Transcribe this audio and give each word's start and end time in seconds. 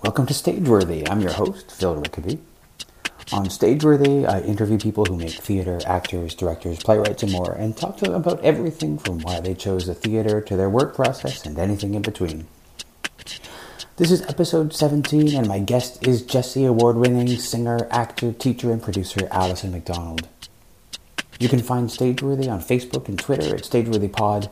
Welcome 0.00 0.26
to 0.26 0.32
Stageworthy. 0.32 1.10
I'm 1.10 1.20
your 1.20 1.32
host, 1.32 1.72
Phil 1.72 1.96
Rickaby. 1.96 2.38
On 3.32 3.46
Stageworthy, 3.46 4.28
I 4.28 4.42
interview 4.42 4.78
people 4.78 5.04
who 5.04 5.16
make 5.16 5.32
theater, 5.32 5.80
actors, 5.84 6.36
directors, 6.36 6.78
playwrights, 6.78 7.24
and 7.24 7.32
more, 7.32 7.52
and 7.52 7.76
talk 7.76 7.96
to 7.96 8.04
them 8.04 8.14
about 8.14 8.40
everything 8.44 8.96
from 8.96 9.18
why 9.18 9.40
they 9.40 9.54
chose 9.54 9.88
the 9.88 9.96
theater 9.96 10.40
to 10.40 10.56
their 10.56 10.70
work 10.70 10.94
process 10.94 11.44
and 11.44 11.58
anything 11.58 11.94
in 11.94 12.02
between. 12.02 12.46
This 13.96 14.12
is 14.12 14.22
episode 14.22 14.72
17, 14.72 15.34
and 15.34 15.48
my 15.48 15.58
guest 15.58 16.06
is 16.06 16.22
Jessie 16.22 16.64
Award 16.64 16.94
winning 16.94 17.36
singer, 17.36 17.88
actor, 17.90 18.32
teacher, 18.32 18.70
and 18.70 18.80
producer 18.80 19.26
Alison 19.32 19.72
McDonald. 19.72 20.28
You 21.40 21.48
can 21.48 21.60
find 21.60 21.88
Stageworthy 21.88 22.48
on 22.48 22.60
Facebook 22.60 23.08
and 23.08 23.18
Twitter 23.18 23.56
at 23.56 23.64
StageworthyPod, 23.64 24.48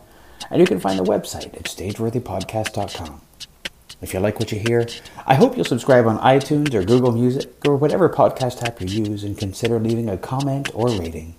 and 0.51 0.61
you 0.61 0.67
can 0.67 0.81
find 0.81 0.99
the 0.99 1.05
website 1.05 1.55
at 1.55 1.67
stageworthypodcast.com. 1.67 3.21
If 4.03 4.13
you 4.13 4.21
like 4.21 4.39
what 4.39 4.53
you 4.53 4.59
hear, 4.59 4.87
I 5.27 5.35
hope 5.37 5.57
you'll 5.57 5.65
subscribe 5.65 6.07
on 6.07 6.19
iTunes 6.19 6.75
or 6.75 6.85
Google 6.85 7.13
Music 7.13 7.51
or 7.67 7.77
whatever 7.77 8.11
podcast 8.11 8.63
app 8.63 8.81
you 8.81 8.89
use 8.89 9.25
and 9.25 9.39
consider 9.39 9.81
leaving 9.81 10.11
a 10.11 10.19
comment 10.19 10.71
or 10.75 10.91
rating. 10.91 11.35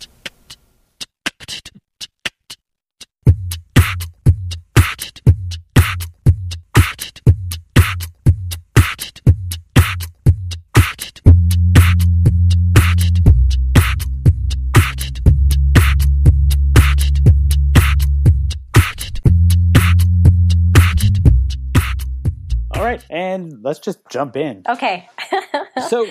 Jump 24.18 24.36
in. 24.36 24.64
Okay. 24.68 25.08
so 25.88 26.08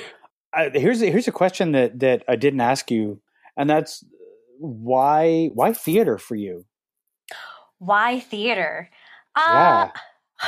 uh, 0.57 0.71
here's 0.73 1.03
a, 1.03 1.11
here's 1.11 1.29
a 1.29 1.33
question 1.33 1.73
that 1.73 1.99
that 2.01 2.23
I 2.29 2.37
didn't 2.37 2.61
ask 2.61 2.91
you, 2.91 3.21
and 3.57 3.69
that's 3.69 4.05
why 4.59 5.51
why 5.53 5.73
theater 5.73 6.19
for 6.19 6.37
you? 6.37 6.65
Why 7.79 8.21
theater? 8.21 8.91
Uh, 9.35 9.89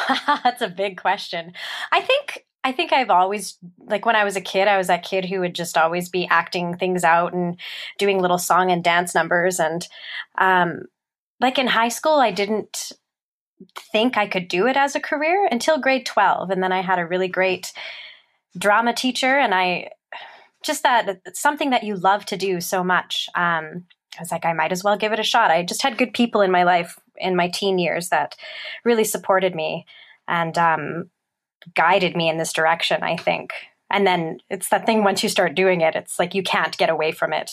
yeah, 0.09 0.39
that's 0.45 0.62
a 0.62 0.69
big 0.69 1.01
question. 1.01 1.53
I 1.92 2.01
think 2.01 2.47
I 2.62 2.73
think 2.73 2.92
I've 2.92 3.11
always 3.11 3.59
like 3.79 4.06
when 4.06 4.17
I 4.17 4.25
was 4.25 4.36
a 4.36 4.41
kid, 4.41 4.69
I 4.69 4.79
was 4.79 4.86
that 4.86 5.03
kid 5.03 5.25
who 5.25 5.41
would 5.41 5.55
just 5.55 5.77
always 5.77 6.09
be 6.09 6.29
acting 6.31 6.77
things 6.77 7.03
out 7.05 7.34
and 7.34 7.59
doing 7.98 8.20
little 8.20 8.39
song 8.39 8.70
and 8.70 8.84
dance 8.84 9.14
numbers, 9.14 9.59
and 9.59 9.86
um, 10.39 10.83
like 11.41 11.59
in 11.59 11.67
high 11.67 11.89
school, 11.89 12.20
I 12.20 12.31
didn't 12.31 12.92
think 13.92 14.17
I 14.17 14.27
could 14.27 14.48
do 14.48 14.67
it 14.67 14.77
as 14.77 14.95
a 14.95 15.01
career 15.01 15.48
until 15.51 15.78
grade 15.78 16.06
12. 16.06 16.51
And 16.51 16.62
then 16.62 16.73
I 16.73 16.81
had 16.81 16.98
a 16.98 17.06
really 17.06 17.28
great 17.28 17.73
drama 18.56 18.92
teacher, 18.92 19.39
and 19.39 19.55
I 19.55 19.91
just 20.62 20.83
that 20.83 21.20
something 21.34 21.70
that 21.70 21.84
you 21.84 21.97
love 21.97 22.25
to 22.27 22.36
do 22.36 22.61
so 22.61 22.83
much. 22.83 23.29
Um, 23.34 23.84
I 24.19 24.23
was 24.23 24.33
like, 24.33 24.45
I 24.45 24.53
might 24.53 24.73
as 24.73 24.83
well 24.83 24.97
give 24.97 25.12
it 25.12 25.20
a 25.20 25.25
shot. 25.25 25.51
I 25.51 25.62
just 25.62 25.83
had 25.83 25.98
good 25.98 26.12
people 26.12 26.41
in 26.41 26.51
my 26.51 26.64
life 26.64 26.98
in 27.17 27.36
my 27.36 27.48
teen 27.48 27.79
years 27.79 28.09
that 28.09 28.36
really 28.84 29.05
supported 29.05 29.55
me 29.55 29.86
and 30.27 30.56
um, 30.59 31.11
guided 31.75 32.17
me 32.17 32.29
in 32.29 32.36
this 32.36 32.53
direction, 32.53 33.03
I 33.03 33.17
think. 33.17 33.53
And 33.91 34.06
then 34.06 34.39
it's 34.51 34.69
that 34.69 34.86
thing 34.86 35.05
once 35.05 35.23
you 35.23 35.29
start 35.29 35.55
doing 35.55 35.81
it, 35.81 35.95
it's 35.95 36.19
like 36.19 36.34
you 36.34 36.42
can't 36.42 36.77
get 36.77 36.91
away 36.91 37.12
from 37.12 37.33
it. 37.33 37.53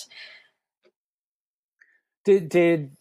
Did 2.25 2.49
did 2.49 2.91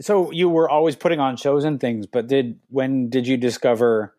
so 0.00 0.30
you 0.30 0.48
were 0.48 0.68
always 0.68 0.96
putting 0.96 1.20
on 1.20 1.36
shows 1.36 1.64
and 1.64 1.80
things, 1.80 2.06
but 2.06 2.26
did 2.26 2.58
when 2.68 3.10
did 3.10 3.26
you 3.26 3.36
discover 3.36 4.14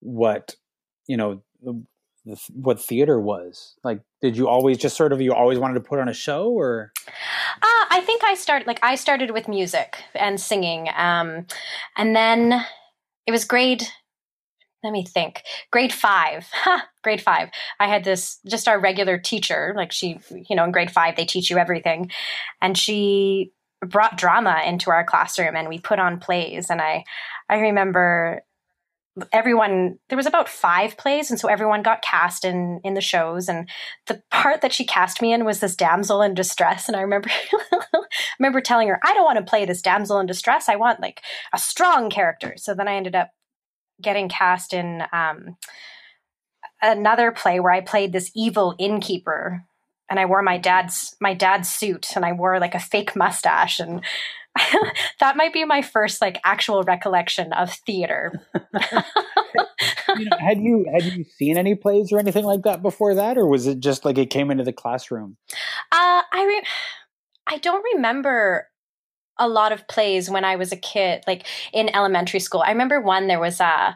what 0.00 0.56
you 1.06 1.16
know 1.16 1.42
what 2.52 2.80
theater 2.80 3.20
was? 3.20 3.74
Like, 3.84 4.00
did 4.20 4.36
you 4.36 4.48
always 4.48 4.78
just 4.78 4.96
sort 4.96 5.12
of 5.12 5.20
you 5.20 5.32
always 5.32 5.58
wanted 5.58 5.74
to 5.74 5.80
put 5.80 5.98
on 5.98 6.08
a 6.08 6.14
show, 6.14 6.48
or? 6.50 6.92
Uh, 7.06 7.84
I 7.90 8.02
think 8.04 8.24
I 8.24 8.34
started 8.34 8.66
like 8.66 8.80
I 8.82 8.96
started 8.96 9.30
with 9.30 9.48
music 9.48 9.96
and 10.14 10.40
singing, 10.40 10.88
um, 10.96 11.46
and 11.96 12.16
then 12.16 12.64
it 13.26 13.32
was 13.32 13.44
grade. 13.44 13.84
Let 14.82 14.92
me 14.92 15.04
think. 15.04 15.42
Grade 15.72 15.92
five, 15.92 16.48
grade 17.02 17.20
five. 17.20 17.48
I 17.80 17.88
had 17.88 18.04
this 18.04 18.38
just 18.46 18.68
our 18.68 18.78
regular 18.78 19.18
teacher. 19.18 19.72
Like 19.76 19.90
she, 19.90 20.20
you 20.48 20.54
know, 20.54 20.64
in 20.64 20.72
grade 20.72 20.90
five 20.90 21.16
they 21.16 21.24
teach 21.24 21.50
you 21.50 21.58
everything, 21.58 22.10
and 22.60 22.76
she 22.76 23.52
brought 23.84 24.18
drama 24.18 24.62
into 24.66 24.90
our 24.90 25.04
classroom 25.04 25.56
and 25.56 25.68
we 25.68 25.78
put 25.78 25.98
on 25.98 26.18
plays. 26.18 26.70
And 26.70 26.80
i 26.80 27.04
i 27.48 27.58
remember 27.58 28.42
everyone 29.32 29.98
there 30.08 30.16
was 30.16 30.26
about 30.26 30.48
five 30.48 30.96
plays. 30.96 31.30
And 31.30 31.40
so 31.40 31.48
everyone 31.48 31.82
got 31.82 32.02
cast 32.02 32.44
in 32.44 32.80
in 32.84 32.94
the 32.94 33.00
shows. 33.00 33.48
And 33.48 33.68
the 34.06 34.22
part 34.30 34.60
that 34.60 34.72
she 34.72 34.84
cast 34.84 35.22
me 35.22 35.32
in 35.32 35.44
was 35.44 35.60
this 35.60 35.76
damsel 35.76 36.22
in 36.22 36.34
distress. 36.34 36.88
And 36.88 36.96
i 36.96 37.00
remember 37.00 37.30
remember 38.38 38.60
telling 38.60 38.88
her 38.88 39.00
i 39.04 39.14
don't 39.14 39.24
want 39.24 39.38
to 39.38 39.44
play 39.44 39.64
this 39.64 39.82
damsel 39.82 40.20
in 40.20 40.26
distress. 40.26 40.68
I 40.68 40.76
want 40.76 41.00
like 41.00 41.22
a 41.52 41.58
strong 41.58 42.10
character. 42.10 42.54
So 42.56 42.74
then 42.74 42.88
i 42.88 42.94
ended 42.94 43.14
up 43.14 43.30
getting 44.02 44.28
cast 44.28 44.74
in 44.74 45.02
um, 45.12 45.56
another 46.82 47.32
play 47.32 47.60
where 47.60 47.72
i 47.72 47.80
played 47.80 48.12
this 48.12 48.30
evil 48.34 48.74
innkeeper 48.78 49.64
and 50.08 50.20
I 50.20 50.26
wore 50.26 50.42
my 50.42 50.58
dad's 50.58 51.16
my 51.20 51.34
dad's 51.34 51.68
suit 51.68 52.08
and 52.16 52.24
I 52.24 52.32
wore 52.32 52.58
like 52.60 52.74
a 52.74 52.80
fake 52.80 53.16
mustache 53.16 53.80
and 53.80 54.02
that 55.20 55.36
might 55.36 55.52
be 55.52 55.64
my 55.64 55.82
first 55.82 56.20
like 56.20 56.40
actual 56.44 56.82
recollection 56.82 57.52
of 57.52 57.72
theater. 57.72 58.32
you 58.54 60.24
know, 60.24 60.36
had 60.38 60.60
you 60.60 60.86
had 60.92 61.04
you 61.04 61.24
seen 61.24 61.56
any 61.58 61.74
plays 61.74 62.12
or 62.12 62.18
anything 62.18 62.44
like 62.44 62.62
that 62.62 62.82
before 62.82 63.14
that, 63.14 63.36
or 63.36 63.46
was 63.46 63.66
it 63.66 63.80
just 63.80 64.04
like 64.04 64.18
it 64.18 64.30
came 64.30 64.50
into 64.50 64.64
the 64.64 64.72
classroom? 64.72 65.36
Uh, 65.92 66.22
I 66.32 66.44
re- 66.46 66.66
I 67.46 67.58
don't 67.58 67.84
remember 67.94 68.68
a 69.38 69.48
lot 69.48 69.72
of 69.72 69.86
plays 69.88 70.30
when 70.30 70.44
I 70.44 70.56
was 70.56 70.72
a 70.72 70.76
kid, 70.76 71.22
like 71.26 71.46
in 71.72 71.94
elementary 71.94 72.40
school. 72.40 72.62
I 72.62 72.70
remember 72.70 73.00
one 73.00 73.26
there 73.26 73.40
was 73.40 73.60
a 73.60 73.64
uh, 73.64 73.92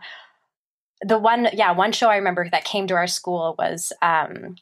the 1.02 1.18
one 1.18 1.48
yeah 1.54 1.72
one 1.72 1.92
show 1.92 2.08
I 2.08 2.16
remember 2.16 2.48
that 2.50 2.64
came 2.64 2.86
to 2.88 2.94
our 2.94 3.06
school 3.06 3.54
was 3.58 3.92
um, 4.02 4.56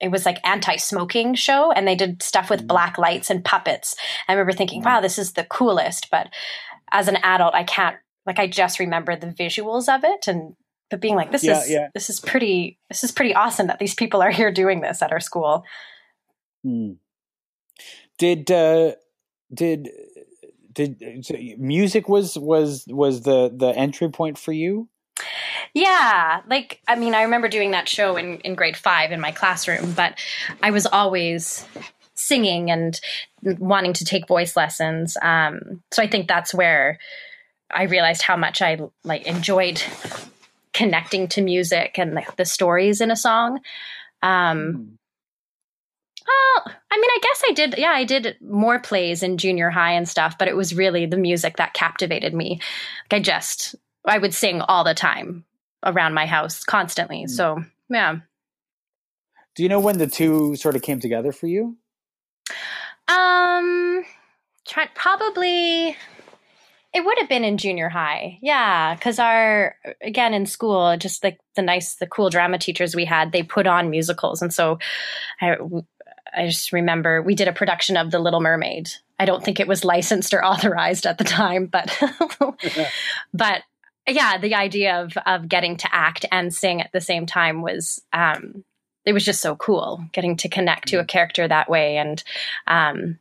it 0.00 0.10
was 0.10 0.24
like 0.24 0.38
anti-smoking 0.46 1.34
show 1.34 1.72
and 1.72 1.86
they 1.86 1.96
did 1.96 2.22
stuff 2.22 2.50
with 2.50 2.64
mm. 2.64 2.68
black 2.68 2.98
lights 2.98 3.30
and 3.30 3.44
puppets. 3.44 3.96
I 4.28 4.32
remember 4.32 4.52
thinking, 4.52 4.82
wow, 4.82 5.00
this 5.00 5.18
is 5.18 5.32
the 5.32 5.44
coolest. 5.44 6.10
But 6.10 6.28
as 6.92 7.08
an 7.08 7.16
adult, 7.22 7.54
I 7.54 7.64
can't 7.64 7.96
like 8.26 8.38
I 8.38 8.46
just 8.46 8.78
remember 8.78 9.16
the 9.16 9.28
visuals 9.28 9.92
of 9.92 10.04
it 10.04 10.28
and 10.28 10.54
but 10.90 11.00
being 11.00 11.16
like, 11.16 11.32
this 11.32 11.44
yeah, 11.44 11.60
is 11.60 11.70
yeah. 11.70 11.88
this 11.94 12.08
is 12.08 12.20
pretty 12.20 12.78
this 12.88 13.04
is 13.04 13.12
pretty 13.12 13.34
awesome 13.34 13.66
that 13.66 13.78
these 13.78 13.94
people 13.94 14.22
are 14.22 14.30
here 14.38 14.52
doing 14.52 14.80
this 14.80 15.02
at 15.02 15.12
our 15.12 15.20
school. 15.20 15.64
Hmm. 16.64 16.92
Did 18.18 18.50
uh 18.50 18.92
did 19.52 19.88
did 20.72 21.24
so 21.24 21.36
music 21.58 22.08
was 22.08 22.38
was 22.38 22.84
was 22.88 23.22
the 23.22 23.52
the 23.54 23.68
entry 23.68 24.08
point 24.10 24.38
for 24.38 24.52
you? 24.52 24.88
Yeah, 25.74 26.42
like 26.48 26.80
I 26.88 26.96
mean, 26.96 27.14
I 27.14 27.22
remember 27.22 27.48
doing 27.48 27.72
that 27.72 27.88
show 27.88 28.16
in 28.16 28.38
in 28.40 28.54
grade 28.54 28.76
five 28.76 29.12
in 29.12 29.20
my 29.20 29.32
classroom, 29.32 29.92
but 29.92 30.18
I 30.62 30.70
was 30.70 30.86
always 30.86 31.66
singing 32.14 32.70
and 32.70 33.00
wanting 33.42 33.92
to 33.94 34.04
take 34.04 34.26
voice 34.26 34.56
lessons. 34.56 35.16
Um, 35.22 35.82
so 35.90 36.02
I 36.02 36.08
think 36.08 36.26
that's 36.26 36.52
where 36.52 36.98
I 37.70 37.84
realized 37.84 38.22
how 38.22 38.36
much 38.36 38.60
I 38.62 38.78
like 39.04 39.26
enjoyed 39.26 39.82
connecting 40.72 41.28
to 41.28 41.42
music 41.42 41.98
and 41.98 42.16
the, 42.16 42.24
the 42.36 42.44
stories 42.44 43.00
in 43.00 43.10
a 43.10 43.16
song. 43.16 43.60
Um, 44.22 44.98
well, 46.26 46.74
I 46.90 46.96
mean, 46.96 47.10
I 47.10 47.18
guess 47.22 47.42
I 47.48 47.52
did. 47.52 47.74
Yeah, 47.78 47.90
I 47.90 48.04
did 48.04 48.36
more 48.40 48.78
plays 48.78 49.22
in 49.22 49.38
junior 49.38 49.70
high 49.70 49.92
and 49.92 50.08
stuff, 50.08 50.36
but 50.38 50.48
it 50.48 50.56
was 50.56 50.74
really 50.74 51.06
the 51.06 51.16
music 51.16 51.56
that 51.56 51.74
captivated 51.74 52.34
me. 52.34 52.60
Like 53.10 53.20
I 53.20 53.22
just, 53.22 53.76
I 54.06 54.18
would 54.18 54.34
sing 54.34 54.60
all 54.62 54.84
the 54.84 54.94
time 54.94 55.44
around 55.84 56.14
my 56.14 56.26
house 56.26 56.64
constantly. 56.64 57.24
Mm. 57.24 57.30
So, 57.30 57.64
yeah. 57.88 58.16
Do 59.54 59.62
you 59.62 59.68
know 59.68 59.80
when 59.80 59.98
the 59.98 60.06
two 60.06 60.56
sort 60.56 60.76
of 60.76 60.82
came 60.82 61.00
together 61.00 61.32
for 61.32 61.46
you? 61.46 61.76
Um, 63.08 64.04
try, 64.66 64.88
probably 64.94 65.96
it 66.94 67.04
would 67.04 67.18
have 67.18 67.28
been 67.28 67.44
in 67.44 67.58
junior 67.58 67.88
high. 67.88 68.38
Yeah, 68.40 68.96
cuz 68.96 69.18
our 69.18 69.76
again 70.02 70.34
in 70.34 70.46
school 70.46 70.96
just 70.96 71.22
like 71.22 71.38
the 71.54 71.62
nice 71.62 71.96
the 71.96 72.06
cool 72.06 72.30
drama 72.30 72.58
teachers 72.58 72.94
we 72.94 73.04
had, 73.04 73.32
they 73.32 73.42
put 73.42 73.66
on 73.66 73.90
musicals 73.90 74.42
and 74.42 74.52
so 74.52 74.78
I 75.40 75.56
I 76.36 76.46
just 76.46 76.72
remember 76.72 77.22
we 77.22 77.34
did 77.34 77.48
a 77.48 77.52
production 77.52 77.96
of 77.96 78.10
The 78.10 78.18
Little 78.18 78.40
Mermaid. 78.40 78.90
I 79.18 79.24
don't 79.24 79.42
think 79.42 79.60
it 79.60 79.68
was 79.68 79.84
licensed 79.84 80.32
or 80.32 80.44
authorized 80.52 81.06
at 81.06 81.18
the 81.18 81.24
time, 81.24 81.66
but 81.66 81.98
but 83.34 83.62
yeah, 84.08 84.38
the 84.38 84.54
idea 84.54 85.02
of 85.02 85.16
of 85.26 85.48
getting 85.48 85.76
to 85.78 85.94
act 85.94 86.24
and 86.30 86.54
sing 86.54 86.80
at 86.80 86.92
the 86.92 87.00
same 87.00 87.26
time 87.26 87.62
was 87.62 88.00
um, 88.12 88.64
it 89.04 89.12
was 89.12 89.24
just 89.24 89.40
so 89.40 89.56
cool 89.56 90.04
getting 90.12 90.36
to 90.36 90.48
connect 90.48 90.88
to 90.88 90.96
a 90.96 91.00
mm-hmm. 91.00 91.06
character 91.06 91.46
that 91.46 91.70
way 91.70 91.96
and 91.96 92.22
um, 92.66 93.18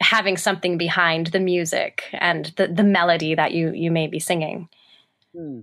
having 0.00 0.36
something 0.36 0.78
behind 0.78 1.28
the 1.28 1.40
music 1.40 2.04
and 2.12 2.46
the 2.56 2.68
the 2.68 2.84
melody 2.84 3.34
that 3.34 3.52
you 3.52 3.72
you 3.72 3.90
may 3.90 4.06
be 4.06 4.18
singing. 4.18 4.68
Hmm. 5.34 5.60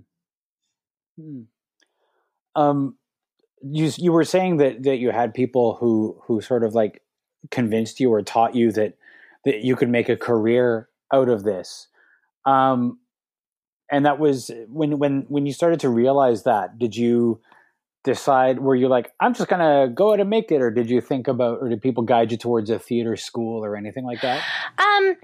Hmm. 1.19 1.41
um, 2.55 2.95
you 3.61 3.91
you 3.97 4.11
were 4.11 4.23
saying 4.23 4.57
that 4.57 4.83
that 4.83 4.97
you 4.97 5.11
had 5.11 5.33
people 5.33 5.75
who 5.75 6.21
who 6.23 6.41
sort 6.41 6.63
of 6.63 6.75
like 6.75 7.01
convinced 7.49 7.99
you 7.99 8.13
or 8.13 8.21
taught 8.21 8.55
you 8.55 8.71
that 8.73 8.93
that 9.45 9.61
you 9.61 9.75
could 9.75 9.89
make 9.89 10.09
a 10.09 10.17
career 10.17 10.89
out 11.11 11.29
of 11.29 11.43
this. 11.43 11.87
Um, 12.45 12.99
and 13.91 14.05
that 14.05 14.19
was 14.19 14.51
when 14.67 14.99
when 14.99 15.25
when 15.27 15.45
you 15.45 15.53
started 15.53 15.79
to 15.81 15.89
realize 15.89 16.43
that. 16.43 16.77
Did 16.77 16.95
you 16.95 17.41
decide? 18.03 18.59
Were 18.59 18.75
you 18.75 18.87
like, 18.87 19.11
I'm 19.19 19.33
just 19.33 19.49
gonna 19.49 19.89
go 19.93 20.13
out 20.13 20.19
and 20.19 20.29
make 20.29 20.51
it, 20.51 20.61
or 20.61 20.71
did 20.71 20.89
you 20.89 21.01
think 21.01 21.27
about, 21.27 21.59
or 21.61 21.69
did 21.69 21.81
people 21.81 22.03
guide 22.03 22.31
you 22.31 22.37
towards 22.37 22.69
a 22.69 22.79
theater 22.79 23.15
school 23.15 23.63
or 23.63 23.75
anything 23.75 24.05
like 24.05 24.21
that? 24.21 24.43
Um, 24.77 25.15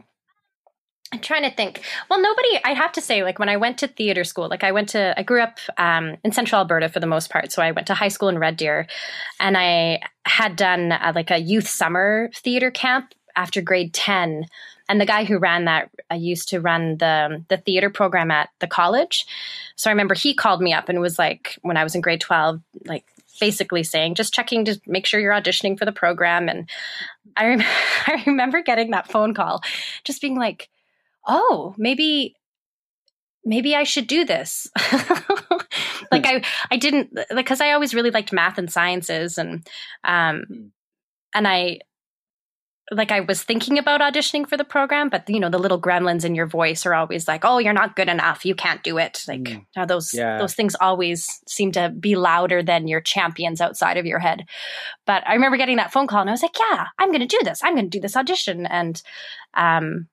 I'm 1.13 1.19
trying 1.19 1.43
to 1.43 1.55
think. 1.55 1.81
Well, 2.09 2.19
nobody, 2.19 2.59
I 2.65 2.73
have 2.73 2.91
to 2.93 3.01
say, 3.01 3.23
like 3.23 3.37
when 3.37 3.47
I 3.47 3.55
went 3.55 3.77
to 3.79 3.87
theater 3.87 4.23
school, 4.23 4.49
like 4.49 4.63
I 4.63 4.71
went 4.71 4.89
to, 4.89 5.13
I 5.15 5.21
grew 5.21 5.41
up 5.43 5.59
um, 5.77 6.17
in 6.23 6.31
central 6.31 6.59
Alberta 6.59 6.89
for 6.89 6.99
the 6.99 7.05
most 7.07 7.29
part. 7.29 7.51
So 7.51 7.61
I 7.61 7.71
went 7.71 7.85
to 7.87 7.93
high 7.93 8.07
school 8.07 8.29
in 8.29 8.39
Red 8.39 8.57
Deer 8.57 8.87
and 9.39 9.55
I 9.55 10.01
had 10.25 10.55
done 10.55 10.91
uh, 10.91 11.11
like 11.13 11.29
a 11.29 11.37
youth 11.37 11.67
summer 11.67 12.31
theater 12.33 12.71
camp 12.71 13.13
after 13.35 13.61
grade 13.61 13.93
10. 13.93 14.45
And 14.89 14.99
the 14.99 15.05
guy 15.05 15.23
who 15.23 15.37
ran 15.37 15.65
that 15.65 15.89
I 16.09 16.15
used 16.15 16.49
to 16.49 16.59
run 16.59 16.97
the, 16.97 17.43
the 17.47 17.57
theater 17.57 17.89
program 17.89 18.31
at 18.31 18.49
the 18.59 18.67
college. 18.67 19.25
So 19.75 19.89
I 19.89 19.93
remember 19.93 20.13
he 20.13 20.33
called 20.33 20.61
me 20.61 20.73
up 20.73 20.89
and 20.89 20.99
was 20.99 21.17
like, 21.17 21.57
when 21.61 21.77
I 21.77 21.83
was 21.83 21.95
in 21.95 22.01
grade 22.01 22.21
12, 22.21 22.61
like, 22.85 23.05
basically 23.39 23.81
saying 23.81 24.13
just 24.13 24.33
checking 24.33 24.63
to 24.63 24.79
make 24.85 25.07
sure 25.07 25.19
you're 25.19 25.33
auditioning 25.33 25.77
for 25.77 25.85
the 25.85 25.91
program 25.91 26.47
and 26.47 26.69
I, 27.35 27.47
rem- 27.47 27.61
I 28.07 28.23
remember 28.27 28.61
getting 28.61 28.91
that 28.91 29.09
phone 29.09 29.33
call 29.33 29.61
just 30.03 30.21
being 30.21 30.37
like 30.37 30.69
oh, 31.27 31.73
maybe 31.77 32.35
maybe 33.45 33.75
I 33.75 33.83
should 33.83 34.07
do 34.07 34.25
this. 34.25 34.67
like 36.11 36.25
I 36.25 36.43
I 36.71 36.77
didn't 36.77 37.17
because 37.35 37.61
I 37.61 37.71
always 37.71 37.93
really 37.93 38.11
liked 38.11 38.33
math 38.33 38.57
and 38.57 38.71
sciences 38.71 39.37
and 39.37 39.67
um 40.03 40.71
and 41.33 41.47
I 41.47 41.79
like 42.91 43.11
I 43.11 43.21
was 43.21 43.41
thinking 43.41 43.77
about 43.77 44.01
auditioning 44.01 44.47
for 44.47 44.57
the 44.57 44.65
program, 44.65 45.09
but 45.09 45.29
you 45.29 45.39
know 45.39 45.49
the 45.49 45.57
little 45.57 45.79
gremlins 45.79 46.25
in 46.25 46.35
your 46.35 46.47
voice 46.47 46.85
are 46.85 46.93
always 46.93 47.27
like, 47.27 47.45
"Oh, 47.45 47.57
you're 47.57 47.73
not 47.73 47.95
good 47.95 48.09
enough. 48.09 48.45
You 48.45 48.55
can't 48.55 48.83
do 48.83 48.97
it." 48.97 49.23
Like 49.27 49.41
mm. 49.41 49.87
those 49.87 50.13
yeah. 50.13 50.37
those 50.37 50.53
things 50.53 50.75
always 50.75 51.41
seem 51.47 51.71
to 51.73 51.89
be 51.89 52.15
louder 52.15 52.61
than 52.61 52.87
your 52.87 52.99
champions 53.01 53.61
outside 53.61 53.97
of 53.97 54.05
your 54.05 54.19
head. 54.19 54.45
But 55.05 55.25
I 55.27 55.33
remember 55.33 55.57
getting 55.57 55.77
that 55.77 55.93
phone 55.93 56.07
call, 56.07 56.21
and 56.21 56.29
I 56.29 56.33
was 56.33 56.43
like, 56.43 56.59
"Yeah, 56.59 56.87
I'm 56.99 57.09
going 57.09 57.27
to 57.27 57.37
do 57.37 57.39
this. 57.43 57.61
I'm 57.63 57.73
going 57.73 57.89
to 57.89 57.97
do 57.97 58.01
this 58.01 58.17
audition." 58.17 58.65
And 58.65 59.01
um, 59.53 60.07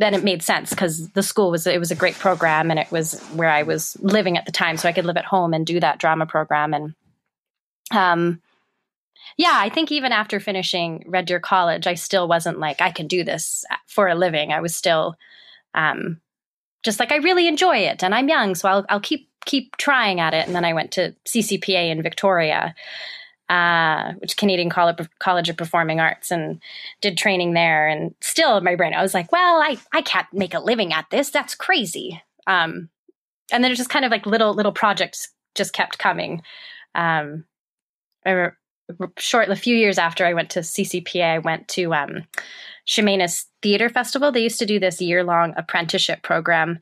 then 0.00 0.14
it 0.14 0.24
made 0.24 0.42
sense 0.42 0.70
because 0.70 1.10
the 1.10 1.22
school 1.22 1.52
was 1.52 1.66
it 1.66 1.78
was 1.78 1.92
a 1.92 1.96
great 1.96 2.16
program 2.16 2.70
and 2.70 2.80
it 2.80 2.90
was 2.90 3.20
where 3.28 3.50
I 3.50 3.62
was 3.62 3.96
living 4.00 4.36
at 4.36 4.46
the 4.46 4.52
time, 4.52 4.76
so 4.76 4.88
I 4.88 4.92
could 4.92 5.06
live 5.06 5.16
at 5.16 5.24
home 5.24 5.54
and 5.54 5.64
do 5.64 5.78
that 5.78 6.00
drama 6.00 6.26
program. 6.26 6.74
And 6.74 6.94
um, 7.92 8.42
yeah, 9.36 9.54
I 9.54 9.68
think 9.68 9.90
even 9.90 10.12
after 10.12 10.38
finishing 10.38 11.04
Red 11.06 11.26
Deer 11.26 11.40
College, 11.40 11.86
I 11.86 11.94
still 11.94 12.28
wasn't 12.28 12.60
like 12.60 12.80
I 12.80 12.90
can 12.90 13.06
do 13.06 13.24
this 13.24 13.64
for 13.86 14.08
a 14.08 14.14
living. 14.14 14.52
I 14.52 14.60
was 14.60 14.76
still 14.76 15.16
um, 15.74 16.20
just 16.84 17.00
like 17.00 17.10
I 17.10 17.16
really 17.16 17.48
enjoy 17.48 17.78
it, 17.78 18.04
and 18.04 18.14
I'm 18.14 18.28
young, 18.28 18.54
so 18.54 18.68
I'll 18.68 18.86
I'll 18.88 19.00
keep 19.00 19.28
keep 19.44 19.76
trying 19.76 20.20
at 20.20 20.34
it. 20.34 20.46
And 20.46 20.54
then 20.54 20.64
I 20.64 20.72
went 20.72 20.92
to 20.92 21.14
CCPA 21.26 21.90
in 21.90 22.02
Victoria, 22.02 22.74
uh, 23.48 24.12
which 24.18 24.36
Canadian 24.36 24.70
College 24.70 25.48
of 25.48 25.56
Performing 25.56 26.00
Arts, 26.00 26.30
and 26.30 26.60
did 27.00 27.18
training 27.18 27.54
there. 27.54 27.88
And 27.88 28.14
still 28.20 28.56
in 28.56 28.64
my 28.64 28.76
brain, 28.76 28.94
I 28.94 29.02
was 29.02 29.14
like, 29.14 29.32
well, 29.32 29.60
I, 29.60 29.78
I 29.92 30.02
can't 30.02 30.26
make 30.32 30.54
a 30.54 30.60
living 30.60 30.92
at 30.92 31.06
this. 31.10 31.30
That's 31.30 31.54
crazy. 31.54 32.22
Um, 32.46 32.88
and 33.52 33.62
then 33.62 33.72
it 33.72 33.76
just 33.76 33.90
kind 33.90 34.04
of 34.04 34.10
like 34.10 34.26
little 34.26 34.54
little 34.54 34.72
projects 34.72 35.28
just 35.54 35.72
kept 35.72 35.98
coming. 35.98 36.42
Um, 36.94 37.44
I 38.24 38.50
short 39.18 39.48
a 39.48 39.56
few 39.56 39.76
years 39.76 39.98
after 39.98 40.24
I 40.24 40.34
went 40.34 40.50
to 40.50 40.60
CCPA, 40.60 41.34
I 41.34 41.38
went 41.38 41.68
to 41.68 41.94
um, 41.94 42.24
Chemainus 42.86 43.46
Theater 43.62 43.88
Festival. 43.88 44.30
They 44.30 44.42
used 44.42 44.58
to 44.58 44.66
do 44.66 44.78
this 44.78 45.00
year 45.00 45.24
long 45.24 45.54
apprenticeship 45.56 46.22
program 46.22 46.80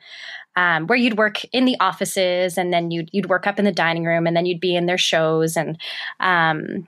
um, 0.56 0.86
where 0.86 0.98
you'd 0.98 1.18
work 1.18 1.44
in 1.52 1.64
the 1.64 1.76
offices 1.80 2.58
and 2.58 2.72
then 2.72 2.90
you'd 2.90 3.08
you'd 3.12 3.28
work 3.28 3.46
up 3.46 3.58
in 3.58 3.64
the 3.64 3.72
dining 3.72 4.04
room 4.04 4.26
and 4.26 4.36
then 4.36 4.46
you'd 4.46 4.60
be 4.60 4.76
in 4.76 4.86
their 4.86 4.98
shows 4.98 5.56
and 5.56 5.78
um, 6.20 6.86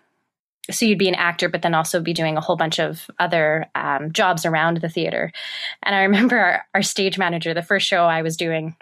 so 0.71 0.85
you'd 0.87 0.99
be 0.99 1.09
an 1.09 1.15
actor 1.15 1.49
but 1.49 1.63
then 1.63 1.75
also 1.75 2.01
be 2.01 2.13
doing 2.13 2.37
a 2.37 2.41
whole 2.41 2.57
bunch 2.57 2.79
of 2.79 3.11
other 3.19 3.67
um, 3.75 4.13
jobs 4.13 4.45
around 4.45 4.79
the 4.79 4.89
theater 4.89 5.31
and 5.83 5.95
i 5.95 6.03
remember 6.03 6.39
our, 6.39 6.65
our 6.75 6.83
stage 6.83 7.19
manager 7.19 7.55
the 7.55 7.63
first 7.63 7.87
show 7.87 8.05
i 8.05 8.23
was 8.23 8.37
doing 8.37 8.77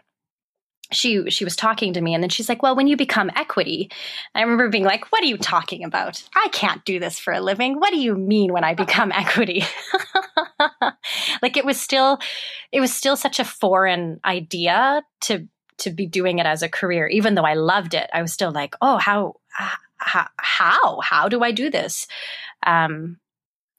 she 0.92 1.30
she 1.30 1.44
was 1.44 1.56
talking 1.56 1.92
to 1.92 2.00
me 2.00 2.14
and 2.14 2.22
then 2.22 2.30
she's 2.30 2.48
like 2.48 2.62
well 2.62 2.76
when 2.76 2.86
you 2.86 2.96
become 2.96 3.30
equity 3.34 3.90
i 4.34 4.40
remember 4.40 4.68
being 4.68 4.84
like 4.84 5.10
what 5.10 5.22
are 5.22 5.26
you 5.26 5.38
talking 5.38 5.84
about? 5.84 6.22
I 6.34 6.48
can't 6.48 6.84
do 6.84 6.98
this 6.98 7.18
for 7.18 7.32
a 7.32 7.40
living. 7.40 7.78
What 7.78 7.90
do 7.90 7.98
you 7.98 8.16
mean 8.16 8.52
when 8.52 8.64
i 8.64 8.74
become 8.74 9.12
equity? 9.14 9.64
Like 11.42 11.56
it 11.56 11.64
was 11.64 11.80
still 11.80 12.18
it 12.70 12.80
was 12.80 12.92
still 12.94 13.16
such 13.16 13.40
a 13.40 13.44
foreign 13.44 14.20
idea 14.24 15.02
to 15.22 15.46
to 15.78 15.90
be 15.90 16.06
doing 16.06 16.38
it 16.38 16.46
as 16.46 16.62
a 16.62 16.68
career. 16.68 17.06
Even 17.08 17.34
though 17.34 17.44
i 17.44 17.54
loved 17.54 17.94
it 17.94 18.08
i 18.12 18.22
was 18.22 18.32
still 18.32 18.52
like 18.52 18.74
oh 18.80 18.98
how 18.98 19.34
how 19.98 20.28
how, 20.36 21.00
how 21.00 21.28
do 21.28 21.42
i 21.42 21.52
do 21.52 21.70
this? 21.70 22.06
Um 22.64 23.18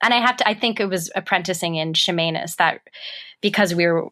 and 0.01 0.13
i 0.13 0.18
have 0.18 0.38
to 0.38 0.48
i 0.48 0.54
think 0.54 0.80
it 0.80 0.89
was 0.89 1.12
apprenticing 1.16 1.75
in 1.75 1.94
Chemainus 1.94 2.57
that 2.57 2.81
because 3.42 3.74
we 3.74 3.86
were 3.88 4.09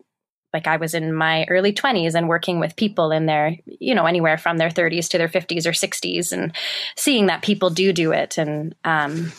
like 0.53 0.67
I 0.67 0.77
was 0.77 0.93
in 0.93 1.13
my 1.13 1.45
early 1.49 1.73
20s 1.73 2.15
and 2.15 2.27
working 2.27 2.59
with 2.59 2.75
people 2.75 3.11
in 3.11 3.25
their, 3.25 3.57
you 3.65 3.95
know, 3.95 4.05
anywhere 4.05 4.37
from 4.37 4.57
their 4.57 4.69
30s 4.69 5.09
to 5.09 5.17
their 5.17 5.29
50s 5.29 5.65
or 5.65 5.71
60s 5.71 6.31
and 6.31 6.53
seeing 6.95 7.27
that 7.27 7.41
people 7.41 7.69
do 7.69 7.93
do 7.93 8.11
it 8.11 8.37
and 8.37 8.75
um 8.83 9.31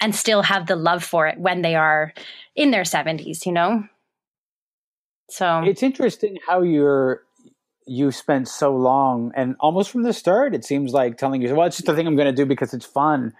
and 0.00 0.14
still 0.14 0.42
have 0.42 0.66
the 0.66 0.76
love 0.76 1.02
for 1.02 1.26
it 1.26 1.38
when 1.38 1.62
they 1.62 1.74
are 1.74 2.12
in 2.54 2.70
their 2.70 2.82
70s, 2.82 3.46
you 3.46 3.52
know. 3.52 3.84
So 5.30 5.62
It's 5.64 5.82
interesting 5.82 6.38
how 6.46 6.62
you're 6.62 7.22
you 7.88 8.10
spent 8.10 8.48
so 8.48 8.74
long 8.74 9.30
and 9.36 9.54
almost 9.60 9.92
from 9.92 10.02
the 10.02 10.12
start 10.12 10.56
it 10.56 10.64
seems 10.64 10.92
like 10.92 11.16
telling 11.16 11.40
you 11.40 11.54
well 11.54 11.68
it's 11.68 11.76
just 11.76 11.86
the 11.86 11.94
thing 11.94 12.08
i'm 12.08 12.16
going 12.16 12.26
to 12.26 12.32
do 12.32 12.44
because 12.44 12.74
it's 12.74 12.84
fun. 12.84 13.32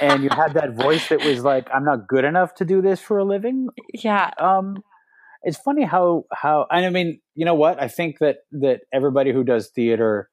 And 0.00 0.22
you 0.22 0.30
had 0.30 0.54
that 0.54 0.74
voice 0.74 1.06
that 1.10 1.22
was 1.22 1.44
like 1.44 1.68
i'm 1.74 1.84
not 1.84 2.08
good 2.08 2.24
enough 2.24 2.54
to 2.54 2.64
do 2.64 2.80
this 2.80 3.00
for 3.00 3.18
a 3.18 3.24
living? 3.24 3.68
Yeah. 3.92 4.30
Um 4.38 4.82
it's 5.42 5.58
funny 5.58 5.84
how 5.84 6.24
how 6.32 6.66
and 6.70 6.84
I 6.84 6.90
mean, 6.90 7.20
you 7.34 7.44
know 7.44 7.54
what? 7.54 7.80
I 7.80 7.88
think 7.88 8.18
that 8.18 8.38
that 8.52 8.80
everybody 8.92 9.32
who 9.32 9.44
does 9.44 9.68
theater 9.68 10.28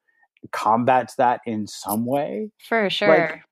combats 0.52 1.16
that 1.16 1.40
in 1.46 1.66
some 1.66 2.06
way. 2.06 2.50
For 2.68 2.88
sure. 2.90 3.08
Like, 3.08 3.42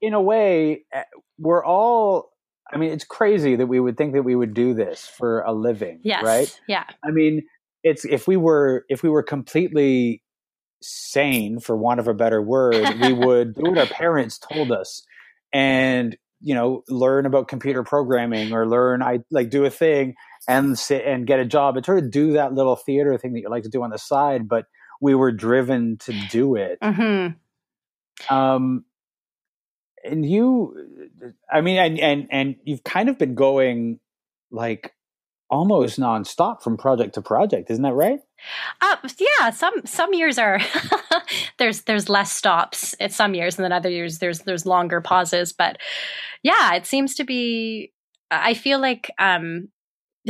in 0.00 0.14
a 0.14 0.20
way, 0.20 0.84
eh, 0.92 1.02
we're 1.38 1.64
all 1.64 2.30
I 2.72 2.78
mean, 2.78 2.90
it's 2.90 3.04
crazy 3.04 3.56
that 3.56 3.66
we 3.66 3.78
would 3.78 3.96
think 3.96 4.14
that 4.14 4.24
we 4.24 4.34
would 4.34 4.52
do 4.52 4.74
this 4.74 5.06
for 5.06 5.42
a 5.42 5.52
living, 5.52 6.00
yes. 6.02 6.24
right? 6.24 6.60
Yeah. 6.66 6.84
I 7.04 7.12
mean, 7.12 7.42
it's 7.84 8.04
if 8.04 8.26
we 8.26 8.36
were 8.36 8.84
if 8.88 9.02
we 9.02 9.08
were 9.08 9.22
completely 9.22 10.22
sane 10.82 11.60
for 11.60 11.76
want 11.76 12.00
of 12.00 12.08
a 12.08 12.14
better 12.14 12.42
word, 12.42 13.00
we 13.00 13.12
would 13.26 13.54
do 13.54 13.70
what 13.70 13.78
our 13.78 13.86
parents 13.86 14.38
told 14.38 14.72
us 14.72 15.04
and 15.52 16.16
you 16.40 16.54
know 16.54 16.82
learn 16.88 17.26
about 17.26 17.48
computer 17.48 17.82
programming 17.82 18.52
or 18.52 18.68
learn 18.68 19.02
i 19.02 19.18
like 19.30 19.50
do 19.50 19.64
a 19.64 19.70
thing 19.70 20.14
and 20.48 20.78
sit 20.78 21.04
and 21.04 21.26
get 21.26 21.40
a 21.40 21.44
job 21.44 21.76
and 21.76 21.84
sort 21.84 21.98
of 21.98 22.10
do 22.10 22.32
that 22.32 22.54
little 22.54 22.76
theater 22.76 23.16
thing 23.18 23.32
that 23.32 23.40
you 23.40 23.48
like 23.48 23.64
to 23.64 23.68
do 23.68 23.82
on 23.82 23.90
the 23.90 23.98
side, 23.98 24.48
but 24.48 24.66
we 25.00 25.14
were 25.14 25.32
driven 25.32 25.96
to 25.98 26.12
do 26.30 26.56
it. 26.56 26.78
Mm-hmm. 26.80 28.34
Um, 28.34 28.84
and 30.04 30.24
you, 30.24 30.74
I 31.50 31.60
mean, 31.60 31.78
and, 31.78 31.98
and, 31.98 32.28
and 32.30 32.56
you've 32.64 32.84
kind 32.84 33.08
of 33.08 33.18
been 33.18 33.34
going 33.34 33.98
like 34.50 34.94
almost 35.48 35.98
nonstop 35.98 36.62
from 36.62 36.76
project 36.76 37.14
to 37.14 37.22
project, 37.22 37.70
isn't 37.70 37.82
that 37.82 37.94
right? 37.94 38.20
Uh, 38.80 38.96
yeah, 39.18 39.50
some 39.50 39.74
some 39.84 40.12
years 40.12 40.38
are 40.38 40.60
there's 41.58 41.82
there's 41.82 42.08
less 42.08 42.32
stops 42.32 42.94
at 43.00 43.12
some 43.12 43.34
years, 43.34 43.56
and 43.56 43.64
then 43.64 43.72
other 43.72 43.90
years 43.90 44.18
there's 44.18 44.40
there's 44.40 44.66
longer 44.66 45.00
pauses. 45.00 45.52
But 45.52 45.78
yeah, 46.42 46.74
it 46.74 46.86
seems 46.86 47.14
to 47.16 47.24
be. 47.24 47.92
I 48.30 48.54
feel 48.54 48.80
like 48.80 49.10
um, 49.20 49.68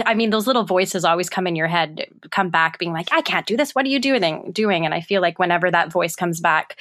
I 0.04 0.14
mean, 0.14 0.30
those 0.30 0.46
little 0.46 0.64
voices 0.64 1.04
always 1.04 1.30
come 1.30 1.46
in 1.46 1.56
your 1.56 1.68
head, 1.68 2.06
come 2.30 2.50
back 2.50 2.78
being 2.78 2.92
like, 2.92 3.08
I 3.12 3.22
can't 3.22 3.46
do 3.46 3.56
this. 3.56 3.74
What 3.74 3.86
are 3.86 3.88
you 3.88 3.98
doing? 3.98 4.50
Doing? 4.52 4.84
And 4.84 4.92
I 4.92 5.00
feel 5.00 5.22
like 5.22 5.38
whenever 5.38 5.70
that 5.70 5.92
voice 5.92 6.14
comes 6.14 6.40
back, 6.40 6.76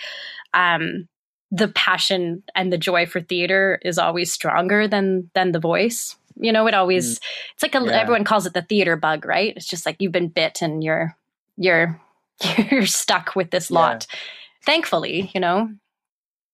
um, 0.54 1.08
the 1.52 1.68
passion 1.70 2.44
and 2.56 2.74
the 2.74 2.78
joy 2.78 3.06
for 3.06 3.22
theater 3.22 3.80
is 3.84 3.98
always 3.98 4.34
stronger 4.34 4.88
than 4.88 5.30
than 5.34 5.52
the 5.52 5.60
voice. 5.60 6.16
You 6.38 6.52
know, 6.52 6.68
it 6.68 6.74
always 6.74 7.20
mm. 7.20 7.24
it's 7.54 7.64
like 7.64 7.76
a, 7.76 7.86
yeah. 7.86 7.92
everyone 7.92 8.26
calls 8.26 8.46
it 8.46 8.54
the 8.54 8.62
theater 8.62 8.98
bug, 8.98 9.26
right? 9.26 9.54
It's 9.56 9.68
just 9.68 9.86
like 9.86 9.98
you've 10.00 10.12
been 10.12 10.28
bit 10.28 10.62
and 10.62 10.84
you're 10.84 11.16
you're 11.58 12.02
you're 12.72 12.86
stuck 12.86 13.36
with 13.36 13.52
this 13.52 13.72
lot. 13.72 14.08
Yeah. 14.10 14.20
Thankfully, 14.66 15.32
you 15.34 15.40
know. 15.40 15.70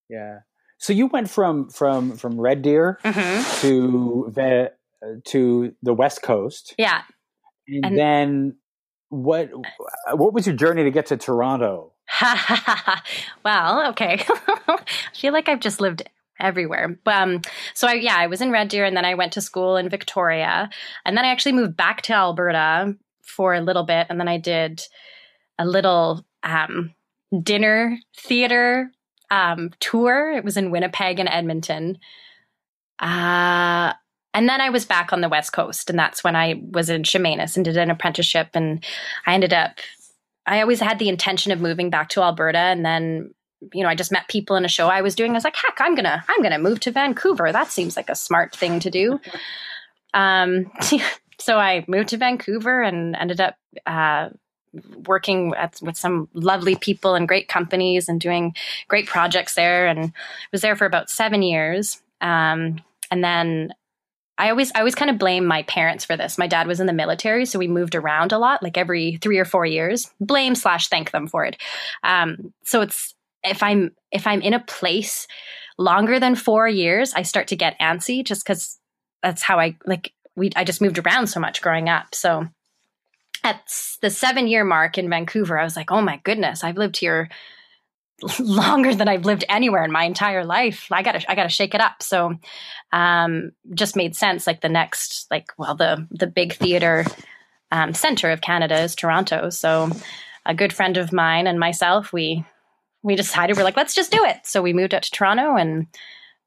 Yeah. 0.10 0.40
So 0.78 0.94
you 0.94 1.08
went 1.08 1.30
from 1.30 1.70
from 1.70 2.18
from 2.18 2.40
Red 2.40 2.62
Deer 2.62 3.00
mm-hmm. 3.04 3.62
to 3.62 4.32
the 4.34 4.74
to 5.26 5.74
the 5.82 5.94
West 5.94 6.22
Coast. 6.22 6.74
Yeah. 6.78 7.02
And, 7.68 7.86
and 7.86 7.98
then 7.98 8.56
what 9.10 9.50
what 10.14 10.34
was 10.34 10.48
your 10.48 10.56
journey 10.56 10.84
to 10.84 10.92
get 10.92 11.08
to 11.08 11.18
Toronto? 11.18 11.94
well, 13.46 13.90
okay. 13.90 14.26
I 14.68 14.78
feel 15.14 15.34
like 15.34 15.50
I've 15.50 15.60
just 15.60 15.82
lived 15.82 16.04
everywhere. 16.40 17.00
Um, 17.06 17.42
so 17.74 17.88
I, 17.88 17.94
yeah, 17.94 18.16
I 18.18 18.28
was 18.28 18.42
in 18.42 18.52
Red 18.52 18.70
Deer 18.70 18.86
and 18.86 18.98
then 18.98 19.06
I 19.06 19.16
went 19.16 19.34
to 19.34 19.42
school 19.42 19.78
in 19.78 19.90
Victoria. 19.90 20.70
And 21.06 21.16
then 21.16 21.24
I 21.24 21.30
actually 21.30 21.54
moved 21.54 21.78
back 21.78 22.02
to 22.04 22.14
Alberta 22.14 22.96
for 23.22 23.54
a 23.54 23.62
little 23.62 23.84
bit. 23.84 24.08
And 24.10 24.20
then 24.20 24.28
I 24.28 24.38
did 24.38 24.82
a 25.60 25.66
little 25.66 26.26
um, 26.44 26.94
dinner 27.44 27.98
theater 28.18 28.92
um, 29.30 29.72
tour. 29.80 30.32
It 30.32 30.44
was 30.44 30.58
in 30.58 30.72
Winnipeg 30.72 31.20
and 31.20 31.30
Edmonton. 31.30 32.00
Uh, 33.00 33.94
and 34.34 34.48
then 34.48 34.62
I 34.62 34.70
was 34.70 34.86
back 34.86 35.12
on 35.12 35.22
the 35.22 35.30
West 35.30 35.54
Coast, 35.54 35.90
and 35.90 36.00
that's 36.00 36.24
when 36.24 36.36
I 36.36 36.62
was 36.72 36.90
in 36.90 37.04
Chemainus 37.04 37.56
and 37.56 37.66
did 37.66 37.78
an 37.78 37.92
apprenticeship. 37.92 38.50
And 38.54 38.84
I 39.26 39.34
ended 39.34 39.54
up, 39.54 39.80
I 40.46 40.62
always 40.62 40.80
had 40.80 41.00
the 41.00 41.10
intention 41.10 41.52
of 41.52 41.60
moving 41.60 41.90
back 41.90 42.10
to 42.10 42.22
Alberta, 42.22 42.58
and 42.58 42.86
then 42.86 43.34
you 43.74 43.84
know, 43.84 43.90
I 43.90 43.96
just 43.96 44.12
met 44.12 44.28
people 44.28 44.56
in 44.56 44.66
a 44.66 44.70
show 44.70 44.88
I 44.88 45.02
was 45.02 45.16
doing. 45.16 45.32
I 45.32 45.34
was 45.36 45.44
like, 45.44 45.56
heck, 45.56 45.78
I'm 45.80 45.94
gonna, 45.96 46.24
I'm 46.28 46.42
gonna 46.42 46.60
move 46.60 46.80
to 46.82 46.92
Vancouver. 46.92 47.52
That 47.52 47.72
seems 47.72 47.96
like 47.96 48.10
a 48.10 48.16
smart 48.16 48.56
thing 48.56 48.80
to 48.80 48.90
do. 48.90 49.20
um, 50.14 50.72
so 51.40 51.58
I 51.58 51.86
moved 51.88 52.10
to 52.10 52.18
Vancouver 52.18 52.82
and 52.82 53.16
ended 53.16 53.40
up 53.40 53.56
uh, 53.86 54.30
working 55.06 55.54
at, 55.56 55.80
with 55.82 55.98
some 55.98 56.30
lovely 56.34 56.76
people 56.76 57.16
and 57.16 57.28
great 57.28 57.48
companies 57.48 58.10
and 58.10 58.20
doing 58.20 58.56
great 58.88 59.08
projects 59.08 59.56
there. 59.56 59.88
And 59.88 60.12
was 60.52 60.62
there 60.62 60.76
for 60.76 60.86
about 60.86 61.10
seven 61.10 61.42
years. 61.42 62.02
Um, 62.22 62.80
and 63.10 63.24
then 63.24 63.74
I 64.42 64.50
always 64.50 64.72
I 64.74 64.80
always 64.80 64.96
kind 64.96 65.12
of 65.12 65.20
blame 65.20 65.46
my 65.46 65.62
parents 65.64 66.04
for 66.04 66.18
this. 66.18 66.40
My 66.40 66.48
dad 66.48 66.66
was 66.66 66.80
in 66.80 66.88
the 66.88 66.94
military, 66.94 67.46
so 67.46 67.60
we 67.60 67.68
moved 67.68 67.94
around 67.94 68.32
a 68.32 68.40
lot, 68.40 68.64
like 68.64 68.76
every 68.76 69.18
three 69.22 69.38
or 69.38 69.46
four 69.46 69.68
years. 69.68 70.12
Blame 70.20 70.56
slash 70.56 70.88
thank 70.88 71.12
them 71.12 71.28
for 71.28 71.46
it. 71.46 71.58
Um, 72.04 72.52
so 72.64 72.82
it's 72.82 73.14
if 73.44 73.62
I'm 73.62 73.92
if 74.12 74.26
I'm 74.26 74.42
in 74.42 74.56
a 74.56 74.60
place 74.60 75.28
longer 75.78 76.20
than 76.20 76.34
four 76.34 76.68
years, 76.68 77.14
I 77.14 77.22
start 77.22 77.50
to 77.50 77.56
get 77.56 77.80
antsy 77.80 78.26
just 78.26 78.44
because 78.44 78.80
that's 79.22 79.44
how 79.44 79.60
I 79.60 79.78
like 79.86 80.12
we 80.36 80.50
I 80.56 80.64
just 80.64 80.82
moved 80.82 80.98
around 80.98 81.28
so 81.28 81.40
much 81.40 81.62
growing 81.62 81.88
up. 81.88 82.16
So 82.16 82.48
at 83.44 83.62
the 84.02 84.10
seven 84.10 84.48
year 84.48 84.64
mark 84.64 84.98
in 84.98 85.08
Vancouver, 85.08 85.60
I 85.60 85.64
was 85.64 85.76
like, 85.76 85.92
oh 85.92 86.02
my 86.02 86.20
goodness, 86.24 86.64
I've 86.64 86.78
lived 86.78 86.98
here 86.98 87.30
longer 88.40 88.94
than 88.94 89.08
I've 89.08 89.26
lived 89.26 89.46
anywhere 89.50 89.84
in 89.84 89.92
my 89.92 90.04
entire 90.04 90.46
life. 90.46 90.88
I 90.92 91.04
gotta 91.04 91.30
I 91.30 91.36
gotta 91.36 91.50
shake 91.50 91.74
it 91.74 91.82
up. 91.82 92.04
So 92.04 92.36
um 92.92 93.52
just 93.74 93.96
made 93.96 94.16
sense. 94.16 94.48
Like 94.48 94.62
the 94.62 94.70
next 94.70 95.28
like 95.32 95.52
well 95.58 95.76
the 95.76 96.08
the 96.12 96.28
big 96.28 96.54
theater 96.54 97.06
um, 97.72 97.94
center 97.94 98.32
of 98.32 98.42
Canada 98.42 98.80
is 98.82 98.96
Toronto. 98.96 99.50
So 99.50 99.90
a 100.46 100.54
good 100.54 100.74
friend 100.74 100.98
of 100.98 101.14
mine 101.14 101.48
and 101.48 101.60
myself, 101.60 102.12
we 102.12 102.46
we 103.04 103.16
decided 103.16 103.58
we're 103.58 103.64
like, 103.64 103.78
let's 103.78 103.96
just 103.96 104.12
do 104.12 104.24
it. 104.26 104.38
So 104.44 104.62
we 104.62 104.74
moved 104.74 104.94
out 104.94 105.04
to 105.04 105.12
Toronto 105.12 105.56
and 105.56 105.88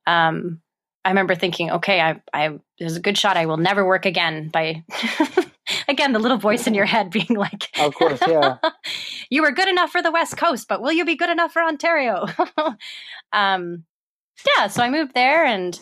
um 0.07 0.61
I 1.05 1.11
remember 1.11 1.35
thinking, 1.35 1.71
okay, 1.71 2.01
I 2.01 2.21
I 2.33 2.59
there's 2.79 2.97
a 2.97 3.01
good 3.01 3.19
shot 3.19 3.37
I 3.37 3.47
will 3.47 3.57
never 3.57 3.85
work 3.85 4.07
again 4.07 4.49
by 4.49 4.85
again 5.89 6.13
the 6.13 6.19
little 6.19 6.39
voice 6.39 6.67
in 6.67 6.75
your 6.75 6.85
head 6.85 7.11
being 7.11 7.35
like 7.37 7.69
Of 7.79 7.95
course, 7.95 8.21
yeah. 8.27 8.59
you 9.31 9.43
were 9.43 9.53
good 9.53 9.69
enough 9.69 9.91
for 9.91 10.03
the 10.03 10.11
West 10.11 10.37
Coast, 10.37 10.69
but 10.69 10.83
will 10.83 10.93
you 10.93 11.05
be 11.05 11.17
good 11.17 11.31
enough 11.31 11.53
for 11.53 11.63
Ontario? 11.63 12.27
um 13.33 13.85
yeah, 14.57 14.67
so 14.67 14.83
I 14.83 14.91
moved 14.91 15.15
there 15.15 15.45
and 15.45 15.79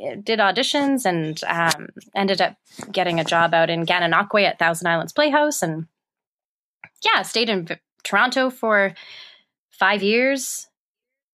eh, 0.00 0.16
did 0.22 0.38
auditions 0.40 1.06
and 1.06 1.42
um, 1.44 1.88
ended 2.14 2.40
up 2.40 2.56
getting 2.90 3.20
a 3.20 3.24
job 3.24 3.54
out 3.54 3.70
in 3.70 3.86
Gananoque 3.86 4.42
at 4.42 4.58
Thousand 4.58 4.88
Islands 4.88 5.12
Playhouse 5.12 5.62
and 5.62 5.86
yeah, 7.04 7.22
stayed 7.22 7.48
in 7.48 7.66
v- 7.66 7.76
Toronto 8.02 8.50
for 8.50 8.94
five 9.70 10.02
years 10.02 10.66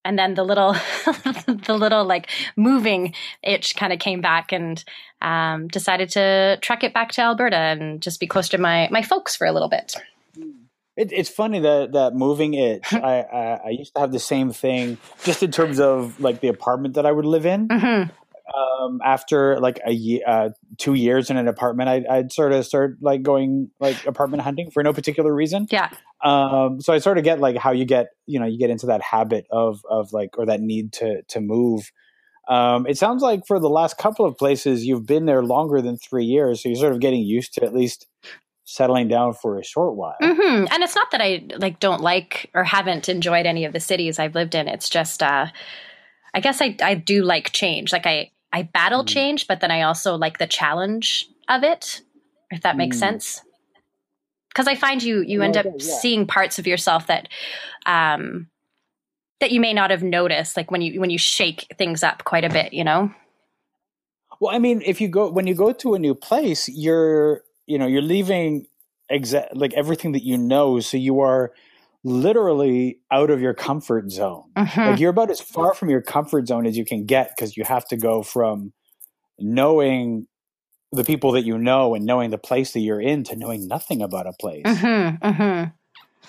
and 0.04 0.18
then 0.18 0.34
the 0.34 0.44
little 0.44 0.72
the 1.04 1.76
little 1.78 2.04
like 2.04 2.28
moving 2.56 3.14
itch 3.42 3.76
kind 3.76 3.92
of 3.92 3.98
came 3.98 4.20
back 4.20 4.52
and 4.52 4.84
um, 5.22 5.68
decided 5.68 6.08
to 6.10 6.58
trek 6.60 6.82
it 6.84 6.94
back 6.94 7.12
to 7.12 7.20
alberta 7.20 7.56
and 7.56 8.00
just 8.00 8.20
be 8.20 8.26
close 8.26 8.48
to 8.48 8.58
my 8.58 8.88
my 8.90 9.02
folks 9.02 9.36
for 9.36 9.46
a 9.46 9.52
little 9.52 9.68
bit 9.68 9.96
it, 10.96 11.12
it's 11.12 11.28
funny 11.28 11.60
that 11.60 11.92
that 11.92 12.14
moving 12.14 12.54
itch 12.54 12.86
I, 12.92 13.20
I, 13.20 13.60
I 13.66 13.68
used 13.70 13.94
to 13.94 14.00
have 14.00 14.12
the 14.12 14.18
same 14.18 14.52
thing 14.52 14.98
just 15.24 15.42
in 15.42 15.50
terms 15.50 15.80
of 15.80 16.20
like 16.20 16.40
the 16.40 16.48
apartment 16.48 16.94
that 16.94 17.06
i 17.06 17.12
would 17.12 17.26
live 17.26 17.46
in 17.46 17.68
mm-hmm. 17.68 18.10
Um, 18.54 19.00
after 19.04 19.58
like 19.60 19.80
a 19.84 19.92
year, 19.92 20.22
uh, 20.26 20.50
two 20.78 20.94
years 20.94 21.30
in 21.30 21.36
an 21.36 21.48
apartment, 21.48 21.88
I'd, 21.88 22.06
I'd, 22.06 22.32
sort 22.32 22.52
of 22.52 22.64
start 22.66 22.96
like 23.00 23.22
going 23.22 23.70
like 23.80 24.06
apartment 24.06 24.42
hunting 24.42 24.70
for 24.70 24.82
no 24.82 24.92
particular 24.92 25.34
reason. 25.34 25.66
Yeah. 25.70 25.90
Um, 26.24 26.80
so 26.80 26.92
I 26.92 26.98
sort 26.98 27.18
of 27.18 27.24
get 27.24 27.40
like 27.40 27.56
how 27.56 27.72
you 27.72 27.84
get, 27.84 28.08
you 28.26 28.40
know, 28.40 28.46
you 28.46 28.58
get 28.58 28.70
into 28.70 28.86
that 28.86 29.02
habit 29.02 29.46
of, 29.50 29.80
of 29.88 30.12
like, 30.12 30.38
or 30.38 30.46
that 30.46 30.60
need 30.60 30.92
to, 30.94 31.22
to 31.28 31.40
move. 31.40 31.90
Um, 32.48 32.86
it 32.86 32.98
sounds 32.98 33.22
like 33.22 33.46
for 33.46 33.60
the 33.60 33.68
last 33.68 33.96
couple 33.96 34.26
of 34.26 34.36
places, 34.36 34.84
you've 34.84 35.06
been 35.06 35.26
there 35.26 35.42
longer 35.42 35.80
than 35.80 35.96
three 35.96 36.24
years. 36.24 36.62
So 36.62 36.68
you're 36.68 36.76
sort 36.76 36.92
of 36.92 37.00
getting 37.00 37.22
used 37.22 37.54
to 37.54 37.64
at 37.64 37.74
least 37.74 38.06
settling 38.64 39.08
down 39.08 39.34
for 39.34 39.58
a 39.58 39.64
short 39.64 39.96
while. 39.96 40.16
Mm-hmm. 40.22 40.66
And 40.70 40.82
it's 40.82 40.94
not 40.94 41.10
that 41.10 41.20
I 41.20 41.44
like 41.58 41.80
don't 41.80 42.02
like 42.02 42.50
or 42.54 42.64
haven't 42.64 43.08
enjoyed 43.08 43.46
any 43.46 43.64
of 43.64 43.72
the 43.72 43.80
cities 43.80 44.18
I've 44.18 44.34
lived 44.34 44.54
in. 44.54 44.68
It's 44.68 44.88
just, 44.88 45.22
uh, 45.22 45.46
I 46.32 46.40
guess 46.40 46.60
I, 46.62 46.76
I 46.82 46.94
do 46.94 47.22
like 47.22 47.52
change. 47.52 47.92
Like 47.92 48.06
I, 48.06 48.30
I 48.52 48.62
battle 48.62 49.04
mm. 49.04 49.08
change, 49.08 49.46
but 49.46 49.60
then 49.60 49.70
I 49.70 49.82
also 49.82 50.16
like 50.16 50.38
the 50.38 50.46
challenge 50.46 51.28
of 51.48 51.62
it, 51.62 52.02
if 52.50 52.62
that 52.62 52.76
makes 52.76 52.96
mm. 52.96 53.00
sense. 53.00 53.42
Because 54.48 54.66
I 54.66 54.74
find 54.74 55.02
you 55.02 55.22
you 55.22 55.42
end 55.42 55.56
up 55.56 55.66
yeah. 55.66 55.72
seeing 55.78 56.26
parts 56.26 56.58
of 56.58 56.66
yourself 56.66 57.06
that 57.06 57.28
um, 57.86 58.48
that 59.40 59.52
you 59.52 59.60
may 59.60 59.72
not 59.72 59.90
have 59.90 60.02
noticed, 60.02 60.56
like 60.56 60.70
when 60.70 60.82
you 60.82 61.00
when 61.00 61.10
you 61.10 61.18
shake 61.18 61.72
things 61.78 62.02
up 62.02 62.24
quite 62.24 62.44
a 62.44 62.50
bit, 62.50 62.72
you 62.72 62.82
know. 62.82 63.12
Well, 64.40 64.54
I 64.54 64.58
mean, 64.58 64.82
if 64.84 65.00
you 65.00 65.08
go 65.08 65.30
when 65.30 65.46
you 65.46 65.54
go 65.54 65.72
to 65.72 65.94
a 65.94 65.98
new 65.98 66.14
place, 66.14 66.68
you're 66.68 67.42
you 67.66 67.78
know 67.78 67.86
you're 67.86 68.02
leaving 68.02 68.66
exact 69.08 69.56
like 69.56 69.72
everything 69.74 70.12
that 70.12 70.24
you 70.24 70.36
know, 70.36 70.80
so 70.80 70.96
you 70.96 71.20
are 71.20 71.52
literally 72.04 73.00
out 73.10 73.30
of 73.30 73.40
your 73.40 73.54
comfort 73.54 74.10
zone. 74.10 74.44
Mm-hmm. 74.56 74.80
Like 74.80 75.00
you're 75.00 75.10
about 75.10 75.30
as 75.30 75.40
far 75.40 75.74
from 75.74 75.90
your 75.90 76.00
comfort 76.00 76.48
zone 76.48 76.66
as 76.66 76.76
you 76.76 76.84
can 76.84 77.04
get 77.04 77.32
because 77.36 77.56
you 77.56 77.64
have 77.64 77.86
to 77.88 77.96
go 77.96 78.22
from 78.22 78.72
knowing 79.38 80.26
the 80.92 81.04
people 81.04 81.32
that 81.32 81.44
you 81.44 81.56
know 81.56 81.94
and 81.94 82.04
knowing 82.04 82.30
the 82.30 82.38
place 82.38 82.72
that 82.72 82.80
you're 82.80 83.00
in 83.00 83.22
to 83.24 83.36
knowing 83.36 83.68
nothing 83.68 84.02
about 84.02 84.26
a 84.26 84.32
place. 84.32 84.64
Mm-hmm, 84.66 85.26
mm-hmm. 85.26 85.70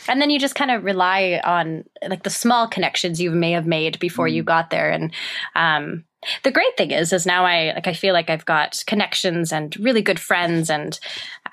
And 0.08 0.22
then 0.22 0.30
you 0.30 0.40
just 0.40 0.56
kind 0.56 0.72
of 0.72 0.84
rely 0.84 1.42
on 1.44 1.84
like 2.08 2.24
the 2.24 2.30
small 2.30 2.68
connections 2.68 3.22
you 3.22 3.32
may 3.32 3.52
have 3.52 3.68
made 3.68 4.00
before 4.00 4.28
you 4.28 4.44
mm. 4.44 4.48
got 4.48 4.70
there. 4.70 4.90
And 4.90 5.14
um, 5.56 6.06
the 6.44 6.52
great 6.52 6.78
thing 6.78 6.92
is 6.92 7.14
is 7.14 7.26
now 7.26 7.46
i 7.46 7.72
like 7.74 7.88
i 7.88 7.94
feel 7.94 8.14
like 8.14 8.30
i've 8.30 8.46
got 8.46 8.84
connections 8.86 9.52
and 9.52 9.78
really 9.80 10.02
good 10.02 10.20
friends 10.20 10.70
and 10.70 11.00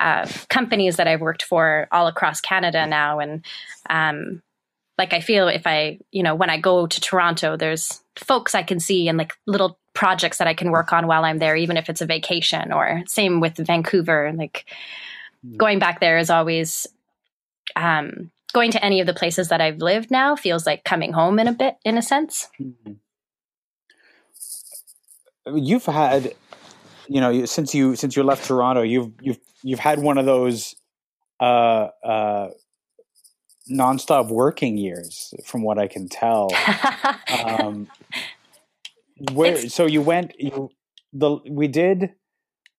uh, 0.00 0.26
companies 0.48 0.96
that 0.96 1.08
i've 1.08 1.20
worked 1.20 1.42
for 1.42 1.88
all 1.90 2.06
across 2.06 2.40
canada 2.40 2.86
now. 2.86 3.18
And 3.18 3.44
um, 3.88 4.42
like 4.96 5.12
i 5.12 5.20
feel 5.20 5.48
if 5.48 5.66
i 5.66 5.98
you 6.10 6.22
know 6.22 6.34
when 6.34 6.50
i 6.50 6.58
go 6.58 6.86
to 6.86 7.00
toronto 7.00 7.56
there's 7.56 8.02
folks 8.16 8.54
i 8.54 8.62
can 8.62 8.80
see 8.80 9.08
and 9.08 9.16
like 9.16 9.32
little 9.46 9.78
projects 9.94 10.38
that 10.38 10.48
i 10.48 10.54
can 10.54 10.70
work 10.70 10.92
on 10.92 11.06
while 11.06 11.24
i'm 11.24 11.38
there 11.38 11.56
even 11.56 11.76
if 11.76 11.88
it's 11.88 12.00
a 12.00 12.06
vacation 12.06 12.72
or 12.72 13.02
same 13.06 13.40
with 13.40 13.56
vancouver. 13.56 14.32
Like 14.34 14.66
mm. 15.44 15.56
going 15.56 15.78
back 15.78 16.00
there 16.00 16.18
is 16.18 16.30
always 16.30 16.86
um, 17.76 18.30
going 18.52 18.70
to 18.70 18.84
any 18.84 19.00
of 19.00 19.06
the 19.06 19.14
places 19.14 19.48
that 19.48 19.60
i've 19.60 19.78
lived 19.78 20.10
now 20.10 20.36
feels 20.36 20.66
like 20.66 20.84
coming 20.84 21.12
home 21.12 21.38
in 21.38 21.48
a 21.48 21.52
bit 21.52 21.76
in 21.84 21.96
a 21.96 22.02
sense. 22.02 22.48
Mm-hmm 22.60 22.92
you've 25.54 25.84
had 25.84 26.34
you 27.08 27.20
know 27.20 27.44
since 27.44 27.74
you 27.74 27.96
since 27.96 28.16
you 28.16 28.22
left 28.22 28.46
Toronto 28.46 28.82
you've 28.82 29.10
you've 29.20 29.38
you've 29.62 29.78
had 29.78 30.00
one 30.00 30.18
of 30.18 30.26
those 30.26 30.74
uh 31.40 31.88
uh 32.04 32.50
nonstop 33.70 34.28
working 34.28 34.76
years 34.78 35.34
from 35.44 35.62
what 35.62 35.78
I 35.78 35.86
can 35.86 36.08
tell 36.08 36.48
um 37.44 37.88
where 39.32 39.56
it's, 39.56 39.74
so 39.74 39.86
you 39.86 40.02
went 40.02 40.32
you 40.38 40.70
the 41.12 41.38
we 41.48 41.68
did 41.68 42.10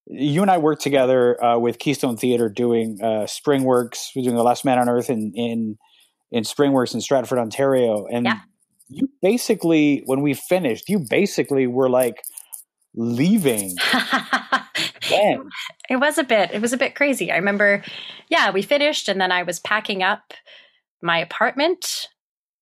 you 0.10 0.42
and 0.42 0.50
I 0.50 0.58
worked 0.58 0.82
together 0.82 1.42
uh, 1.44 1.60
with 1.60 1.78
Keystone 1.78 2.18
Theater 2.18 2.50
doing 2.50 2.98
uh, 3.02 3.28
Springworks. 3.28 4.10
We're 4.16 4.24
doing 4.24 4.36
The 4.36 4.44
Last 4.44 4.66
Man 4.66 4.80
on 4.80 4.90
Earth 4.90 5.10
in 5.10 5.32
in 5.36 5.78
in 6.32 6.44
Springworks 6.44 6.94
in 6.94 7.02
Stratford, 7.02 7.38
Ontario, 7.38 8.08
and 8.12 8.26
yeah. 8.26 8.40
you 8.88 9.10
basically 9.22 10.02
when 10.06 10.22
we 10.22 10.34
finished, 10.34 10.90
you 10.90 11.00
basically 11.00 11.68
were 11.68 11.90
like 11.90 12.24
leaving. 12.96 13.76
it 15.90 16.00
was 16.00 16.18
a 16.18 16.24
bit 16.24 16.52
it 16.52 16.62
was 16.62 16.74
a 16.74 16.78
bit 16.78 16.96
crazy. 16.96 17.32
I 17.32 17.38
remember 17.38 17.84
yeah, 18.30 18.52
we 18.52 18.62
finished 18.62 19.10
and 19.10 19.20
then 19.20 19.32
I 19.32 19.44
was 19.44 19.60
packing 19.60 20.04
up 20.04 20.34
my 21.02 21.20
apartment. 21.20 22.08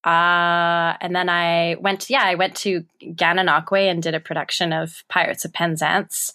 Uh, 0.03 0.95
and 1.01 1.13
then 1.15 1.27
I 1.27 1.75
went, 1.81 2.09
yeah, 2.09 2.23
I 2.23 2.35
went 2.35 2.55
to 2.57 2.85
Gananoque 3.01 3.89
and 3.89 4.01
did 4.01 4.15
a 4.15 4.21
production 4.21 4.71
of 4.71 5.03
Pirates 5.09 5.43
of 5.43 5.51
Penzance 5.51 6.33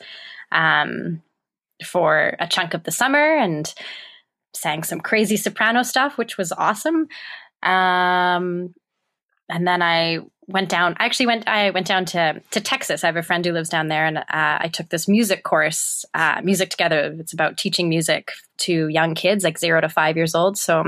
um, 0.51 1.23
for 1.85 2.37
a 2.39 2.47
chunk 2.47 2.75
of 2.75 2.83
the 2.83 2.91
summer 2.91 3.37
and 3.39 3.73
sang 4.55 4.83
some 4.83 5.01
crazy 5.01 5.37
soprano 5.37 5.83
stuff, 5.83 6.19
which 6.19 6.37
was 6.37 6.53
awesome. 6.53 7.09
Um, 7.63 8.75
and 9.49 9.67
then 9.67 9.81
I 9.81 10.19
went 10.49 10.69
down. 10.69 10.97
I 10.99 11.07
actually 11.07 11.27
went. 11.27 11.49
I 11.49 11.71
went 11.71 11.87
down 11.87 12.05
to 12.07 12.41
to 12.51 12.61
Texas. 12.61 13.05
I 13.05 13.07
have 13.07 13.17
a 13.17 13.23
friend 13.23 13.45
who 13.45 13.53
lives 13.53 13.69
down 13.69 13.89
there, 13.89 14.07
and 14.07 14.19
uh, 14.19 14.23
I 14.31 14.71
took 14.73 14.89
this 14.89 15.09
music 15.09 15.45
course, 15.45 16.05
uh, 16.15 16.41
music 16.43 16.71
together. 16.71 17.15
It's 17.19 17.33
about 17.33 17.57
teaching 17.57 17.89
music 17.89 18.33
to 18.59 18.89
young 18.89 19.15
kids, 19.15 19.45
like 19.45 19.59
zero 19.59 19.81
to 19.81 19.89
five 19.89 20.17
years 20.17 20.35
old. 20.35 20.59
So 20.59 20.85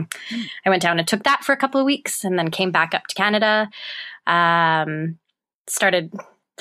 I 0.66 0.70
went 0.70 0.82
down 0.82 0.98
and 0.98 1.06
took 1.06 1.24
that 1.24 1.44
for 1.44 1.52
a 1.52 1.56
couple 1.56 1.80
of 1.80 1.86
weeks, 1.86 2.24
and 2.24 2.38
then 2.38 2.50
came 2.50 2.70
back 2.70 2.94
up 2.94 3.06
to 3.06 3.14
Canada. 3.14 3.68
Um, 4.26 5.18
started. 5.66 6.12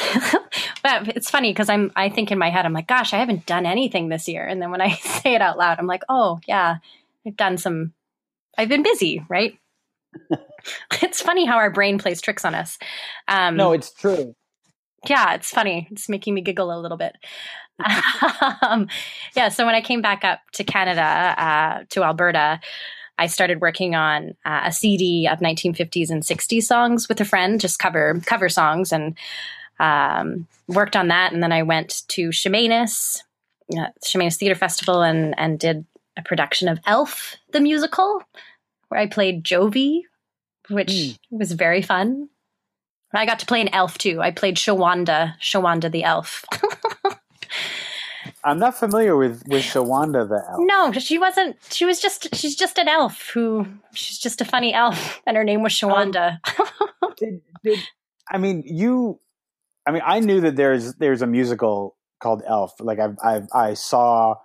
but 0.84 1.08
it's 1.10 1.30
funny 1.30 1.52
because 1.52 1.70
I'm. 1.70 1.92
I 1.96 2.10
think 2.10 2.32
in 2.32 2.40
my 2.40 2.50
head, 2.50 2.66
I'm 2.66 2.74
like, 2.74 2.88
"Gosh, 2.88 3.14
I 3.14 3.18
haven't 3.18 3.46
done 3.46 3.66
anything 3.66 4.10
this 4.10 4.28
year." 4.28 4.46
And 4.46 4.62
then 4.62 4.72
when 4.72 4.82
I 4.82 4.92
say 5.22 5.36
it 5.36 5.42
out 5.42 5.58
loud, 5.58 5.80
I'm 5.80 5.88
like, 5.88 6.04
"Oh 6.10 6.40
yeah, 6.48 6.78
I've 7.26 7.38
done 7.38 7.58
some. 7.58 7.94
I've 8.58 8.70
been 8.70 8.84
busy, 8.84 9.24
right?" 9.30 9.58
it's 11.02 11.22
funny 11.22 11.46
how 11.46 11.58
our 11.58 11.70
brain 11.70 11.98
plays 11.98 12.22
tricks 12.22 12.46
on 12.46 12.56
us. 12.56 12.78
Um, 13.28 13.58
no, 13.58 13.74
it's 13.74 13.92
true. 13.92 14.36
Yeah, 15.08 15.34
it's 15.34 15.50
funny. 15.50 15.88
It's 15.92 16.08
making 16.08 16.34
me 16.34 16.42
giggle 16.42 16.78
a 16.78 16.80
little 16.80 16.98
bit. 16.98 17.16
um, 18.62 18.88
yeah, 19.36 19.50
so 19.50 19.66
when 19.66 19.76
I 19.76 19.82
came 19.82 20.02
back 20.02 20.24
up 20.24 20.40
to 20.54 20.64
Canada, 20.64 21.02
uh, 21.02 21.84
to 21.90 22.04
Alberta, 22.04 22.60
I 23.18 23.28
started 23.28 23.62
working 23.62 23.96
on 23.96 24.36
uh, 24.46 24.62
a 24.66 24.72
CD 24.72 25.28
of 25.28 25.40
1950s 25.40 26.10
and 26.10 26.24
60s 26.24 26.64
songs 26.64 27.10
with 27.10 27.20
a 27.22 27.26
friend, 27.26 27.60
just 27.60 27.80
cover 27.80 28.20
cover 28.26 28.50
songs, 28.50 28.92
and 28.92 29.16
um, 29.80 30.48
worked 30.68 30.96
on 30.96 31.10
that. 31.10 31.34
And 31.34 31.44
then 31.44 31.52
I 31.52 31.64
went 31.64 32.04
to 32.10 32.30
Chemainus, 32.30 33.22
uh, 33.78 33.88
Chemainus 34.04 34.38
Theater 34.38 34.56
Festival, 34.56 35.02
and 35.02 35.38
and 35.38 35.60
did 35.60 35.86
a 36.18 36.24
production 36.24 36.68
of 36.68 36.80
Elf 36.86 37.36
the 37.52 37.60
musical, 37.60 38.24
where 38.88 39.00
I 39.00 39.08
played 39.08 39.44
Jovie, 39.44 40.04
which 40.70 40.90
mm. 40.90 41.18
was 41.32 41.52
very 41.52 41.82
fun. 41.82 42.30
I 43.14 43.26
got 43.26 43.40
to 43.40 43.46
play 43.46 43.62
an 43.62 43.70
elf 43.70 43.98
too. 43.98 44.22
I 44.22 44.32
played 44.32 44.56
Shawanda, 44.56 45.40
Shawanda 45.40 45.92
the 45.92 46.04
elf. 46.04 46.44
I'm 48.44 48.58
not 48.58 48.76
familiar 48.76 49.16
with 49.16 49.44
with 49.48 49.64
Shawanda 49.64 50.28
the 50.28 50.44
elf. 50.50 50.60
No, 50.60 50.92
she 50.94 51.18
wasn't. 51.18 51.58
She 51.72 51.86
was 51.86 52.00
just. 52.00 52.36
She's 52.36 52.56
just 52.56 52.78
an 52.78 52.88
elf 52.88 53.30
who. 53.34 53.68
She's 53.94 54.18
just 54.18 54.42
a 54.42 54.46
funny 54.46 54.74
elf, 54.74 55.22
and 55.28 55.38
her 55.38 55.44
name 55.44 55.62
was 55.62 55.74
Shawanda. 55.74 56.40
Um, 56.60 57.14
did, 57.18 57.42
did 57.64 57.80
I 58.30 58.38
mean 58.38 58.64
you? 58.66 59.20
I 59.86 59.92
mean, 59.92 60.02
I 60.06 60.20
knew 60.20 60.42
that 60.42 60.56
there's 60.56 60.96
there's 60.96 61.22
a 61.22 61.28
musical 61.28 61.96
called 62.22 62.42
Elf. 62.48 62.74
Like 62.80 63.00
I 63.00 63.10
I 63.24 63.42
I 63.54 63.74
saw 63.76 64.36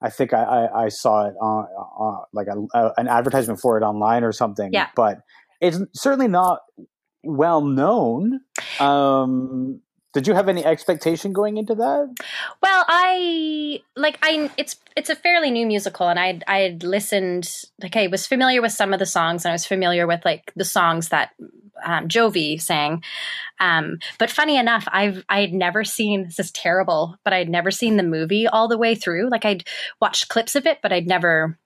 I 0.00 0.10
think 0.10 0.32
I, 0.32 0.42
I, 0.42 0.84
I 0.84 0.88
saw 0.88 1.26
it 1.26 1.34
on, 1.40 1.64
on 1.64 2.24
like 2.32 2.46
a, 2.46 2.78
a, 2.78 2.92
an 2.98 3.08
advertisement 3.08 3.60
for 3.60 3.78
it 3.78 3.82
online 3.82 4.22
or 4.22 4.32
something. 4.32 4.72
Yeah. 4.72 4.88
But 4.94 5.20
it's 5.60 5.78
certainly 5.94 6.28
not 6.28 6.60
well 7.22 7.60
known. 7.60 8.40
Um, 8.80 9.80
did 10.14 10.26
you 10.26 10.34
have 10.34 10.48
any 10.48 10.64
expectation 10.64 11.32
going 11.32 11.58
into 11.58 11.74
that? 11.74 12.14
Well, 12.62 12.84
I 12.88 13.82
like 13.94 14.18
I 14.22 14.50
it's 14.56 14.76
it's 14.96 15.10
a 15.10 15.16
fairly 15.16 15.50
new 15.50 15.66
musical, 15.66 16.08
and 16.08 16.18
I 16.18 16.40
I 16.46 16.60
had 16.60 16.82
listened 16.82 17.52
like 17.82 17.94
I 17.94 18.06
was 18.06 18.26
familiar 18.26 18.62
with 18.62 18.72
some 18.72 18.92
of 18.92 18.98
the 18.98 19.06
songs, 19.06 19.44
and 19.44 19.50
I 19.50 19.54
was 19.54 19.66
familiar 19.66 20.06
with 20.06 20.24
like 20.24 20.52
the 20.56 20.64
songs 20.64 21.10
that 21.10 21.30
um, 21.84 22.08
Jovie 22.08 22.58
sang. 22.58 23.02
Um, 23.60 23.98
but 24.18 24.30
funny 24.30 24.56
enough, 24.56 24.88
I've 24.90 25.24
I 25.28 25.40
had 25.40 25.52
never 25.52 25.84
seen 25.84 26.24
this 26.24 26.38
is 26.38 26.50
terrible, 26.52 27.16
but 27.22 27.32
I'd 27.32 27.48
never 27.48 27.70
seen 27.70 27.96
the 27.96 28.02
movie 28.02 28.46
all 28.46 28.68
the 28.68 28.78
way 28.78 28.94
through. 28.94 29.28
Like 29.30 29.44
I'd 29.44 29.64
watched 30.00 30.28
clips 30.28 30.56
of 30.56 30.66
it, 30.66 30.78
but 30.82 30.92
I'd 30.92 31.06
never 31.06 31.58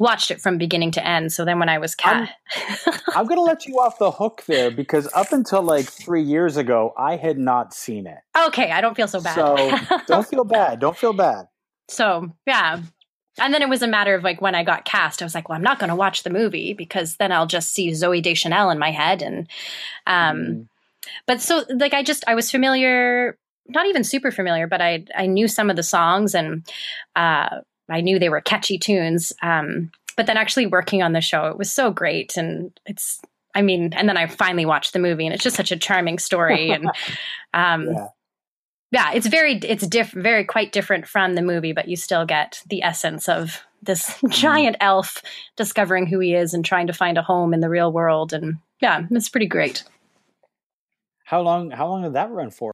watched 0.00 0.30
it 0.30 0.40
from 0.40 0.58
beginning 0.58 0.90
to 0.92 1.06
end. 1.06 1.32
So 1.32 1.44
then 1.44 1.58
when 1.58 1.68
I 1.68 1.78
was 1.78 1.94
cat, 1.94 2.30
I'm, 2.86 2.94
I'm 3.14 3.26
going 3.26 3.38
to 3.38 3.42
let 3.42 3.66
you 3.66 3.74
off 3.80 3.98
the 3.98 4.10
hook 4.10 4.44
there 4.46 4.70
because 4.70 5.08
up 5.14 5.32
until 5.32 5.62
like 5.62 5.86
three 5.86 6.22
years 6.22 6.56
ago, 6.56 6.94
I 6.96 7.16
had 7.16 7.38
not 7.38 7.74
seen 7.74 8.06
it. 8.06 8.18
Okay, 8.46 8.70
I 8.70 8.80
don't 8.80 8.94
feel 8.94 9.08
so 9.08 9.20
bad. 9.20 9.34
So 9.34 9.98
don't 10.06 10.26
feel 10.26 10.44
bad. 10.44 10.80
Don't 10.80 10.96
feel 10.96 11.12
bad. 11.12 11.46
So 11.88 12.30
yeah, 12.46 12.82
and 13.38 13.54
then 13.54 13.62
it 13.62 13.68
was 13.68 13.82
a 13.82 13.88
matter 13.88 14.14
of 14.14 14.24
like 14.24 14.40
when 14.40 14.54
I 14.54 14.64
got 14.64 14.84
cast, 14.84 15.22
I 15.22 15.24
was 15.24 15.34
like, 15.34 15.48
well, 15.48 15.56
I'm 15.56 15.62
not 15.62 15.78
going 15.78 15.90
to 15.90 15.96
watch 15.96 16.22
the 16.22 16.30
movie 16.30 16.74
because 16.74 17.16
then 17.16 17.32
I'll 17.32 17.46
just 17.46 17.72
see 17.72 17.90
Zooey 17.90 18.22
Deschanel 18.22 18.70
in 18.70 18.78
my 18.78 18.90
head. 18.90 19.22
And, 19.22 19.48
um, 20.06 20.36
mm. 20.36 20.68
but 21.26 21.40
so 21.40 21.64
like 21.68 21.94
I 21.94 22.02
just, 22.02 22.24
I 22.26 22.34
was 22.34 22.50
familiar, 22.50 23.38
not 23.68 23.86
even 23.86 24.04
super 24.04 24.30
familiar, 24.30 24.66
but 24.66 24.80
I, 24.80 25.04
I 25.16 25.26
knew 25.26 25.46
some 25.46 25.70
of 25.70 25.76
the 25.76 25.82
songs 25.82 26.34
and, 26.34 26.66
uh, 27.16 27.60
I 27.90 28.00
knew 28.00 28.18
they 28.18 28.28
were 28.28 28.40
catchy 28.40 28.78
tunes. 28.78 29.32
Um, 29.42 29.90
but 30.18 30.26
then 30.26 30.36
actually 30.36 30.66
working 30.66 31.02
on 31.02 31.14
the 31.14 31.22
show, 31.22 31.46
it 31.46 31.56
was 31.56 31.72
so 31.72 31.90
great. 31.90 32.36
And 32.36 32.78
it's, 32.84 33.22
I 33.54 33.62
mean, 33.62 33.94
and 33.94 34.06
then 34.06 34.18
I 34.18 34.26
finally 34.26 34.66
watched 34.66 34.92
the 34.92 34.98
movie 34.98 35.24
and 35.24 35.34
it's 35.34 35.42
just 35.42 35.56
such 35.56 35.72
a 35.72 35.78
charming 35.78 36.18
story. 36.18 36.70
and, 36.70 36.90
um, 37.54 37.86
yeah 37.86 38.08
yeah, 38.90 39.12
it's 39.12 39.26
very 39.26 39.56
it's 39.56 39.86
different, 39.86 40.22
very 40.22 40.44
quite 40.44 40.72
different 40.72 41.06
from 41.06 41.34
the 41.34 41.42
movie, 41.42 41.72
but 41.72 41.88
you 41.88 41.96
still 41.96 42.24
get 42.24 42.62
the 42.68 42.82
essence 42.82 43.28
of 43.28 43.62
this 43.82 44.10
mm-hmm. 44.10 44.28
giant 44.28 44.76
elf 44.80 45.22
discovering 45.56 46.06
who 46.06 46.18
he 46.20 46.34
is 46.34 46.54
and 46.54 46.64
trying 46.64 46.86
to 46.86 46.92
find 46.92 47.18
a 47.18 47.22
home 47.22 47.52
in 47.52 47.60
the 47.60 47.68
real 47.68 47.92
world, 47.92 48.32
and 48.32 48.58
yeah, 48.80 49.02
it's 49.10 49.28
pretty 49.28 49.46
great. 49.46 49.84
How 51.24 51.42
long? 51.42 51.70
How 51.70 51.88
long 51.88 52.02
did 52.02 52.14
that 52.14 52.30
run 52.30 52.50
for? 52.50 52.72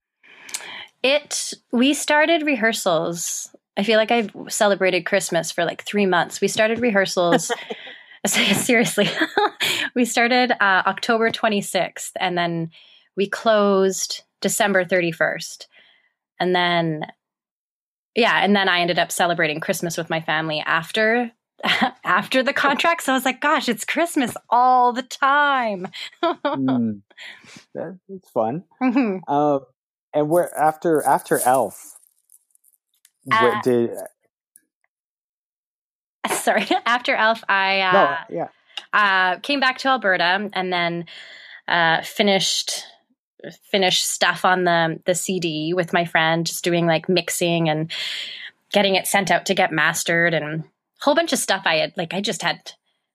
It 1.03 1.53
we 1.73 1.95
started 1.95 2.43
rehearsals. 2.43 3.54
I 3.77 3.83
feel 3.83 3.99
like 3.99 4.11
I've 4.11 4.31
celebrated 4.49 5.07
Christmas 5.07 5.51
for 5.51 5.65
like 5.65 5.85
three 5.85 6.07
months. 6.07 6.41
We 6.41 6.49
started 6.49 6.81
rehearsals. 6.81 7.53
seriously, 8.27 9.11
we 9.95 10.07
started 10.07 10.53
uh, 10.53 10.83
October 10.87 11.31
26th, 11.31 12.13
and 12.19 12.39
then 12.39 12.71
we 13.17 13.29
closed 13.29 14.23
December 14.41 14.83
31st 14.83 15.67
and 16.41 16.55
then, 16.55 17.07
yeah, 18.15 18.43
and 18.43 18.55
then 18.55 18.69
I 18.69 18.81
ended 18.81 18.99
up 18.99 19.13
celebrating 19.13 19.61
Christmas 19.61 19.97
with 19.97 20.11
my 20.11 20.21
family 20.21 20.63
after 20.65 21.31
after 22.05 22.43
the 22.43 22.53
contract. 22.53 23.03
So 23.03 23.13
I 23.13 23.17
was 23.17 23.25
like, 23.25 23.41
gosh, 23.41 23.69
it's 23.69 23.85
Christmas 23.85 24.37
all 24.51 24.93
the 24.93 25.03
time. 25.03 25.89
mm, 26.23 27.01
that's 27.75 28.31
fun. 28.33 28.65
Mm-hmm. 28.83 29.19
Uh, 29.27 29.61
and 30.13 30.29
where 30.29 30.55
after 30.57 31.03
after 31.03 31.41
Elf, 31.41 31.99
uh, 33.31 33.61
did 33.63 33.91
sorry 36.31 36.67
after 36.87 37.15
Elf, 37.15 37.43
I 37.49 37.81
uh, 37.81 37.93
no, 37.93 38.37
yeah 38.37 38.49
uh, 38.93 39.39
came 39.41 39.61
back 39.61 39.79
to 39.79 39.89
Alberta 39.89 40.51
and 40.53 40.73
then 40.73 41.07
uh, 41.69 42.03
finished 42.03 42.85
finish 43.71 44.01
stuff 44.03 44.45
on 44.45 44.65
the 44.65 45.01
the 45.05 45.15
CD 45.15 45.75
with 45.75 45.93
my 45.93 46.05
friend, 46.05 46.47
just 46.47 46.65
doing 46.65 46.87
like 46.87 47.09
mixing 47.09 47.69
and 47.69 47.91
getting 48.73 48.95
it 48.95 49.07
sent 49.07 49.31
out 49.31 49.47
to 49.47 49.55
get 49.55 49.73
mastered 49.73 50.33
and 50.35 50.61
a 50.61 50.65
whole 51.01 51.15
bunch 51.15 51.33
of 51.33 51.39
stuff 51.39 51.63
I 51.67 51.77
had 51.77 51.93
like 51.97 52.15
I 52.15 52.21
just 52.21 52.43
had 52.43 52.73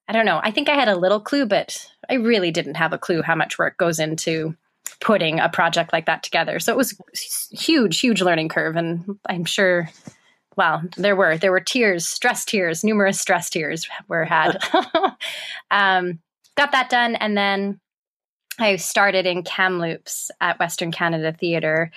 I 0.07 0.13
don't 0.13 0.25
know. 0.25 0.39
I 0.43 0.51
think 0.51 0.69
I 0.69 0.75
had 0.75 0.87
a 0.87 0.97
little 0.97 1.19
clue, 1.19 1.45
but 1.45 1.91
I 2.09 2.15
really 2.15 2.51
didn't 2.51 2.75
have 2.75 2.93
a 2.93 2.97
clue 2.97 3.21
how 3.21 3.35
much 3.35 3.59
work 3.59 3.77
goes 3.77 3.99
into 3.99 4.55
putting 4.99 5.39
a 5.39 5.49
project 5.49 5.93
like 5.93 6.05
that 6.05 6.23
together. 6.23 6.59
So 6.59 6.71
it 6.71 6.77
was 6.77 6.99
huge, 7.51 7.99
huge 7.99 8.21
learning 8.21 8.49
curve 8.49 8.75
and 8.75 9.17
I'm 9.27 9.45
sure 9.45 9.89
well, 10.55 10.81
there 10.97 11.15
were 11.15 11.37
there 11.37 11.51
were 11.51 11.61
tears, 11.61 12.05
stress 12.05 12.43
tears, 12.43 12.83
numerous 12.83 13.19
stress 13.19 13.49
tears 13.49 13.87
were 14.09 14.25
had. 14.25 14.57
um, 15.71 16.19
got 16.55 16.73
that 16.73 16.89
done 16.89 17.15
and 17.15 17.37
then 17.37 17.79
I 18.59 18.75
started 18.75 19.25
in 19.25 19.43
Kamloops 19.43 20.31
at 20.41 20.59
Western 20.59 20.91
Canada 20.91 21.33
Theatre, 21.33 21.91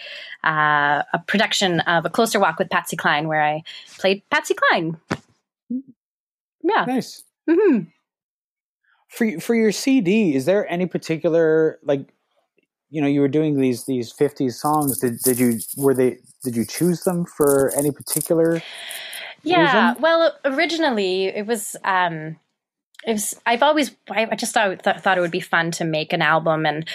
uh, 0.44 1.02
a 1.12 1.18
production 1.26 1.80
of 1.80 2.04
A 2.04 2.10
Closer 2.10 2.38
Walk 2.38 2.58
with 2.58 2.70
Patsy 2.70 2.96
Cline, 2.96 3.26
where 3.26 3.42
I 3.42 3.62
played 3.98 4.22
Patsy 4.30 4.54
Cline. 4.54 4.96
Yeah. 6.62 6.84
Nice. 6.86 7.24
Mm-hmm. 7.50 7.84
For, 9.08 9.40
for 9.40 9.54
your 9.54 9.72
CD, 9.72 10.34
is 10.34 10.44
there 10.44 10.70
any 10.70 10.86
particular, 10.86 11.78
like, 11.82 12.08
you 12.92 13.00
know, 13.00 13.08
you 13.08 13.20
were 13.20 13.28
doing 13.28 13.58
these 13.58 13.86
these 13.86 14.12
50s 14.12 14.52
songs. 14.52 14.98
Did, 14.98 15.18
did 15.20 15.38
you, 15.38 15.58
were 15.76 15.94
they, 15.94 16.18
did 16.44 16.54
you 16.54 16.66
choose 16.66 17.02
them 17.04 17.24
for 17.24 17.72
any 17.74 17.90
particular 17.90 18.62
yeah, 19.42 19.90
reason? 19.90 20.02
well, 20.02 20.36
originally 20.44 21.24
it 21.24 21.46
was 21.46 21.74
um, 21.84 22.36
it 23.06 23.12
was 23.12 23.34
I've 23.46 23.62
always 23.62 23.94
I 24.10 24.36
just 24.36 24.54
thought 24.54 24.82
th- 24.84 24.98
thought 24.98 25.18
it 25.18 25.20
would 25.20 25.30
be 25.30 25.40
fun 25.40 25.70
to 25.72 25.84
make 25.84 26.12
an 26.12 26.22
album 26.22 26.66
and 26.66 26.88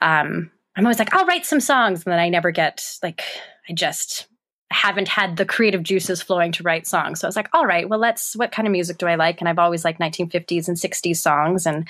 um 0.00 0.50
I'm 0.76 0.86
always 0.86 0.98
like 0.98 1.12
I'll 1.14 1.26
write 1.26 1.46
some 1.46 1.60
songs 1.60 2.04
and 2.04 2.12
then 2.12 2.20
I 2.20 2.28
never 2.28 2.50
get 2.50 2.84
like 3.02 3.24
I 3.68 3.72
just 3.72 4.28
haven't 4.70 5.08
had 5.08 5.36
the 5.36 5.46
creative 5.46 5.82
juices 5.82 6.20
flowing 6.20 6.52
to 6.52 6.62
write 6.62 6.86
songs. 6.86 7.20
So 7.20 7.26
I 7.26 7.28
was 7.28 7.36
like, 7.36 7.48
all 7.52 7.66
right, 7.66 7.88
well, 7.88 7.98
let's, 7.98 8.36
what 8.36 8.52
kind 8.52 8.68
of 8.68 8.72
music 8.72 8.98
do 8.98 9.06
I 9.06 9.14
like? 9.14 9.40
And 9.40 9.48
I've 9.48 9.58
always 9.58 9.84
liked 9.84 10.00
1950s 10.00 10.68
and 10.68 10.76
60s 10.76 11.16
songs. 11.16 11.66
And 11.66 11.88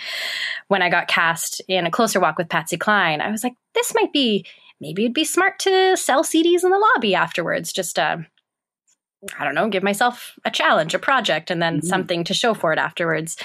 when 0.68 0.82
I 0.82 0.88
got 0.88 1.08
cast 1.08 1.60
in 1.66 1.86
A 1.86 1.90
Closer 1.90 2.20
Walk 2.20 2.38
with 2.38 2.48
Patsy 2.48 2.76
Cline, 2.76 3.20
I 3.20 3.30
was 3.30 3.42
like, 3.42 3.54
this 3.74 3.94
might 3.94 4.12
be, 4.12 4.46
maybe 4.80 5.04
it'd 5.04 5.14
be 5.14 5.24
smart 5.24 5.58
to 5.60 5.96
sell 5.96 6.22
CDs 6.22 6.62
in 6.62 6.70
the 6.70 6.90
lobby 6.94 7.14
afterwards. 7.14 7.72
Just, 7.72 7.98
uh, 7.98 8.18
I 9.38 9.44
don't 9.44 9.56
know, 9.56 9.68
give 9.68 9.82
myself 9.82 10.38
a 10.44 10.50
challenge, 10.50 10.94
a 10.94 10.98
project, 11.00 11.50
and 11.50 11.60
then 11.60 11.78
mm-hmm. 11.78 11.86
something 11.86 12.22
to 12.24 12.34
show 12.34 12.54
for 12.54 12.72
it 12.72 12.78
afterwards. 12.78 13.36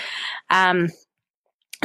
Um, 0.51 0.89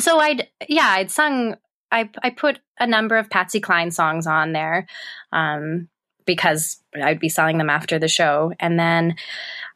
so 0.01 0.19
I'd 0.19 0.49
yeah 0.69 0.89
I'd 0.89 1.11
sung 1.11 1.57
I 1.91 2.11
I 2.23 2.31
put 2.31 2.61
a 2.79 2.87
number 2.87 3.17
of 3.17 3.31
Patsy 3.31 3.61
Cline 3.61 3.91
songs 3.91 4.27
on 4.27 4.53
there 4.53 4.87
um, 5.33 5.89
because 6.29 6.77
I'd 6.95 7.19
be 7.19 7.31
selling 7.31 7.57
them 7.57 7.71
after 7.71 7.99
the 7.99 8.07
show, 8.07 8.53
and 8.61 8.79
then 8.79 9.17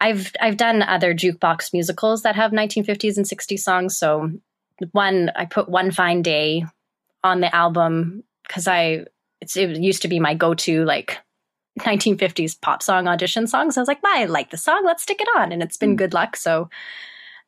I've 0.02 0.30
I've 0.38 0.58
done 0.58 0.82
other 0.82 1.14
jukebox 1.14 1.72
musicals 1.72 2.22
that 2.22 2.36
have 2.36 2.52
1950s 2.52 3.16
and 3.16 3.26
60s 3.26 3.60
songs. 3.60 3.96
So 3.96 4.30
one 4.92 5.32
I 5.34 5.46
put 5.46 5.70
One 5.70 5.90
Fine 5.90 6.20
Day 6.20 6.66
on 7.24 7.40
the 7.40 7.54
album 7.56 8.22
because 8.46 8.68
I 8.68 9.06
it 9.40 9.56
used 9.56 10.02
to 10.02 10.08
be 10.08 10.20
my 10.20 10.34
go 10.34 10.52
to 10.54 10.84
like 10.84 11.18
1950s 11.80 12.60
pop 12.60 12.82
song 12.82 13.08
audition 13.08 13.46
songs. 13.46 13.74
So 13.74 13.80
I 13.80 13.82
was 13.82 13.88
like, 13.88 14.04
I 14.04 14.26
like 14.26 14.50
the 14.50 14.58
song, 14.58 14.82
let's 14.84 15.02
stick 15.02 15.22
it 15.22 15.28
on, 15.36 15.52
and 15.52 15.62
it's 15.62 15.78
been 15.78 15.94
mm. 15.94 15.98
good 15.98 16.12
luck. 16.12 16.36
So 16.36 16.68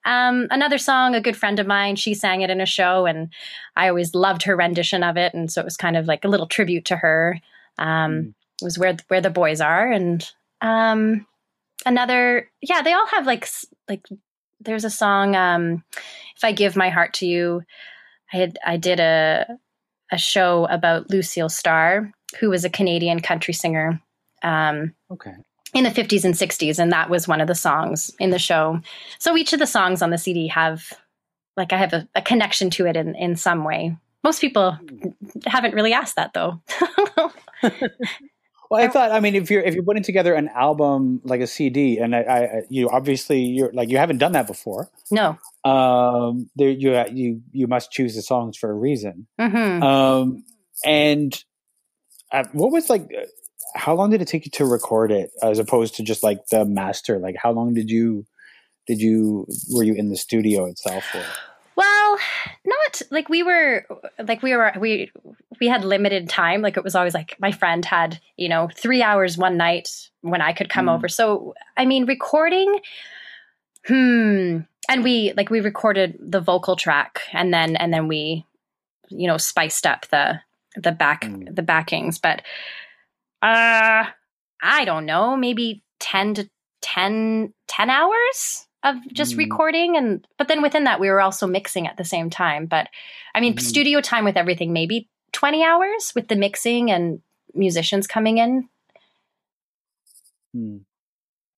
um, 0.07 0.47
another 0.51 0.79
song, 0.79 1.15
a 1.15 1.21
good 1.21 1.37
friend 1.37 1.61
of 1.61 1.67
mine, 1.67 1.97
she 1.97 2.15
sang 2.15 2.41
it 2.41 2.51
in 2.51 2.63
a 2.63 2.67
show, 2.67 3.05
and 3.05 3.29
I 3.77 3.89
always 3.89 4.15
loved 4.15 4.45
her 4.45 4.57
rendition 4.57 5.03
of 5.03 5.19
it, 5.19 5.35
and 5.35 5.53
so 5.53 5.61
it 5.61 5.67
was 5.67 5.77
kind 5.77 5.97
of 5.97 6.07
like 6.07 6.25
a 6.25 6.29
little 6.29 6.47
tribute 6.47 6.87
to 6.87 6.97
her. 6.97 7.41
Um, 7.79 8.13
mm. 8.13 8.35
It 8.61 8.65
was 8.65 8.79
where 8.79 8.97
where 9.09 9.21
the 9.21 9.31
boys 9.31 9.61
are, 9.61 9.91
and 9.91 10.29
um, 10.61 11.27
another, 11.85 12.51
yeah, 12.61 12.83
they 12.83 12.93
all 12.93 13.07
have 13.09 13.27
like 13.27 13.49
like. 13.89 14.07
There's 14.61 14.85
a 14.85 14.91
song, 14.91 15.37
um, 15.37 15.85
"If 16.37 16.45
I 16.45 16.53
Give 16.53 16.77
My 16.77 16.91
Heart 16.91 17.15
to 17.15 17.27
You." 17.27 17.63
I 18.33 18.37
had 18.37 18.59
I 18.65 18.77
did 18.77 19.01
a 19.01 19.59
a 20.11 20.19
show 20.19 20.67
about 20.67 21.11
Lucille 21.11 21.49
Starr, 21.49 22.13
who 22.41 22.51
was 22.51 22.65
a 22.65 22.71
Canadian 22.71 23.21
country 23.21 23.55
singer. 23.55 24.01
Um, 24.43 24.95
okay 25.11 25.35
in 25.75 25.83
the 25.83 25.91
50s 25.91 26.25
and 26.25 26.35
60s 26.35 26.79
and 26.79 26.93
that 26.93 27.11
was 27.11 27.29
one 27.29 27.41
of 27.41 27.49
the 27.49 27.55
songs 27.55 28.11
in 28.21 28.31
the 28.31 28.39
show 28.39 28.81
so 29.19 29.37
each 29.37 29.53
of 29.53 29.59
the 29.59 29.67
songs 29.67 30.01
on 30.01 30.11
the 30.11 30.19
cd 30.19 30.47
have 30.49 30.93
like 31.57 31.73
i 31.73 31.77
have 31.77 31.93
a, 31.93 32.09
a 32.15 32.23
connection 32.23 32.71
to 32.71 32.87
it 32.87 32.97
in, 32.97 33.15
in 33.17 33.37
some 33.37 33.65
way 33.65 33.97
most 34.23 34.41
people 34.41 34.79
haven't 35.47 35.75
really 35.75 35.93
asked 35.93 36.17
that 36.17 36.33
though 36.33 36.61
well 38.71 38.83
i 38.83 38.89
thought 38.89 39.13
i 39.13 39.21
mean 39.21 39.35
if 39.35 39.51
you're 39.51 39.63
if 39.63 39.75
you're 39.75 39.85
putting 39.85 40.03
together 40.03 40.35
an 40.35 40.49
album 40.49 41.21
like 41.25 41.41
a 41.41 41.47
cd 41.47 41.99
and 41.99 42.15
i, 42.15 42.21
I 42.21 42.63
you 42.69 42.89
obviously 42.89 43.41
you're 43.41 43.73
like 43.73 43.89
you 43.89 43.99
haven't 43.99 44.19
done 44.19 44.33
that 44.33 44.47
before. 44.47 44.91
No. 45.11 45.39
Um 45.65 46.51
there 46.57 46.71
you 46.71 47.03
you 47.13 47.43
you 47.53 47.67
must 47.67 47.91
choose 47.91 48.15
the 48.15 48.23
songs 48.23 48.57
for 48.57 48.71
a 48.71 48.75
reason. 48.75 49.27
Mm-hmm. 49.41 49.83
um 49.83 50.45
and 50.85 51.45
uh, 52.33 52.45
what 52.53 52.73
was 52.73 52.91
like 52.91 53.09
how 53.75 53.95
long 53.95 54.11
did 54.11 54.23
it 54.23 54.29
take 54.29 54.45
you 54.45 54.51
to 54.53 54.65
record 54.65 55.11
it 55.11 55.31
as 55.43 55.59
opposed 55.59 55.97
to 55.97 56.03
just 56.03 56.23
like 56.23 56.47
the 56.51 56.65
master? 56.65 57.19
Like 57.19 57.37
how 57.41 57.53
long 57.53 57.75
did 57.75 57.91
you 57.91 58.25
did 58.87 59.01
you 59.01 59.47
were 59.73 59.83
you 59.83 59.95
in 59.95 60.09
the 60.09 60.17
studio 60.17 60.67
itself 60.67 61.05
for 61.05 61.25
well 61.77 62.19
not 62.65 63.03
like 63.11 63.29
we 63.29 63.43
were 63.43 63.87
like 64.27 64.43
we 64.43 64.55
were 64.55 64.73
we 64.79 65.11
we 65.61 65.69
had 65.69 65.85
limited 65.85 66.29
time 66.29 66.63
like 66.63 66.77
it 66.77 66.85
was 66.85 66.95
always 66.95 67.15
like 67.15 67.37
my 67.39 67.53
friend 67.53 67.85
had 67.85 68.21
you 68.37 68.49
know 68.49 68.69
three 68.77 69.03
hours 69.03 69.37
one 69.37 69.57
night 69.57 70.09
when 70.21 70.41
i 70.41 70.53
could 70.53 70.69
come 70.69 70.87
mm. 70.87 70.95
over 70.95 71.09
so 71.09 71.55
i 71.77 71.85
mean 71.85 72.07
recording 72.07 72.81
hmm 73.87 74.59
and 74.89 75.03
we 75.03 75.33
like 75.37 75.51
we 75.51 75.61
recorded 75.61 76.17
the 76.21 76.41
vocal 76.41 76.77
track 76.77 77.23
and 77.33 77.53
then 77.53 77.77
and 77.77 77.93
then 77.93 78.09
we 78.09 78.45
you 79.09 79.27
know 79.27 79.37
spiced 79.37 79.87
up 79.87 80.07
the 80.09 80.41
the 80.77 80.93
back 80.93 81.23
mm. 81.23 81.55
the 81.55 81.63
backings 81.63 82.19
but 82.19 82.43
uh, 83.45 84.07
I 84.63 84.87
don't 84.87 85.05
know, 85.05 85.37
maybe 85.37 85.83
10 86.01 86.35
to 86.35 86.51
10, 86.81 87.53
10 87.69 87.91
hours 87.91 88.67
of 88.85 88.97
just 89.13 89.35
mm. 89.35 89.39
recording. 89.39 89.97
And, 89.97 90.27
but 90.39 90.47
then 90.47 90.63
within 90.63 90.85
that, 90.85 91.01
we 91.01 91.09
were 91.09 91.21
also 91.21 91.47
mixing 91.47 91.87
at 91.87 91.97
the 91.97 92.05
same 92.05 92.31
time. 92.31 92.67
But 92.67 92.89
I 93.35 93.41
mean, 93.41 93.57
mm. 93.57 93.61
studio 93.61 94.01
time 94.01 94.25
with 94.25 94.37
everything, 94.37 94.73
maybe 94.73 95.09
20 95.33 95.65
hours 95.65 96.13
with 96.15 96.29
the 96.29 96.37
mixing 96.37 96.91
and 96.91 97.21
musicians 97.55 98.07
coming 98.07 98.39
in. 98.39 98.69
Mm. 100.55 100.83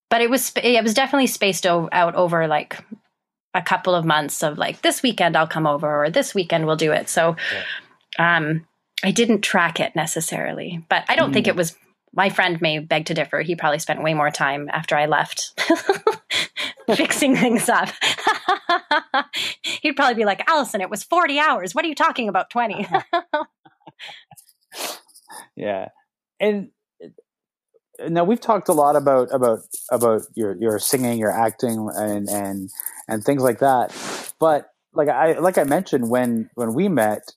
But 0.09 0.21
it 0.23 0.31
was, 0.31 0.53
it 0.62 0.83
was 0.83 0.95
definitely 0.95 1.27
spaced 1.27 1.67
o- 1.67 1.89
out 1.93 2.15
over 2.15 2.47
like 2.47 2.79
a 3.53 3.61
couple 3.61 3.95
of 3.95 4.05
months 4.05 4.43
of 4.43 4.57
like 4.57 4.83
this 4.83 5.03
weekend 5.03 5.37
I'll 5.37 5.49
come 5.49 5.67
over 5.67 6.05
or 6.05 6.11
this 6.11 6.35
weekend 6.35 6.67
we'll 6.67 6.77
do 6.77 6.93
it. 6.93 7.09
So, 7.09 7.37
yeah. 8.19 8.37
um, 8.37 8.67
I 9.03 9.11
didn't 9.11 9.43
track 9.43 9.81
it 9.81 9.95
necessarily, 9.95 10.85
but 10.89 11.05
I 11.09 11.17
don't 11.17 11.33
think 11.33 11.47
it 11.47 11.57
was. 11.57 11.77
My 12.15 12.31
friend 12.31 12.59
may 12.62 12.79
beg 12.79 13.07
to 13.07 13.15
differ. 13.15 13.43
He 13.43 13.57
probably 13.57 13.79
spent 13.79 14.03
way 14.03 14.15
more 14.15 14.31
time 14.31 14.71
after 14.73 14.97
I 14.97 15.05
left 15.05 15.53
fixing 16.94 17.37
things 17.37 17.68
up. 17.68 17.88
He'd 19.83 19.96
probably 19.96 20.14
be 20.14 20.25
like, 20.25 20.42
Allison, 20.49 20.81
it 20.81 20.90
was 20.90 21.03
40 21.03 21.38
hours. 21.38 21.75
What 21.75 21.85
are 21.85 21.88
you 21.88 21.94
talking 21.94 22.29
about? 22.29 22.51
20. 22.51 22.87
Uh-huh. 22.87 23.44
yeah. 25.57 25.88
And 26.40 26.70
uh, 27.03 28.09
now 28.09 28.25
we've 28.25 28.40
talked 28.40 28.68
a 28.68 28.72
lot 28.72 28.96
about 28.96 29.33
about 29.35 29.61
about 29.90 30.22
your 30.35 30.57
your 30.61 30.79
singing, 30.79 31.18
your 31.18 31.33
acting, 31.33 31.88
and 31.94 32.29
and 32.29 32.70
and 33.09 33.25
things 33.25 33.42
like 33.42 33.61
that. 33.61 33.94
But 34.38 34.68
like 34.92 35.09
I 35.09 35.38
like 35.38 35.59
I 35.59 35.64
mentioned 35.64 36.11
when 36.11 36.51
when 36.55 36.75
we 36.75 36.88
met, 36.88 37.33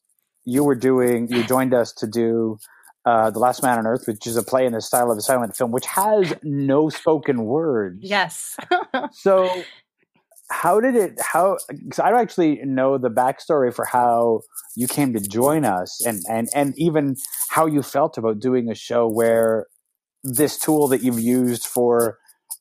you 0.46 0.64
were 0.64 0.76
doing, 0.76 1.28
you 1.30 1.44
joined 1.44 1.74
us 1.74 1.94
to 1.94 2.08
do 2.08 2.58
uh, 3.06 3.32
The 3.32 3.40
Last 3.40 3.64
Man 3.64 3.78
on 3.78 3.88
Earth, 3.88 4.04
which 4.08 4.28
is 4.28 4.38
a 4.38 4.44
play 4.44 4.66
in 4.66 4.74
the 4.74 4.82
style 4.82 5.12
of 5.12 5.18
a 5.18 5.22
silent 5.22 5.56
film, 5.56 5.72
which 5.72 5.86
has 5.88 6.34
no 6.44 6.90
spoken 6.90 7.44
words. 7.46 8.00
Yes. 8.02 8.58
so, 9.12 9.64
how 10.52 10.80
did 10.80 10.96
it, 10.96 11.20
how, 11.22 11.58
because 11.70 12.00
I 12.00 12.10
don't 12.10 12.20
actually 12.20 12.60
know 12.64 12.98
the 12.98 13.10
backstory 13.10 13.74
for 13.74 13.86
how 13.86 14.42
you 14.76 14.88
came 14.88 15.14
to 15.14 15.20
join 15.20 15.64
us 15.64 16.04
and, 16.06 16.22
and, 16.30 16.48
and 16.56 16.74
even 16.78 17.16
how 17.50 17.68
you 17.68 17.84
felt 17.84 18.18
about 18.18 18.40
doing 18.40 18.70
a 18.70 18.76
show 18.76 19.08
where 19.08 19.68
this 20.24 20.58
tool 20.58 20.88
that 20.88 21.04
you've 21.04 21.20
used 21.20 21.66
for 21.66 22.18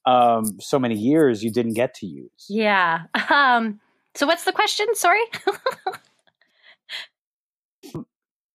um, 0.07 0.59
so 0.61 0.79
many 0.79 0.95
years 0.95 1.43
you 1.43 1.51
didn't 1.51 1.75
get 1.75 1.95
to 1.95 2.07
use. 2.07 2.47
Yeah. 2.49 3.03
Um, 3.31 3.81
so, 4.15 4.27
what's 4.27 4.45
the 4.45 4.53
question? 4.53 4.87
Sorry. 4.95 5.23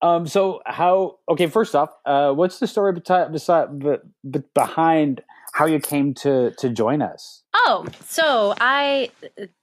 Um, 0.03 0.27
so 0.27 0.61
how? 0.65 1.19
Okay, 1.29 1.47
first 1.47 1.75
off, 1.75 1.89
uh, 2.05 2.33
what's 2.33 2.59
the 2.59 2.67
story 2.67 2.93
be, 2.93 4.39
behind 4.53 5.23
how 5.53 5.65
you 5.65 5.79
came 5.79 6.13
to 6.15 6.51
to 6.57 6.69
join 6.69 7.01
us? 7.01 7.43
Oh, 7.53 7.85
so 8.05 8.53
I, 8.59 9.09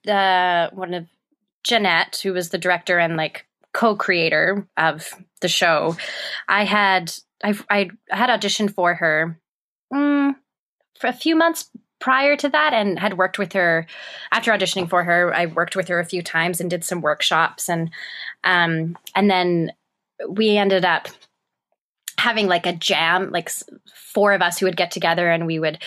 uh, 0.08 0.70
one 0.74 0.94
of 0.94 1.06
Jeanette, 1.62 2.18
who 2.22 2.32
was 2.32 2.48
the 2.48 2.58
director 2.58 2.98
and 2.98 3.18
like 3.18 3.46
co-creator 3.74 4.66
of 4.78 5.10
the 5.42 5.48
show, 5.48 5.94
I 6.48 6.64
had 6.64 7.12
I 7.44 7.54
I 7.68 7.90
had 8.08 8.30
auditioned 8.30 8.74
for 8.74 8.94
her 8.94 9.38
mm, 9.92 10.34
for 10.98 11.06
a 11.06 11.12
few 11.12 11.36
months 11.36 11.68
prior 11.98 12.34
to 12.34 12.48
that 12.48 12.72
and 12.72 12.98
had 12.98 13.18
worked 13.18 13.38
with 13.38 13.52
her 13.52 13.86
after 14.32 14.50
auditioning 14.50 14.88
for 14.88 15.04
her 15.04 15.34
i 15.34 15.44
worked 15.44 15.76
with 15.76 15.86
her 15.88 16.00
a 16.00 16.04
few 16.04 16.22
times 16.22 16.58
and 16.58 16.70
did 16.70 16.82
some 16.82 17.02
workshops 17.02 17.68
and 17.68 17.90
um 18.42 18.96
and 19.14 19.30
then 19.30 19.70
we 20.28 20.56
ended 20.56 20.84
up 20.84 21.08
having 22.18 22.46
like 22.46 22.66
a 22.66 22.74
jam, 22.74 23.30
like 23.30 23.50
four 23.94 24.32
of 24.32 24.42
us 24.42 24.58
who 24.58 24.66
would 24.66 24.76
get 24.76 24.90
together 24.90 25.30
and 25.30 25.46
we 25.46 25.58
would 25.58 25.78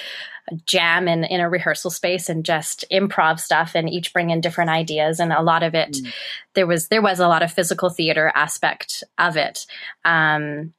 jam 0.65 1.07
in, 1.07 1.23
in 1.23 1.39
a 1.39 1.49
rehearsal 1.49 1.91
space 1.91 2.27
and 2.27 2.43
just 2.43 2.83
improv 2.91 3.39
stuff 3.39 3.75
and 3.75 3.89
each 3.89 4.11
bring 4.13 4.29
in 4.29 4.41
different 4.41 4.71
ideas. 4.71 5.19
And 5.19 5.31
a 5.31 5.41
lot 5.41 5.63
of 5.63 5.75
it, 5.75 5.91
mm. 5.91 6.13
there 6.53 6.67
was, 6.67 6.87
there 6.87 7.01
was 7.01 7.19
a 7.19 7.27
lot 7.27 7.43
of 7.43 7.51
physical 7.53 7.89
theater 7.89 8.31
aspect 8.35 9.03
of 9.17 9.37
it. 9.37 9.65
Um, 10.03 10.73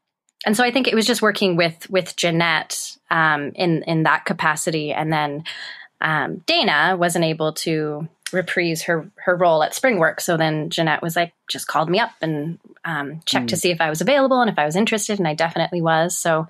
and 0.44 0.56
so 0.56 0.64
I 0.64 0.70
think 0.70 0.88
it 0.88 0.94
was 0.94 1.06
just 1.06 1.22
working 1.22 1.56
with, 1.56 1.88
with 1.88 2.16
Jeanette, 2.16 2.96
um, 3.10 3.52
in, 3.54 3.84
in 3.84 4.02
that 4.02 4.26
capacity. 4.26 4.92
And 4.92 5.12
then, 5.12 5.44
um, 6.00 6.42
Dana 6.46 6.96
wasn't 6.98 7.24
able 7.24 7.54
to 7.54 8.08
reprise 8.34 8.82
her 8.82 9.10
her 9.16 9.36
role 9.36 9.62
at 9.62 9.72
Springwork. 9.72 10.20
So 10.20 10.36
then 10.36 10.70
Jeanette 10.70 11.02
was 11.02 11.16
like, 11.16 11.32
just 11.48 11.66
called 11.66 11.88
me 11.88 11.98
up 11.98 12.12
and 12.20 12.58
um, 12.84 13.20
checked 13.24 13.46
mm. 13.46 13.50
to 13.50 13.56
see 13.56 13.70
if 13.70 13.80
I 13.80 13.90
was 13.90 14.00
available 14.00 14.40
and 14.40 14.50
if 14.50 14.58
I 14.58 14.66
was 14.66 14.76
interested, 14.76 15.18
and 15.18 15.28
I 15.28 15.34
definitely 15.34 15.80
was. 15.80 16.16
So 16.16 16.46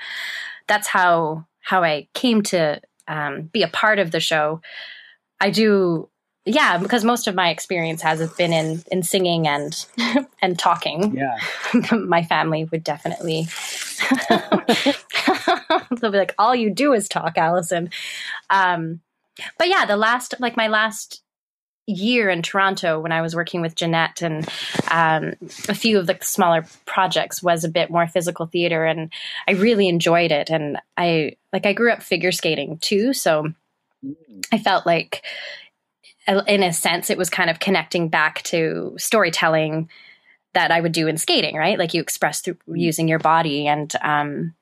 that's 0.66 0.88
how 0.88 1.46
how 1.60 1.82
I 1.82 2.08
came 2.14 2.42
to 2.42 2.80
um, 3.08 3.42
be 3.42 3.62
a 3.62 3.68
part 3.68 3.98
of 3.98 4.10
the 4.10 4.20
show. 4.20 4.60
I 5.40 5.50
do, 5.50 6.08
yeah, 6.44 6.78
because 6.78 7.04
most 7.04 7.26
of 7.26 7.34
my 7.34 7.50
experience 7.50 8.02
has 8.02 8.32
been 8.34 8.52
in 8.52 8.82
in 8.90 9.02
singing 9.02 9.46
and 9.46 9.86
and 10.42 10.58
talking. 10.58 11.16
Yeah, 11.16 11.36
my 11.96 12.22
family 12.22 12.64
would 12.64 12.84
definitely. 12.84 13.46
They'll 16.00 16.10
be 16.12 16.18
like, 16.18 16.34
all 16.38 16.54
you 16.54 16.70
do 16.70 16.92
is 16.92 17.08
talk, 17.08 17.38
Allison. 17.38 17.90
Um, 18.50 19.00
but 19.58 19.68
yeah, 19.68 19.86
the 19.86 19.96
last, 19.96 20.34
like 20.38 20.56
my 20.56 20.68
last 20.68 21.22
year 21.86 22.30
in 22.30 22.42
Toronto 22.42 22.98
when 22.98 23.12
I 23.12 23.20
was 23.20 23.36
working 23.36 23.60
with 23.60 23.74
Jeanette 23.74 24.22
and 24.22 24.48
um, 24.90 25.34
a 25.68 25.74
few 25.74 25.98
of 25.98 26.06
the 26.06 26.16
smaller 26.22 26.64
projects 26.86 27.42
was 27.42 27.64
a 27.64 27.68
bit 27.68 27.90
more 27.90 28.06
physical 28.06 28.46
theater 28.46 28.84
and 28.86 29.12
I 29.46 29.52
really 29.52 29.88
enjoyed 29.88 30.32
it 30.32 30.48
and 30.48 30.78
I 30.96 31.36
like 31.52 31.66
I 31.66 31.74
grew 31.74 31.92
up 31.92 32.02
figure 32.02 32.32
skating 32.32 32.78
too 32.78 33.12
so 33.12 33.52
I 34.52 34.58
felt 34.58 34.86
like 34.86 35.24
in 36.26 36.62
a 36.62 36.72
sense, 36.72 37.10
it 37.10 37.18
was 37.18 37.28
kind 37.28 37.50
of 37.50 37.60
connecting 37.60 38.08
back 38.08 38.42
to 38.44 38.94
storytelling 38.96 39.90
that 40.54 40.70
I 40.70 40.80
would 40.80 40.92
do 40.92 41.06
in 41.06 41.18
skating, 41.18 41.56
right? 41.56 41.78
Like 41.78 41.94
you 41.94 42.00
express 42.00 42.40
through 42.40 42.56
using 42.66 43.08
your 43.08 43.18
body 43.18 43.66
and, 43.66 43.92
um, 44.00 44.54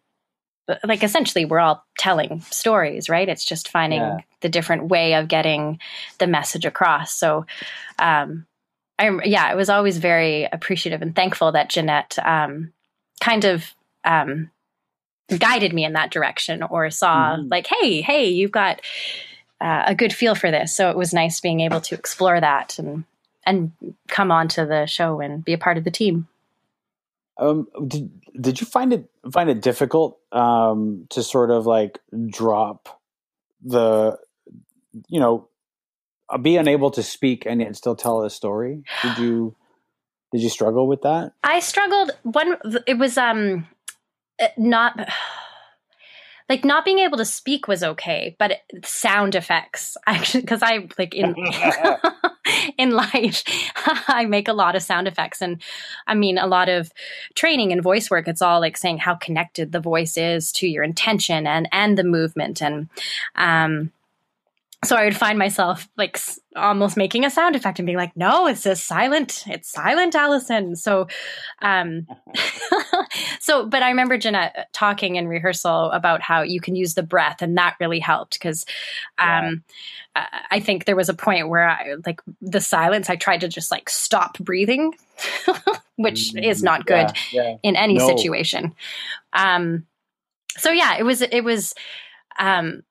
like 0.85 1.03
essentially 1.03 1.45
we're 1.45 1.59
all 1.59 1.85
telling 1.99 2.41
stories 2.43 3.09
right 3.09 3.29
it's 3.29 3.45
just 3.45 3.69
finding 3.69 4.01
yeah. 4.01 4.19
the 4.41 4.49
different 4.49 4.89
way 4.89 5.15
of 5.15 5.29
getting 5.29 5.79
the 6.19 6.27
message 6.27 6.65
across 6.65 7.15
so 7.15 7.45
um 7.99 8.47
i 8.99 9.11
yeah 9.25 9.45
i 9.45 9.55
was 9.55 9.69
always 9.69 9.99
very 9.99 10.45
appreciative 10.45 11.03
and 11.03 11.17
thankful 11.17 11.53
that 11.53 11.71
jeanette 11.71 12.17
um 12.25 12.73
kind 13.21 13.45
of 13.45 13.75
um 14.05 14.51
guided 15.39 15.73
me 15.73 15.85
in 15.85 15.95
that 15.95 16.11
direction 16.11 16.63
or 16.63 16.91
saw 16.91 17.37
mm-hmm. 17.37 17.49
like 17.49 17.67
hey 17.67 18.01
hey 18.01 18.29
you've 18.29 18.53
got 18.53 18.81
uh, 19.61 19.85
a 19.87 19.95
good 19.95 20.13
feel 20.13 20.35
for 20.35 20.51
this 20.51 20.75
so 20.75 20.91
it 20.91 20.97
was 20.97 21.15
nice 21.15 21.41
being 21.41 21.61
able 21.61 21.81
to 21.81 21.95
explore 21.95 22.41
that 22.41 22.79
and 22.79 23.05
and 23.45 23.73
come 24.09 24.31
on 24.31 24.49
to 24.49 24.65
the 24.67 24.87
show 24.87 25.21
and 25.21 25.45
be 25.45 25.53
a 25.53 25.59
part 25.59 25.79
of 25.79 25.85
the 25.85 25.91
team 25.91 26.29
um, 27.39 27.67
did 27.87 28.11
did 28.41 28.61
you 28.61 28.67
find 28.67 28.93
it 28.93 29.11
find 29.33 29.49
it 29.49 29.63
difficult 29.63 30.19
um, 30.33 31.07
to 31.11 31.23
sort 31.23 31.51
of 31.51 31.67
like 31.67 31.99
drop 32.29 33.01
the, 33.63 34.19
you 35.09 35.21
know, 35.21 35.49
uh, 36.29 36.39
be 36.39 36.57
unable 36.57 36.91
to 36.91 37.03
speak 37.03 37.45
and 37.47 37.61
yet 37.61 37.77
still 37.77 37.97
tell 37.97 38.23
a 38.23 38.31
story? 38.31 38.83
Did 39.03 39.19
you 39.19 39.57
did 40.33 40.43
you 40.43 40.49
struggle 40.49 40.87
with 40.87 41.03
that? 41.03 41.33
I 41.43 41.61
struggled. 41.61 42.11
One, 42.23 42.57
it 42.87 42.99
was 42.99 43.17
um 43.17 43.67
uh, 44.41 44.49
not 44.59 45.09
like 46.49 46.65
not 46.65 46.85
being 46.85 46.99
able 46.99 47.19
to 47.19 47.25
speak 47.25 47.67
was 47.67 47.83
okay, 47.83 48.37
but 48.39 48.61
sound 48.85 49.35
effects 49.35 49.97
actually 50.07 50.43
because 50.43 50.63
I 50.63 50.87
like 50.99 51.15
in 51.15 51.35
in 52.79 52.91
life 52.91 53.43
I 54.09 54.27
make 54.27 54.49
a 54.49 54.53
lot 54.53 54.77
of 54.77 54.83
sound 54.83 55.09
effects 55.09 55.41
and 55.41 55.63
I 56.07 56.15
mean 56.15 56.39
a 56.39 56.47
lot 56.47 56.69
of 56.69 56.93
training 57.35 57.73
and 57.73 57.83
voice 57.83 58.11
work. 58.11 58.29
It's 58.29 58.43
all 58.43 58.61
like 58.61 58.77
saying 58.77 58.99
how 58.99 59.15
connected 59.15 59.73
the 59.73 59.81
voice 59.81 60.17
is 60.17 60.53
to 60.53 60.67
your 60.67 60.85
intention 60.85 61.47
and 61.47 61.69
and 61.73 61.97
the 61.97 62.05
movement 62.05 62.63
and 62.63 62.89
um 63.37 63.93
so 64.85 64.97
I 64.97 65.05
would 65.05 65.17
find 65.17 65.39
myself 65.39 65.89
like 65.97 66.19
almost 66.57 66.97
making 66.97 67.25
a 67.25 67.31
sound 67.31 67.55
effect 67.55 67.79
and 67.79 67.87
being 67.87 67.99
like, 67.99 68.17
"No, 68.17 68.49
it's 68.49 68.65
just 68.65 68.87
silent. 68.87 69.45
It's 69.47 69.71
silent, 69.71 70.17
Allison." 70.17 70.75
So, 70.75 71.07
um, 71.61 72.09
so, 73.41 73.65
but 73.65 73.83
I 73.83 73.91
remember 73.91 74.19
Jeanette 74.19 74.69
talking 74.73 75.15
in 75.15 75.29
rehearsal 75.29 75.93
about 75.93 76.21
how 76.21 76.43
you 76.43 76.61
can 76.61 76.75
use 76.75 76.95
the 76.95 77.03
breath, 77.05 77.43
and 77.43 77.57
that 77.57 77.77
really 77.79 78.01
helped 78.01 78.33
because, 78.35 78.67
um, 79.19 79.63
yeah. 80.17 80.27
I 80.51 80.59
think 80.59 80.85
there 80.85 80.97
was 80.97 81.09
a 81.09 81.15
point 81.15 81.49
where 81.49 81.69
I 81.69 81.95
like 82.05 82.21
the 82.41 82.61
silence. 82.61 83.09
I 83.09 83.17
tried 83.17 83.43
to 83.43 83.49
just 83.49 83.71
like 83.71 83.89
stop 83.89 84.37
breathing, 84.39 84.95
which 85.97 86.33
mm, 86.35 86.45
is 86.45 86.63
not 86.63 86.87
good 86.87 87.13
yeah, 87.31 87.43
yeah. 87.43 87.57
in 87.63 87.77
any 87.77 87.95
no. 87.95 88.07
situation. 88.09 88.75
Um, 89.33 89.87
so 90.59 90.73
yeah, 90.73 90.97
it 90.99 91.05
was 91.05 91.23
it 91.23 91.45
was. 91.45 91.73
Um, 92.39 92.83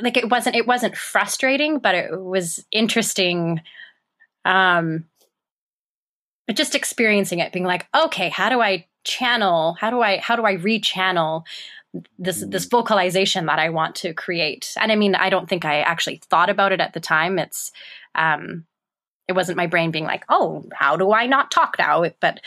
like 0.00 0.16
it 0.16 0.30
wasn't 0.30 0.56
it 0.56 0.66
wasn't 0.66 0.96
frustrating, 0.96 1.78
but 1.78 1.94
it 1.94 2.20
was 2.20 2.64
interesting. 2.70 3.60
Um, 4.44 5.06
but 6.46 6.56
just 6.56 6.74
experiencing 6.74 7.40
it, 7.40 7.52
being 7.52 7.64
like, 7.64 7.86
okay, 7.94 8.28
how 8.28 8.48
do 8.48 8.60
I 8.60 8.86
channel? 9.04 9.76
How 9.80 9.90
do 9.90 10.00
I 10.02 10.18
how 10.18 10.36
do 10.36 10.44
I 10.44 10.56
rechannel 10.56 11.44
this 12.18 12.44
this 12.46 12.66
mm. 12.66 12.70
vocalization 12.70 13.46
that 13.46 13.58
I 13.58 13.70
want 13.70 13.94
to 13.96 14.12
create? 14.12 14.74
And 14.80 14.92
I 14.92 14.96
mean, 14.96 15.14
I 15.14 15.30
don't 15.30 15.48
think 15.48 15.64
I 15.64 15.80
actually 15.80 16.20
thought 16.30 16.50
about 16.50 16.72
it 16.72 16.80
at 16.80 16.92
the 16.92 17.00
time. 17.00 17.38
It's 17.38 17.72
um, 18.14 18.66
it 19.28 19.32
wasn't 19.32 19.56
my 19.56 19.66
brain 19.66 19.90
being 19.90 20.04
like, 20.04 20.24
oh, 20.28 20.64
how 20.72 20.96
do 20.96 21.12
I 21.12 21.26
not 21.26 21.50
talk 21.50 21.76
now? 21.78 22.04
But 22.20 22.40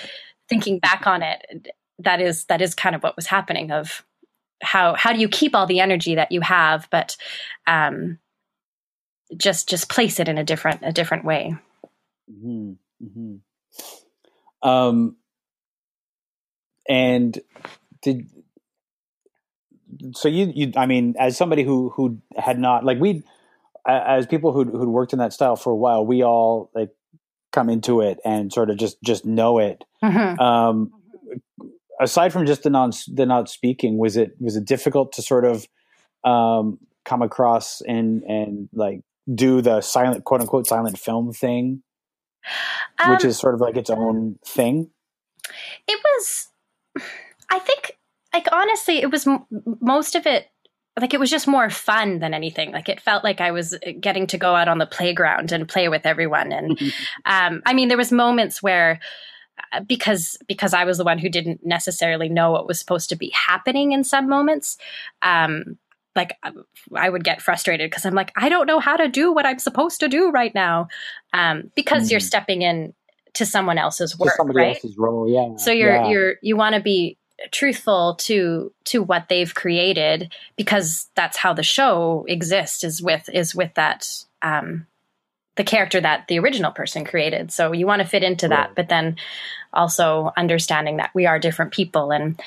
thinking 0.48 0.80
back 0.80 1.06
on 1.06 1.22
it, 1.22 1.68
that 2.00 2.22
is 2.22 2.46
that 2.46 2.62
is 2.62 2.74
kind 2.76 2.96
of 2.96 3.04
what 3.04 3.16
was 3.16 3.28
happening. 3.28 3.72
Of 3.72 4.06
how 4.62 4.96
how 4.96 5.14
do 5.14 5.20
you 5.20 5.30
keep 5.30 5.56
all 5.56 5.66
the 5.66 5.80
energy 5.80 6.16
that 6.16 6.32
you 6.32 6.42
have 6.42 6.88
but 6.90 7.16
um, 7.68 8.20
just 9.38 9.70
just 9.70 9.90
place 9.90 10.20
it 10.20 10.28
in 10.28 10.38
a 10.38 10.44
different 10.44 10.82
a 10.84 10.92
different 10.92 11.26
way 11.26 11.56
mm-hmm. 12.32 12.74
Mm-hmm. 13.04 14.68
Um, 14.68 15.16
and 16.90 17.40
did 18.02 18.30
so 20.14 20.28
you 20.28 20.52
you 20.56 20.72
i 20.76 20.86
mean 20.86 21.16
as 21.18 21.38
somebody 21.38 21.64
who 21.64 21.90
who 21.90 22.20
had 22.38 22.60
not 22.60 22.84
like 22.84 23.00
we 23.00 23.24
as 23.88 24.26
people 24.26 24.52
who 24.52 24.64
who'd 24.66 24.90
worked 24.90 25.14
in 25.14 25.20
that 25.20 25.34
style 25.34 25.56
for 25.56 25.72
a 25.72 25.76
while 25.76 26.06
we 26.06 26.24
all 26.24 26.70
like 26.74 26.90
come 27.52 27.70
into 27.70 28.02
it 28.02 28.20
and 28.24 28.54
sort 28.54 28.70
of 28.70 28.78
just 28.78 29.02
just 29.04 29.26
know 29.26 29.60
it 29.60 29.84
mm-hmm. 30.04 30.40
um 30.40 30.92
aside 32.00 32.34
from 32.34 32.46
just 32.46 32.64
the 32.64 32.70
non 32.70 32.92
the 33.14 33.26
not 33.26 33.50
speaking, 33.50 33.98
was 33.98 34.18
it 34.18 34.36
was 34.40 34.56
it 34.56 34.66
difficult 34.66 35.12
to 35.14 35.22
sort 35.22 35.46
of 35.46 35.68
um, 36.24 36.80
come 37.06 37.22
across 37.22 37.82
and 37.82 38.24
and 38.24 38.70
like 38.74 39.02
do 39.34 39.62
the 39.62 39.82
silent 39.82 40.24
quote 40.24 40.42
unquote 40.42 40.68
silent 40.68 40.98
film 40.98 41.34
thing, 41.34 41.84
um, 43.00 43.12
which 43.12 43.26
is 43.26 43.38
sort 43.38 43.54
of 43.54 43.62
like 43.62 43.78
its 43.78 43.90
own 43.90 44.40
thing? 44.46 44.90
It 45.88 46.00
was, 46.04 46.48
I 47.50 47.60
think, 47.60 47.98
like 48.34 48.48
honestly, 48.52 49.02
it 49.02 49.12
was 49.12 49.28
m- 49.28 49.46
most 49.82 50.16
of 50.16 50.26
it. 50.26 50.48
Like 51.00 51.14
it 51.14 51.20
was 51.20 51.30
just 51.30 51.48
more 51.48 51.70
fun 51.70 52.20
than 52.20 52.34
anything. 52.34 52.72
Like 52.74 52.90
it 52.90 53.00
felt 53.00 53.24
like 53.24 53.40
I 53.40 53.52
was 53.52 53.74
uh, 53.74 53.92
getting 54.02 54.28
to 54.28 54.38
go 54.38 54.54
out 54.54 54.68
on 54.68 54.80
the 54.80 54.86
playground 54.86 55.54
and 55.54 55.68
play 55.68 55.88
with 55.88 56.06
everyone. 56.06 56.52
And 56.52 56.78
um, 57.26 57.62
I 57.66 57.74
mean, 57.74 57.88
there 57.88 57.98
was 57.98 58.12
moments 58.12 58.62
where 58.62 59.00
because 59.86 60.38
because 60.48 60.74
I 60.74 60.86
was 60.86 60.98
the 60.98 61.04
one 61.04 61.20
who 61.20 61.30
didn't 61.30 61.66
necessarily 61.66 62.30
know 62.30 62.52
what 62.52 62.68
was 62.68 62.80
supposed 62.80 63.10
to 63.10 63.16
be 63.16 63.32
happening 63.32 63.92
in 63.92 64.04
some 64.04 64.28
moments. 64.28 64.78
Um, 65.22 65.78
like 66.16 66.38
I 66.96 67.10
would 67.10 67.24
get 67.24 67.42
frustrated 67.42 67.90
because 67.90 68.06
I'm 68.06 68.16
like 68.16 68.32
I 68.36 68.50
don't 68.50 68.66
know 68.68 68.80
how 68.80 68.98
to 68.98 69.08
do 69.08 69.32
what 69.32 69.46
I'm 69.46 69.60
supposed 69.60 70.00
to 70.02 70.08
do 70.08 70.32
right 70.32 70.54
now, 70.54 70.88
um, 71.34 71.72
because 71.76 72.08
mm. 72.08 72.12
you're 72.12 72.20
stepping 72.20 72.62
in 72.62 72.94
to 73.36 73.46
someone 73.46 73.78
else's 73.78 74.18
work, 74.18 74.34
right? 74.40 74.76
Else's 74.76 74.98
role, 74.98 75.30
yeah. 75.30 75.56
So 75.58 75.72
you're 75.72 75.96
yeah. 75.96 76.08
you're 76.10 76.36
you 76.42 76.58
want 76.58 76.76
to 76.76 76.82
be 76.82 77.18
truthful 77.52 78.16
to 78.16 78.74
to 78.86 79.02
what 79.02 79.30
they've 79.30 79.54
created 79.54 80.34
because 80.58 81.10
that's 81.16 81.38
how 81.38 81.54
the 81.54 81.64
show 81.64 82.26
exists 82.28 82.84
is 82.84 83.02
with 83.02 83.30
is 83.32 83.56
with 83.56 83.74
that 83.76 84.08
um, 84.42 84.88
the 85.60 85.64
character 85.66 86.00
that 86.00 86.26
the 86.30 86.40
original 86.40 86.72
person 86.72 87.04
created. 87.04 87.52
So 87.52 87.74
you 87.74 87.86
want 87.86 88.02
to 88.02 88.08
fit 88.08 88.24
into 88.24 88.48
that, 88.48 88.76
but 88.78 88.88
then 88.88 89.18
also 89.74 90.32
understanding 90.38 90.98
that 90.98 91.12
we 91.14 91.26
are 91.26 91.38
different 91.38 91.74
people 91.74 92.12
and 92.12 92.42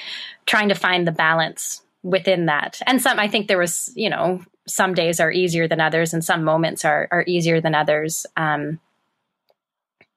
trying 0.47 0.71
to 0.71 0.75
find 0.75 1.07
the 1.07 1.13
balance 1.13 1.83
within 2.03 2.47
that. 2.47 2.81
And 2.87 3.03
some, 3.03 3.19
I 3.19 3.29
think 3.29 3.49
there 3.49 3.59
was, 3.59 3.93
you 3.95 4.09
know, 4.09 4.41
some 4.67 4.95
days 4.95 5.21
are 5.21 5.31
easier 5.31 5.69
than 5.69 5.79
others 5.79 6.15
and 6.15 6.25
some 6.25 6.43
moments 6.43 6.87
are, 6.87 7.07
are 7.13 7.23
easier 7.27 7.61
than 7.61 7.75
others. 7.75 8.25
Um, 8.35 8.81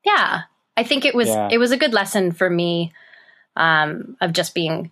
yeah, 0.05 0.43
I 0.77 0.83
think 0.83 1.03
it 1.03 1.15
was, 1.15 1.27
yeah. 1.27 1.49
it 1.51 1.57
was 1.57 1.73
a 1.73 1.77
good 1.77 1.93
lesson 1.93 2.31
for 2.31 2.49
me, 2.49 2.93
um, 3.57 4.15
of 4.21 4.31
just 4.31 4.55
being, 4.55 4.89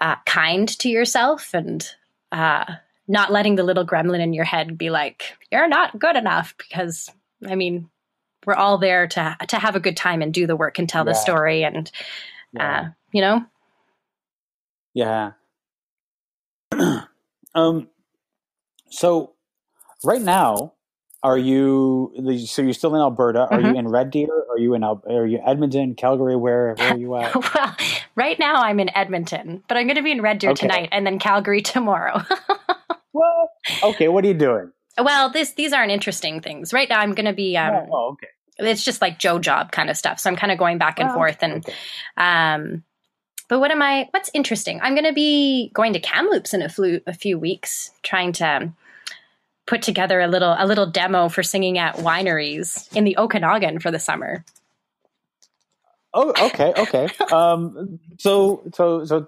uh, 0.00 0.16
kind 0.24 0.66
to 0.78 0.88
yourself 0.88 1.52
and, 1.52 1.86
uh, 2.32 2.64
not 3.06 3.30
letting 3.30 3.56
the 3.56 3.64
little 3.64 3.86
gremlin 3.86 4.20
in 4.20 4.32
your 4.32 4.46
head 4.46 4.78
be 4.78 4.88
like, 4.88 5.36
you're 5.52 5.68
not 5.68 5.98
good 5.98 6.16
enough 6.16 6.54
because 6.56 7.10
I 7.48 7.54
mean, 7.54 7.90
we're 8.46 8.54
all 8.54 8.78
there 8.78 9.06
to 9.06 9.36
to 9.48 9.58
have 9.58 9.76
a 9.76 9.80
good 9.80 9.96
time 9.96 10.22
and 10.22 10.32
do 10.32 10.46
the 10.46 10.56
work 10.56 10.78
and 10.78 10.88
tell 10.88 11.04
yeah. 11.04 11.12
the 11.12 11.14
story 11.14 11.64
and 11.64 11.90
yeah. 12.52 12.80
uh, 12.80 12.88
you 13.12 13.20
know. 13.20 13.44
Yeah. 14.94 15.32
um 17.54 17.88
so 18.90 19.32
right 20.04 20.22
now 20.22 20.72
are 21.22 21.38
you 21.38 22.12
so 22.46 22.62
you're 22.62 22.72
still 22.72 22.94
in 22.94 23.00
Alberta 23.00 23.40
are 23.40 23.58
mm-hmm. 23.58 23.74
you 23.74 23.78
in 23.78 23.88
Red 23.88 24.10
Deer 24.10 24.28
are 24.50 24.58
you 24.58 24.74
in 24.74 24.82
are 24.82 25.26
you 25.26 25.40
Edmonton 25.44 25.94
Calgary 25.94 26.36
where 26.36 26.74
where 26.74 26.92
are 26.92 26.98
you 26.98 27.14
at 27.16 27.34
well 27.54 27.76
right 28.14 28.38
now 28.38 28.56
I'm 28.56 28.80
in 28.80 28.94
Edmonton 28.96 29.62
but 29.68 29.76
I'm 29.76 29.86
going 29.86 29.96
to 29.96 30.02
be 30.02 30.10
in 30.12 30.20
Red 30.20 30.38
Deer 30.38 30.50
okay. 30.50 30.60
tonight 30.60 30.88
and 30.92 31.06
then 31.06 31.18
Calgary 31.18 31.62
tomorrow 31.62 32.20
well 33.12 33.50
okay 33.82 34.08
what 34.08 34.24
are 34.24 34.28
you 34.28 34.34
doing 34.34 34.72
well, 34.98 35.30
this 35.30 35.52
these 35.52 35.72
aren't 35.72 35.92
interesting 35.92 36.40
things. 36.40 36.72
Right 36.72 36.88
now, 36.88 37.00
I'm 37.00 37.14
going 37.14 37.26
to 37.26 37.32
be. 37.32 37.56
Um, 37.56 37.74
oh, 37.74 37.88
oh, 37.92 38.08
okay. 38.12 38.28
It's 38.58 38.84
just 38.84 39.00
like 39.00 39.18
Joe 39.18 39.38
job 39.38 39.72
kind 39.72 39.90
of 39.90 39.96
stuff. 39.96 40.20
So 40.20 40.30
I'm 40.30 40.36
kind 40.36 40.52
of 40.52 40.58
going 40.58 40.78
back 40.78 41.00
and 41.00 41.10
oh, 41.10 41.14
forth, 41.14 41.38
and 41.42 41.66
okay. 41.66 41.74
um, 42.16 42.84
but 43.48 43.58
what 43.58 43.70
am 43.70 43.82
I? 43.82 44.08
What's 44.10 44.30
interesting? 44.32 44.80
I'm 44.82 44.94
going 44.94 45.06
to 45.06 45.12
be 45.12 45.70
going 45.74 45.92
to 45.94 46.00
Kamloops 46.00 46.54
in 46.54 46.62
a 46.62 46.68
few 46.68 47.00
a 47.06 47.14
few 47.14 47.38
weeks, 47.38 47.90
trying 48.02 48.32
to 48.34 48.72
put 49.66 49.82
together 49.82 50.20
a 50.20 50.28
little 50.28 50.54
a 50.58 50.66
little 50.66 50.86
demo 50.86 51.28
for 51.28 51.42
singing 51.42 51.78
at 51.78 51.96
wineries 51.96 52.94
in 52.96 53.04
the 53.04 53.16
Okanagan 53.18 53.80
for 53.80 53.90
the 53.90 53.98
summer. 53.98 54.44
Oh, 56.12 56.32
okay, 56.46 56.72
okay. 56.78 57.08
um, 57.32 57.98
so, 58.18 58.62
so, 58.72 59.04
so, 59.04 59.26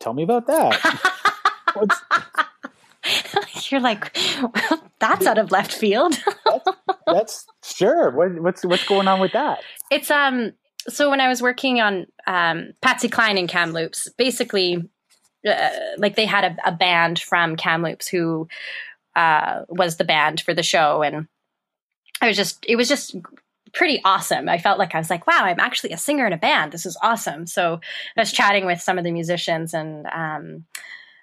tell 0.00 0.12
me 0.12 0.24
about 0.24 0.48
that. 0.48 2.40
You're 3.70 3.80
like, 3.80 4.16
well, 4.40 4.90
that's 4.98 5.26
out 5.26 5.38
of 5.38 5.50
left 5.50 5.72
field. 5.72 6.18
that's, 6.44 6.64
that's, 7.06 7.46
sure. 7.62 8.10
What, 8.10 8.40
what's 8.42 8.64
what's 8.64 8.86
going 8.86 9.08
on 9.08 9.20
with 9.20 9.32
that? 9.32 9.60
It's 9.90 10.10
um. 10.10 10.52
So 10.88 11.08
when 11.08 11.20
I 11.20 11.28
was 11.28 11.40
working 11.40 11.80
on 11.80 12.06
um, 12.26 12.72
Patsy 12.82 13.08
Cline 13.08 13.38
and 13.38 13.48
Kamloops, 13.48 14.08
basically, 14.18 14.86
uh, 15.48 15.70
like 15.96 16.14
they 16.14 16.26
had 16.26 16.44
a, 16.44 16.68
a, 16.68 16.72
band 16.72 17.18
from 17.18 17.56
Kamloops 17.56 18.06
who 18.06 18.48
uh, 19.16 19.62
was 19.70 19.96
the 19.96 20.04
band 20.04 20.42
for 20.42 20.52
the 20.52 20.62
show, 20.62 21.02
and 21.02 21.26
I 22.20 22.28
was 22.28 22.36
just 22.36 22.64
it 22.68 22.76
was 22.76 22.88
just 22.88 23.16
pretty 23.72 24.00
awesome. 24.04 24.48
I 24.48 24.58
felt 24.58 24.78
like 24.78 24.94
I 24.94 24.98
was 24.98 25.10
like, 25.10 25.26
wow, 25.26 25.40
I'm 25.40 25.58
actually 25.58 25.92
a 25.92 25.98
singer 25.98 26.26
in 26.26 26.32
a 26.32 26.38
band. 26.38 26.72
This 26.72 26.86
is 26.86 26.98
awesome. 27.02 27.46
So 27.46 27.80
I 28.16 28.20
was 28.20 28.32
chatting 28.32 28.66
with 28.66 28.80
some 28.80 28.98
of 28.98 29.04
the 29.04 29.12
musicians 29.12 29.74
and. 29.74 30.06
Um, 30.06 30.64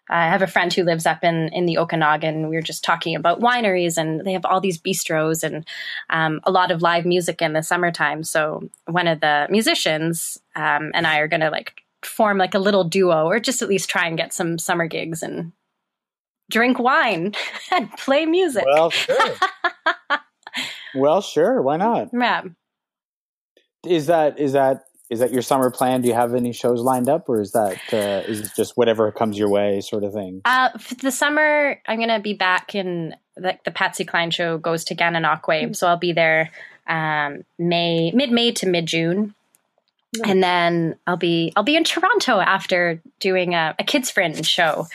I 0.10 0.28
have 0.28 0.42
a 0.42 0.48
friend 0.48 0.74
who 0.74 0.84
lives 0.84 1.06
up 1.06 1.24
in 1.24 1.50
in 1.50 1.66
the 1.66 1.78
Okanagan. 1.78 2.50
We 2.50 2.56
were 2.56 2.62
just 2.62 2.84
talking 2.84 3.16
about 3.16 3.40
wineries, 3.40 3.98
and 3.98 4.26
they 4.26 4.34
have 4.34 4.46
all 4.46 4.60
these 4.60 4.80
bistros 4.80 5.44
and 5.44 5.66
um, 6.10 6.42
a 6.44 6.52
lot 6.52 6.72
of 6.72 6.82
live 6.82 7.06
music 7.06 7.42
in 7.42 7.54
the 7.54 7.64
summertime. 7.64 8.24
So 8.24 8.70
one 8.86 9.08
of 9.08 9.22
the 9.22 9.48
musicians 9.50 10.38
um, 10.56 10.92
and 10.94 11.08
I 11.08 11.20
are 11.20 11.28
going 11.28 11.42
to 11.42 11.50
like 11.50 11.82
form 12.04 12.38
like 12.38 12.54
a 12.54 12.60
little 12.60 12.84
duo, 12.84 13.26
or 13.26 13.40
just 13.40 13.62
at 13.62 13.70
least 13.70 13.90
try 13.90 14.08
and 14.08 14.18
get 14.18 14.34
some 14.34 14.58
summer 14.58 14.88
gigs 14.88 15.24
and 15.24 15.52
drink 16.50 16.80
wine 16.80 17.34
and 17.72 17.92
play 17.94 18.26
music. 18.26 18.66
Well, 18.66 18.90
sure. 18.90 19.36
well, 20.96 21.22
sure. 21.22 21.62
Why 21.62 21.78
not? 21.78 22.10
Yeah. 22.14 22.44
Is 23.86 24.08
that 24.08 24.40
is 24.40 24.54
that 24.54 24.84
is 25.12 25.20
that 25.20 25.34
your 25.34 25.42
summer 25.42 25.70
plan? 25.70 26.02
Do 26.02 26.08
you 26.08 26.14
have 26.14 26.34
any 26.34 26.54
shows 26.54 26.82
lined 26.82 27.10
up, 27.10 27.28
or 27.28 27.42
is 27.42 27.52
that 27.52 27.78
uh, 27.92 28.24
is 28.28 28.40
it 28.40 28.52
just 28.56 28.78
whatever 28.78 29.12
comes 29.12 29.38
your 29.38 29.50
way, 29.50 29.82
sort 29.82 30.06
of 30.06 30.14
thing? 30.14 30.42
Uh, 30.46 30.70
for 30.78 30.96
the 30.96 31.12
summer, 31.12 31.80
I'm 31.86 32.00
gonna 32.00 32.22
be 32.22 32.34
back 32.34 32.74
in 32.74 33.14
the, 33.36 33.60
the 33.66 33.72
Patsy 33.72 34.06
Cline 34.06 34.32
show 34.32 34.58
goes 34.58 34.86
to 34.86 34.96
Gananoque, 34.96 35.44
mm-hmm. 35.44 35.74
so 35.74 35.88
I'll 35.88 35.98
be 35.98 36.14
there 36.14 36.50
um, 36.88 37.44
May 37.60 38.12
mid 38.12 38.32
May 38.32 38.54
to 38.54 38.66
mid 38.66 38.86
June. 38.86 39.36
Mm-hmm. 40.16 40.30
And 40.30 40.44
then 40.44 40.96
I'll 41.08 41.18
be 41.18 41.52
I'll 41.58 41.64
be 41.64 41.76
in 41.76 41.84
Toronto 41.84 42.40
after 42.40 43.02
doing 43.20 43.54
a, 43.54 43.76
a 43.78 43.84
kids 43.84 44.10
fringe 44.10 44.46
show 44.46 44.88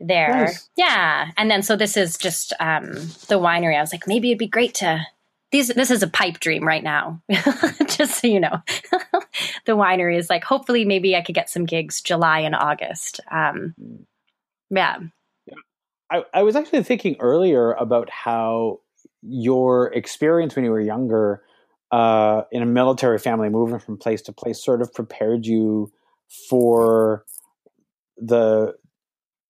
there. 0.00 0.44
Nice. 0.46 0.68
Yeah. 0.76 1.30
And 1.36 1.50
then 1.50 1.62
so 1.62 1.76
this 1.76 1.96
is 1.96 2.16
just 2.16 2.52
um, 2.60 2.92
the 3.28 3.40
winery. 3.40 3.76
I 3.76 3.80
was 3.80 3.92
like, 3.92 4.06
maybe 4.06 4.30
it'd 4.30 4.38
be 4.38 4.46
great 4.46 4.74
to 4.74 5.04
these 5.52 5.68
this 5.68 5.90
is 5.90 6.02
a 6.02 6.08
pipe 6.08 6.40
dream 6.40 6.66
right 6.66 6.82
now. 6.82 7.22
just 7.86 8.20
so 8.20 8.26
you 8.26 8.40
know. 8.40 8.62
the 9.66 9.72
winery 9.72 10.16
is 10.18 10.28
like 10.28 10.44
hopefully 10.44 10.84
maybe 10.84 11.14
I 11.14 11.22
could 11.22 11.34
get 11.34 11.50
some 11.50 11.66
gigs 11.66 12.00
July 12.00 12.40
and 12.40 12.54
August. 12.54 13.20
Um, 13.30 13.74
yeah. 14.70 14.96
I, 16.10 16.24
I 16.34 16.42
was 16.42 16.56
actually 16.56 16.82
thinking 16.82 17.16
earlier 17.20 17.72
about 17.72 18.10
how 18.10 18.80
your 19.22 19.92
experience 19.94 20.56
when 20.56 20.64
you 20.64 20.70
were 20.70 20.80
younger 20.80 21.42
uh, 21.90 22.42
in 22.50 22.62
a 22.62 22.66
military 22.66 23.18
family 23.18 23.48
moving 23.48 23.78
from 23.78 23.96
place 23.96 24.22
to 24.22 24.32
place 24.32 24.62
sort 24.62 24.82
of 24.82 24.92
prepared 24.92 25.46
you 25.46 25.92
for 26.48 27.24
the 28.16 28.74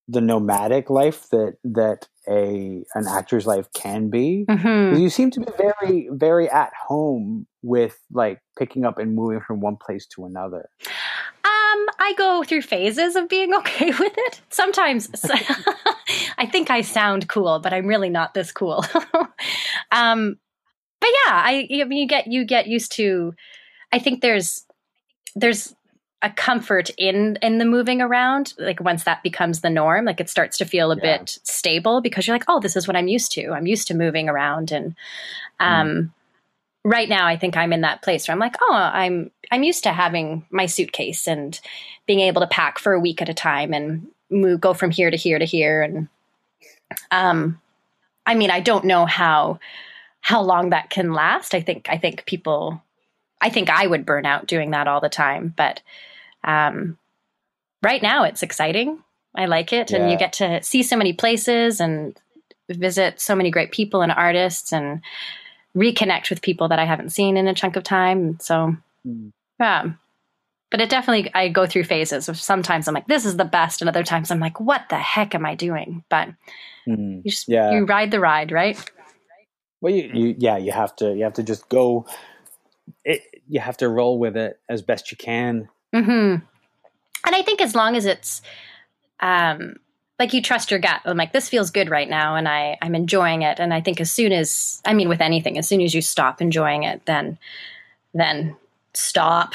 the 0.08 0.20
nomadic 0.20 0.90
life 0.90 1.28
that 1.30 1.56
that 1.64 2.08
a 2.28 2.84
an 2.94 3.06
actor's 3.08 3.46
life 3.46 3.66
can 3.74 4.10
be. 4.10 4.44
Mm-hmm. 4.48 4.96
You 4.98 5.10
seem 5.10 5.30
to 5.32 5.40
be 5.40 5.52
very 5.56 6.08
very 6.12 6.48
at 6.48 6.72
home 6.74 7.46
with 7.62 7.98
like 8.12 8.40
picking 8.58 8.84
up 8.84 8.98
and 8.98 9.14
moving 9.14 9.40
from 9.40 9.60
one 9.60 9.76
place 9.76 10.06
to 10.14 10.24
another. 10.24 10.68
Um, 11.44 11.88
I 11.98 12.14
go 12.16 12.44
through 12.44 12.62
phases 12.62 13.16
of 13.16 13.28
being 13.28 13.54
okay 13.58 13.90
with 13.90 14.14
it. 14.16 14.40
Sometimes 14.50 15.10
I 16.38 16.46
think 16.46 16.70
I 16.70 16.82
sound 16.82 17.28
cool, 17.28 17.60
but 17.60 17.72
I'm 17.72 17.86
really 17.86 18.10
not 18.10 18.34
this 18.34 18.52
cool. 18.52 18.84
um, 19.92 20.36
but 21.00 21.10
yeah, 21.26 21.32
I, 21.32 21.68
I 21.72 21.84
mean, 21.84 21.98
you 21.98 22.06
get 22.06 22.26
you 22.28 22.44
get 22.44 22.66
used 22.66 22.92
to. 22.92 23.34
I 23.92 23.98
think 23.98 24.20
there's 24.22 24.64
there's 25.34 25.74
a 26.22 26.30
comfort 26.30 26.90
in 26.96 27.36
in 27.42 27.58
the 27.58 27.64
moving 27.64 28.00
around 28.00 28.54
like 28.58 28.80
once 28.80 29.04
that 29.04 29.22
becomes 29.22 29.60
the 29.60 29.70
norm 29.70 30.04
like 30.04 30.20
it 30.20 30.30
starts 30.30 30.56
to 30.56 30.64
feel 30.64 30.92
a 30.92 30.96
yeah. 30.96 31.18
bit 31.18 31.38
stable 31.42 32.00
because 32.00 32.26
you're 32.26 32.34
like 32.34 32.44
oh 32.48 32.60
this 32.60 32.76
is 32.76 32.86
what 32.86 32.96
i'm 32.96 33.08
used 33.08 33.32
to 33.32 33.50
i'm 33.50 33.66
used 33.66 33.88
to 33.88 33.94
moving 33.94 34.28
around 34.28 34.70
and 34.70 34.94
um 35.58 35.88
mm. 35.88 36.10
right 36.84 37.08
now 37.08 37.26
i 37.26 37.36
think 37.36 37.56
i'm 37.56 37.72
in 37.72 37.80
that 37.80 38.02
place 38.02 38.26
where 38.26 38.32
i'm 38.32 38.38
like 38.38 38.56
oh 38.62 38.74
i'm 38.74 39.30
i'm 39.50 39.64
used 39.64 39.82
to 39.82 39.92
having 39.92 40.46
my 40.50 40.66
suitcase 40.66 41.26
and 41.26 41.60
being 42.06 42.20
able 42.20 42.40
to 42.40 42.46
pack 42.46 42.78
for 42.78 42.92
a 42.92 43.00
week 43.00 43.20
at 43.20 43.28
a 43.28 43.34
time 43.34 43.74
and 43.74 44.06
move 44.30 44.60
go 44.60 44.72
from 44.72 44.90
here 44.90 45.10
to 45.10 45.16
here 45.16 45.38
to 45.38 45.44
here 45.44 45.82
and 45.82 46.08
um 47.10 47.60
i 48.26 48.34
mean 48.34 48.50
i 48.50 48.60
don't 48.60 48.84
know 48.84 49.06
how 49.06 49.58
how 50.20 50.40
long 50.40 50.70
that 50.70 50.88
can 50.88 51.12
last 51.12 51.52
i 51.52 51.60
think 51.60 51.88
i 51.90 51.98
think 51.98 52.24
people 52.26 52.80
I 53.44 53.50
think 53.50 53.68
I 53.68 53.88
would 53.88 54.06
burn 54.06 54.24
out 54.24 54.46
doing 54.46 54.70
that 54.70 54.86
all 54.86 55.00
the 55.00 55.08
time, 55.08 55.52
but 55.56 55.82
um, 56.44 56.98
right 57.82 58.02
now 58.02 58.24
it's 58.24 58.42
exciting. 58.42 59.02
I 59.34 59.46
like 59.46 59.72
it. 59.72 59.90
Yeah. 59.90 59.98
And 59.98 60.10
you 60.10 60.18
get 60.18 60.34
to 60.34 60.62
see 60.62 60.82
so 60.82 60.96
many 60.96 61.12
places 61.12 61.80
and 61.80 62.18
visit 62.68 63.20
so 63.20 63.34
many 63.34 63.50
great 63.50 63.72
people 63.72 64.02
and 64.02 64.12
artists 64.12 64.72
and 64.72 65.00
reconnect 65.76 66.30
with 66.30 66.42
people 66.42 66.68
that 66.68 66.78
I 66.78 66.84
haven't 66.84 67.10
seen 67.10 67.36
in 67.36 67.48
a 67.48 67.54
chunk 67.54 67.76
of 67.76 67.82
time. 67.82 68.38
So, 68.40 68.76
mm. 69.06 69.32
yeah. 69.58 69.92
But 70.70 70.80
it 70.80 70.88
definitely, 70.88 71.30
I 71.34 71.48
go 71.48 71.66
through 71.66 71.84
phases 71.84 72.28
of 72.28 72.38
sometimes 72.38 72.88
I'm 72.88 72.94
like, 72.94 73.06
this 73.06 73.26
is 73.26 73.36
the 73.36 73.44
best. 73.44 73.82
And 73.82 73.88
other 73.88 74.02
times 74.02 74.30
I'm 74.30 74.40
like, 74.40 74.58
what 74.58 74.88
the 74.88 74.96
heck 74.96 75.34
am 75.34 75.44
I 75.44 75.54
doing? 75.54 76.04
But 76.08 76.28
mm. 76.88 77.22
you 77.24 77.30
just, 77.30 77.48
yeah. 77.48 77.72
you 77.72 77.84
ride 77.84 78.10
the 78.10 78.20
ride, 78.20 78.52
right? 78.52 78.78
Well, 79.80 79.92
you, 79.92 80.10
you, 80.14 80.34
yeah, 80.38 80.56
you 80.58 80.72
have 80.72 80.94
to, 80.96 81.14
you 81.14 81.24
have 81.24 81.34
to 81.34 81.42
just 81.42 81.68
go, 81.68 82.06
it, 83.04 83.22
you 83.48 83.60
have 83.60 83.76
to 83.78 83.88
roll 83.88 84.18
with 84.18 84.36
it 84.36 84.60
as 84.68 84.80
best 84.82 85.10
you 85.10 85.16
can 85.16 85.68
Mm-hmm. 85.94 86.44
And 87.24 87.36
I 87.36 87.42
think 87.42 87.60
as 87.60 87.74
long 87.74 87.96
as 87.96 88.06
it's 88.06 88.42
um, 89.20 89.76
like 90.18 90.32
you 90.32 90.42
trust 90.42 90.70
your 90.70 90.80
gut, 90.80 91.00
I'm 91.04 91.16
like, 91.16 91.32
this 91.32 91.48
feels 91.48 91.70
good 91.70 91.90
right 91.90 92.08
now, 92.08 92.36
and 92.36 92.48
I 92.48 92.78
I'm 92.82 92.94
enjoying 92.94 93.42
it. 93.42 93.58
And 93.60 93.72
I 93.72 93.80
think 93.80 94.00
as 94.00 94.10
soon 94.10 94.32
as 94.32 94.80
I 94.84 94.94
mean, 94.94 95.08
with 95.08 95.20
anything, 95.20 95.58
as 95.58 95.68
soon 95.68 95.80
as 95.80 95.94
you 95.94 96.02
stop 96.02 96.40
enjoying 96.40 96.82
it, 96.82 97.04
then 97.06 97.38
then 98.14 98.56
stop. 98.94 99.54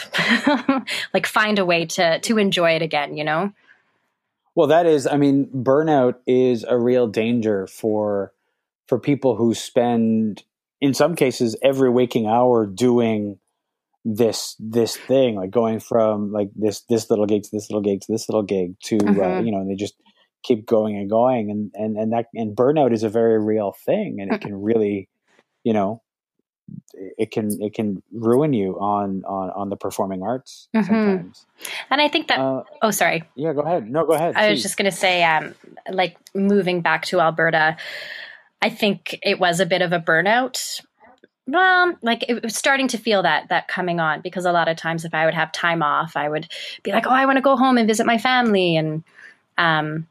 like 1.13 1.25
find 1.25 1.59
a 1.59 1.65
way 1.65 1.85
to 1.85 2.19
to 2.19 2.37
enjoy 2.37 2.71
it 2.71 2.81
again. 2.81 3.17
You 3.17 3.23
know. 3.23 3.53
Well, 4.55 4.67
that 4.67 4.87
is, 4.87 5.05
I 5.05 5.17
mean, 5.17 5.45
burnout 5.53 6.15
is 6.25 6.63
a 6.63 6.79
real 6.79 7.07
danger 7.07 7.67
for 7.67 8.33
for 8.87 8.97
people 8.97 9.35
who 9.35 9.53
spend, 9.53 10.43
in 10.81 10.93
some 10.93 11.15
cases, 11.15 11.55
every 11.61 11.91
waking 11.91 12.25
hour 12.25 12.65
doing 12.65 13.37
this 14.09 14.55
this 14.57 14.95
thing 14.95 15.35
like 15.35 15.51
going 15.51 15.81
from 15.81 16.31
like 16.31 16.49
this 16.55 16.81
this 16.83 17.09
little 17.09 17.25
gig 17.25 17.43
to 17.43 17.49
this 17.51 17.69
little 17.69 17.81
gig 17.81 17.99
to 17.99 18.09
this 18.09 18.29
little 18.29 18.41
gig 18.41 18.73
to 18.81 18.95
uh, 18.95 18.99
mm-hmm. 18.99 19.19
uh, 19.19 19.39
you 19.41 19.51
know 19.51 19.59
and 19.59 19.69
they 19.69 19.75
just 19.75 19.95
keep 20.43 20.65
going 20.65 20.95
and 20.95 21.09
going 21.09 21.51
and 21.51 21.71
and 21.73 21.97
and 21.97 22.13
that 22.13 22.27
and 22.33 22.55
burnout 22.55 22.93
is 22.93 23.03
a 23.03 23.09
very 23.09 23.37
real 23.37 23.75
thing 23.85 24.19
and 24.21 24.31
it 24.31 24.39
can 24.39 24.61
really 24.61 25.09
you 25.65 25.73
know 25.73 26.01
it 27.17 27.31
can 27.31 27.61
it 27.61 27.73
can 27.73 28.01
ruin 28.13 28.53
you 28.53 28.79
on 28.79 29.23
on 29.25 29.49
on 29.49 29.69
the 29.69 29.75
performing 29.75 30.23
arts 30.23 30.69
mm-hmm. 30.73 30.85
sometimes 30.85 31.45
and 31.89 31.99
i 31.99 32.07
think 32.07 32.29
that 32.29 32.39
uh, 32.39 32.63
oh 32.81 32.91
sorry 32.91 33.23
yeah 33.35 33.51
go 33.51 33.59
ahead 33.59 33.89
no 33.89 34.05
go 34.05 34.13
ahead 34.13 34.37
i 34.37 34.47
please. 34.47 34.51
was 34.51 34.61
just 34.63 34.77
going 34.77 34.89
to 34.89 34.97
say 34.97 35.21
um 35.25 35.53
like 35.91 36.15
moving 36.33 36.79
back 36.79 37.03
to 37.03 37.19
alberta 37.19 37.75
i 38.61 38.69
think 38.69 39.19
it 39.21 39.37
was 39.37 39.59
a 39.59 39.65
bit 39.65 39.81
of 39.81 39.91
a 39.91 39.99
burnout 39.99 40.81
well, 41.47 41.95
like 42.01 42.25
it 42.27 42.43
was 42.43 42.55
starting 42.55 42.89
to 42.89 42.97
feel 42.97 43.23
that 43.23 43.47
that 43.49 43.69
coming 43.69 43.99
on 43.99 44.21
because 44.21 44.45
a 44.45 44.51
lot 44.51 44.67
of 44.67 44.75
times 44.75 45.05
if 45.05 45.13
I 45.13 45.25
would 45.25 45.33
have 45.33 45.51
time 45.53 45.81
off, 45.81 46.17
I 46.17 46.27
would 46.27 46.47
be 46.83 46.91
like, 46.91 47.07
"Oh, 47.07 47.11
I 47.11 47.25
want 47.25 47.37
to 47.37 47.41
go 47.41 47.55
home 47.55 47.77
and 47.77 47.87
visit 47.87 48.05
my 48.05 48.17
family," 48.17 48.75
and 48.75 49.03
um, 49.57 50.07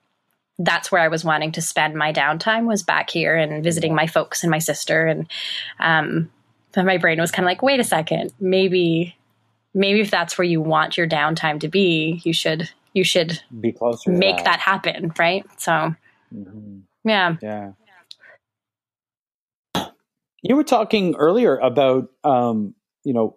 that's 0.58 0.90
where 0.90 1.02
I 1.02 1.08
was 1.08 1.24
wanting 1.24 1.52
to 1.52 1.62
spend 1.62 1.94
my 1.94 2.12
downtime 2.12 2.66
was 2.66 2.82
back 2.82 3.10
here 3.10 3.36
and 3.36 3.62
visiting 3.62 3.94
my 3.94 4.06
folks 4.06 4.42
and 4.42 4.50
my 4.50 4.58
sister, 4.58 5.06
and 5.06 5.30
um, 5.78 6.30
my 6.74 6.96
brain 6.96 7.20
was 7.20 7.30
kind 7.30 7.44
of 7.44 7.50
like, 7.50 7.62
"Wait 7.62 7.80
a 7.80 7.84
second, 7.84 8.32
maybe, 8.40 9.14
maybe 9.74 10.00
if 10.00 10.10
that's 10.10 10.38
where 10.38 10.46
you 10.46 10.62
want 10.62 10.96
your 10.96 11.06
downtime 11.06 11.60
to 11.60 11.68
be, 11.68 12.22
you 12.24 12.32
should 12.32 12.70
you 12.94 13.04
should 13.04 13.42
be 13.60 13.72
closer, 13.72 14.10
make 14.10 14.38
that. 14.38 14.44
that. 14.44 14.60
happen, 14.60 15.12
right?" 15.18 15.44
So, 15.58 15.94
mm-hmm. 16.34 16.78
yeah, 17.04 17.36
yeah. 17.42 17.72
You 20.42 20.56
were 20.56 20.64
talking 20.64 21.16
earlier 21.16 21.56
about, 21.56 22.08
um, 22.24 22.74
you 23.04 23.12
know, 23.12 23.36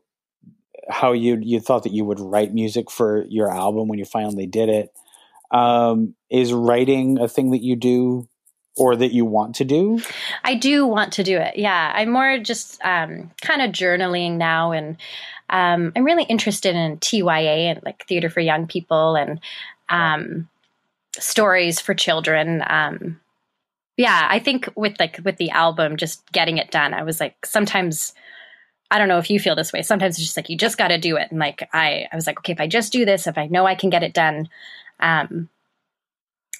how 0.89 1.11
you 1.11 1.39
you 1.41 1.59
thought 1.59 1.83
that 1.83 1.93
you 1.93 2.03
would 2.03 2.19
write 2.19 2.53
music 2.53 2.89
for 2.89 3.23
your 3.29 3.51
album 3.51 3.87
when 3.87 3.99
you 3.99 4.05
finally 4.05 4.47
did 4.47 4.69
it. 4.69 4.91
Um, 5.51 6.15
is 6.29 6.53
writing 6.53 7.19
a 7.19 7.27
thing 7.27 7.51
that 7.51 7.63
you 7.63 7.75
do 7.75 8.27
or 8.77 8.95
that 8.95 9.13
you 9.13 9.25
want 9.25 9.55
to 9.55 9.65
do? 9.65 10.01
I 10.43 10.55
do 10.55 10.85
want 10.85 11.13
to 11.13 11.23
do 11.23 11.37
it. 11.37 11.57
Yeah, 11.57 11.91
I'm 11.93 12.09
more 12.09 12.39
just 12.39 12.79
um, 12.83 13.31
kind 13.41 13.61
of 13.61 13.71
journaling 13.71 14.37
now, 14.37 14.71
and 14.71 14.97
um, 15.49 15.91
I'm 15.95 16.03
really 16.03 16.23
interested 16.23 16.75
in 16.75 16.97
TYA 16.97 17.71
and 17.71 17.81
like 17.83 18.05
theater 18.07 18.29
for 18.29 18.39
young 18.39 18.67
people 18.67 19.15
and 19.15 19.39
um, 19.89 20.47
stories 21.13 21.79
for 21.79 21.93
children. 21.93 22.63
Yeah, 23.99 24.27
I 24.31 24.39
think 24.39 24.69
with 24.77 24.97
like 24.97 25.19
with 25.25 25.35
the 25.35 25.49
album, 25.49 25.97
just 25.97 26.25
getting 26.31 26.57
it 26.57 26.71
done, 26.71 26.93
I 26.93 27.03
was 27.03 27.19
like 27.19 27.45
sometimes 27.45 28.13
I 28.89 28.97
don't 28.97 29.09
know 29.09 29.17
if 29.17 29.29
you 29.29 29.41
feel 29.41 29.57
this 29.57 29.73
way. 29.73 29.81
Sometimes 29.81 30.15
it's 30.15 30.23
just 30.23 30.37
like 30.37 30.47
you 30.49 30.55
just 30.55 30.77
got 30.77 30.87
to 30.87 30.97
do 30.97 31.17
it, 31.17 31.27
and 31.31 31.37
like 31.37 31.67
I, 31.73 32.07
I 32.09 32.15
was 32.15 32.25
like, 32.25 32.39
okay, 32.39 32.53
if 32.53 32.61
I 32.61 32.67
just 32.67 32.93
do 32.93 33.03
this, 33.03 33.27
if 33.27 33.37
I 33.37 33.47
know 33.47 33.65
I 33.65 33.75
can 33.75 33.89
get 33.89 34.01
it 34.03 34.13
done, 34.13 34.47
um, 35.01 35.49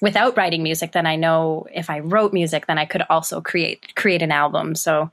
without 0.02 0.36
writing 0.36 0.62
music, 0.62 0.92
then 0.92 1.06
I 1.06 1.16
know 1.16 1.66
if 1.72 1.88
I 1.88 2.00
wrote 2.00 2.34
music, 2.34 2.66
then 2.66 2.76
I 2.76 2.84
could 2.84 3.04
also 3.08 3.40
create 3.40 3.94
create 3.94 4.20
an 4.20 4.32
album. 4.32 4.74
So 4.74 5.10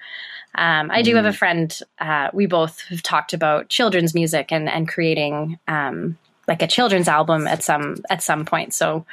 um, 0.55 0.91
I 0.91 1.03
do 1.03 1.15
have 1.15 1.25
a 1.25 1.32
friend. 1.32 1.80
Uh, 1.97 2.30
we 2.34 2.45
both 2.45 2.82
have 2.89 3.03
talked 3.03 3.32
about 3.32 3.69
children's 3.69 4.13
music 4.13 4.51
and 4.51 4.67
and 4.67 4.86
creating 4.86 5.59
um, 5.69 6.17
like 6.45 6.61
a 6.61 6.67
children's 6.67 7.07
album 7.07 7.47
at 7.47 7.63
some 7.63 8.03
at 8.09 8.21
some 8.21 8.43
point. 8.43 8.73
So 8.73 9.05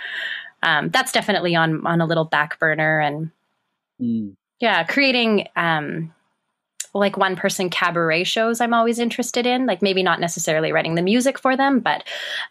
um, 0.65 0.89
that's 0.91 1.13
definitely 1.13 1.55
on 1.55 1.87
on 1.87 2.01
a 2.01 2.07
little 2.07 2.25
back 2.25 2.59
burner 2.59 2.99
and 3.01 3.31
Mm. 4.01 4.35
yeah 4.59 4.83
creating 4.83 5.47
um 5.55 6.13
like 6.95 7.17
one 7.17 7.37
person 7.37 7.71
cabaret 7.71 8.25
shows 8.25 8.61
i'm 8.61 8.75
always 8.75 8.99
interested 8.99 9.47
in 9.47 9.67
like 9.67 9.83
maybe 9.83 10.03
not 10.03 10.19
necessarily 10.19 10.73
writing 10.73 10.97
the 10.97 11.03
music 11.03 11.39
for 11.39 11.57
them 11.57 11.79
but 11.79 12.03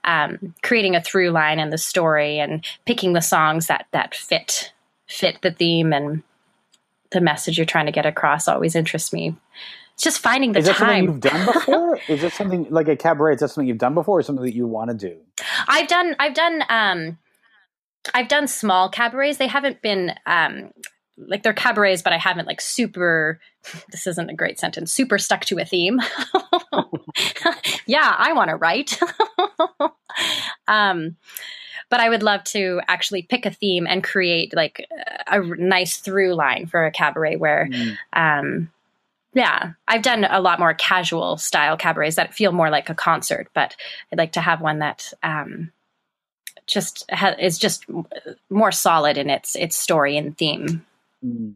um 0.05 0.55
creating 0.63 0.95
a 0.95 1.01
through 1.01 1.31
line 1.31 1.59
and 1.59 1.73
the 1.73 1.77
story 1.77 2.39
and 2.39 2.65
picking 2.85 3.11
the 3.11 3.21
songs 3.21 3.67
that 3.67 3.87
that 3.91 4.15
fit 4.15 4.71
fit 5.05 5.37
the 5.41 5.51
theme 5.51 5.91
and 5.91 6.23
the 7.11 7.19
message 7.19 7.57
you're 7.57 7.65
trying 7.65 7.87
to 7.87 7.91
get 7.91 8.05
across 8.05 8.47
always 8.47 8.73
interests 8.73 9.11
me 9.11 9.35
it's 9.95 10.03
just 10.03 10.19
finding 10.19 10.53
the 10.53 10.59
Is 10.59 10.65
that 10.67 10.77
something 10.77 10.95
time 10.95 11.05
you've 11.05 11.19
done 11.19 11.45
before? 11.53 11.99
Is 12.07 12.21
that 12.21 12.31
something 12.31 12.67
like 12.71 12.87
a 12.87 12.95
cabaret? 12.95 13.35
Is 13.35 13.41
that 13.41 13.49
something 13.49 13.67
you've 13.67 13.77
done 13.77 13.93
before, 13.93 14.17
or 14.17 14.23
something 14.23 14.43
that 14.43 14.55
you 14.55 14.65
want 14.65 14.89
to 14.89 14.95
do? 14.95 15.17
I've 15.67 15.87
done 15.87 16.15
I've 16.17 16.33
done 16.33 16.63
um 16.69 17.17
I've 18.13 18.27
done 18.27 18.47
small 18.47 18.89
cabarets. 18.89 19.37
They 19.37 19.47
haven't 19.47 19.81
been 19.81 20.13
um 20.25 20.71
like 21.17 21.43
they're 21.43 21.53
cabarets, 21.53 22.01
but 22.01 22.11
I 22.13 22.17
haven't 22.17 22.47
like 22.47 22.61
super 22.61 23.39
this 23.91 24.07
isn't 24.07 24.29
a 24.29 24.35
great 24.35 24.59
sentence, 24.59 24.91
super 24.91 25.17
stuck 25.17 25.45
to 25.45 25.59
a 25.59 25.65
theme. 25.65 25.99
yeah, 27.85 28.15
I 28.17 28.33
want 28.33 28.49
to 28.49 28.55
write. 28.55 28.99
um 30.67 31.15
but 31.89 31.99
I 31.99 32.09
would 32.09 32.23
love 32.23 32.43
to 32.45 32.81
actually 32.87 33.21
pick 33.23 33.45
a 33.45 33.51
theme 33.51 33.85
and 33.87 34.03
create 34.03 34.55
like 34.55 34.87
a 35.27 35.39
nice 35.41 35.97
through 35.97 36.33
line 36.33 36.65
for 36.65 36.85
a 36.85 36.91
cabaret 36.91 37.35
where 37.35 37.67
Mm. 37.71 37.97
um 38.13 38.71
yeah 39.35 39.71
i've 39.87 40.01
done 40.03 40.25
a 40.25 40.39
lot 40.41 40.59
more 40.59 40.73
casual 40.75 41.37
style 41.37 41.75
cabarets 41.77 42.15
that 42.17 42.33
feel 42.35 42.51
more 42.51 42.69
like 42.69 42.89
a 42.89 42.95
concert 42.95 43.47
but 43.53 43.75
i'd 44.11 44.17
like 44.19 44.33
to 44.33 44.41
have 44.41 44.61
one 44.61 44.79
that 44.79 45.11
um 45.23 45.71
just 46.67 47.05
ha- 47.11 47.35
is 47.39 47.57
just 47.57 47.85
more 48.49 48.71
solid 48.71 49.17
in 49.17 49.29
its 49.29 49.55
its 49.55 49.75
story 49.77 50.17
and 50.17 50.37
theme 50.37 50.85
Mm. 51.25 51.53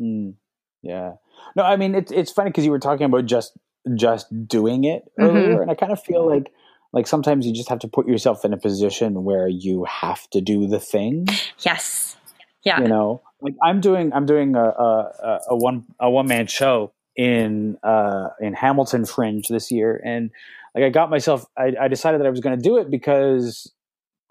Mm. 0.00 0.34
Yeah. 0.82 1.12
No, 1.56 1.62
I 1.62 1.76
mean 1.76 1.94
it's 1.94 2.12
it's 2.12 2.30
funny 2.30 2.50
because 2.50 2.64
you 2.64 2.70
were 2.70 2.78
talking 2.78 3.06
about 3.06 3.24
just 3.26 3.56
just 3.94 4.26
doing 4.46 4.84
it 4.84 5.04
earlier, 5.18 5.62
and 5.62 5.70
I 5.70 5.74
kind 5.74 5.92
of 5.92 6.02
feel 6.02 6.26
like 6.28 6.52
like 6.92 7.06
sometimes 7.06 7.46
you 7.46 7.52
just 7.54 7.68
have 7.70 7.78
to 7.80 7.88
put 7.88 8.06
yourself 8.06 8.44
in 8.44 8.52
a 8.52 8.56
position 8.58 9.24
where 9.24 9.48
you 9.48 9.84
have 9.84 10.28
to 10.30 10.40
do 10.40 10.66
the 10.66 10.78
thing. 10.80 11.26
yes 11.60 12.16
yeah 12.64 12.80
You 12.82 12.88
know, 12.88 13.22
like 13.40 13.54
I'm 13.62 13.80
doing 13.80 14.12
I'm 14.12 14.26
doing 14.26 14.54
a 14.56 14.64
a, 14.64 15.12
a- 15.22 15.40
a 15.50 15.56
one 15.56 15.84
a 15.98 16.10
one 16.10 16.26
man 16.28 16.46
show 16.48 16.92
in 17.16 17.78
uh 17.82 18.28
in 18.40 18.52
Hamilton 18.52 19.04
Fringe 19.06 19.48
this 19.48 19.70
year, 19.70 20.00
and 20.04 20.30
like 20.74 20.84
I 20.84 20.90
got 20.90 21.08
myself 21.08 21.46
I, 21.56 21.72
I 21.80 21.88
decided 21.88 22.20
that 22.20 22.26
I 22.26 22.30
was 22.30 22.40
going 22.40 22.56
to 22.58 22.62
do 22.62 22.76
it 22.76 22.90
because 22.90 23.72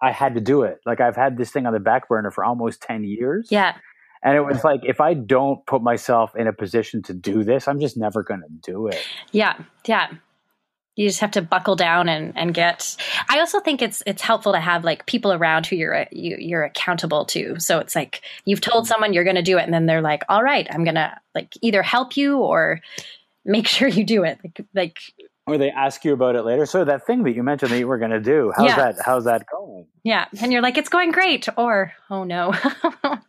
I 0.01 0.11
had 0.11 0.35
to 0.35 0.41
do 0.41 0.61
it. 0.63 0.79
Like 0.85 1.01
I've 1.01 1.15
had 1.15 1.37
this 1.37 1.51
thing 1.51 1.65
on 1.65 1.73
the 1.73 1.79
back 1.79 2.07
burner 2.07 2.31
for 2.31 2.43
almost 2.43 2.81
ten 2.81 3.03
years. 3.03 3.47
yeah 3.49 3.75
And 4.23 4.35
it 4.35 4.41
was 4.41 4.63
like, 4.63 4.81
if 4.83 4.99
I 5.01 5.13
don't 5.13 5.65
put 5.65 5.81
myself 5.81 6.35
in 6.35 6.47
a 6.47 6.53
position 6.53 7.01
to 7.03 7.13
do 7.13 7.43
this, 7.43 7.67
I'm 7.67 7.79
just 7.79 7.97
never 7.97 8.23
going 8.23 8.41
to 8.41 8.71
do 8.71 8.87
it. 8.87 8.99
yeah 9.31 9.57
yeah 9.85 10.07
you 10.97 11.07
just 11.07 11.19
have 11.19 11.31
to 11.31 11.41
buckle 11.41 11.75
down 11.75 12.09
and 12.09 12.35
and 12.35 12.53
get 12.53 12.97
i 13.29 13.39
also 13.39 13.59
think 13.59 13.81
it's 13.81 14.01
it's 14.05 14.21
helpful 14.21 14.51
to 14.51 14.59
have 14.59 14.83
like 14.83 15.05
people 15.05 15.31
around 15.31 15.65
who 15.67 15.75
you're 15.75 16.07
you, 16.11 16.35
you're 16.39 16.63
accountable 16.63 17.23
to 17.25 17.57
so 17.59 17.79
it's 17.79 17.95
like 17.95 18.21
you've 18.45 18.61
told 18.61 18.83
mm-hmm. 18.83 18.89
someone 18.89 19.13
you're 19.13 19.23
going 19.23 19.35
to 19.35 19.43
do 19.43 19.57
it 19.57 19.63
and 19.63 19.73
then 19.73 19.85
they're 19.85 20.01
like 20.01 20.23
all 20.27 20.43
right 20.43 20.67
i'm 20.71 20.83
going 20.83 20.95
to 20.95 21.15
like 21.35 21.53
either 21.61 21.83
help 21.83 22.17
you 22.17 22.39
or 22.39 22.81
make 23.45 23.67
sure 23.75 23.87
you 23.87 24.03
do 24.03 24.23
it 24.23 24.39
like 24.43 24.65
like 24.73 24.97
Or 25.45 25.57
they 25.57 25.71
ask 25.71 26.03
you 26.03 26.11
about 26.11 26.35
it 26.35 26.43
later. 26.43 26.65
So 26.65 26.83
that 26.83 27.05
thing 27.07 27.23
that 27.23 27.33
you 27.33 27.41
mentioned 27.41 27.71
that 27.71 27.79
you 27.79 27.87
were 27.87 27.97
going 27.97 28.11
to 28.11 28.19
do, 28.19 28.51
how's 28.53 28.67
Yeah. 28.67 28.75
that? 28.75 28.95
How's 29.05 29.23
that 29.23 29.45
going? 29.49 29.56
Yeah 30.07 30.25
and 30.41 30.51
you're 30.51 30.61
like 30.61 30.77
it's 30.77 30.89
going 30.89 31.11
great 31.11 31.47
or 31.57 31.91
oh 32.09 32.23
no 32.23 32.53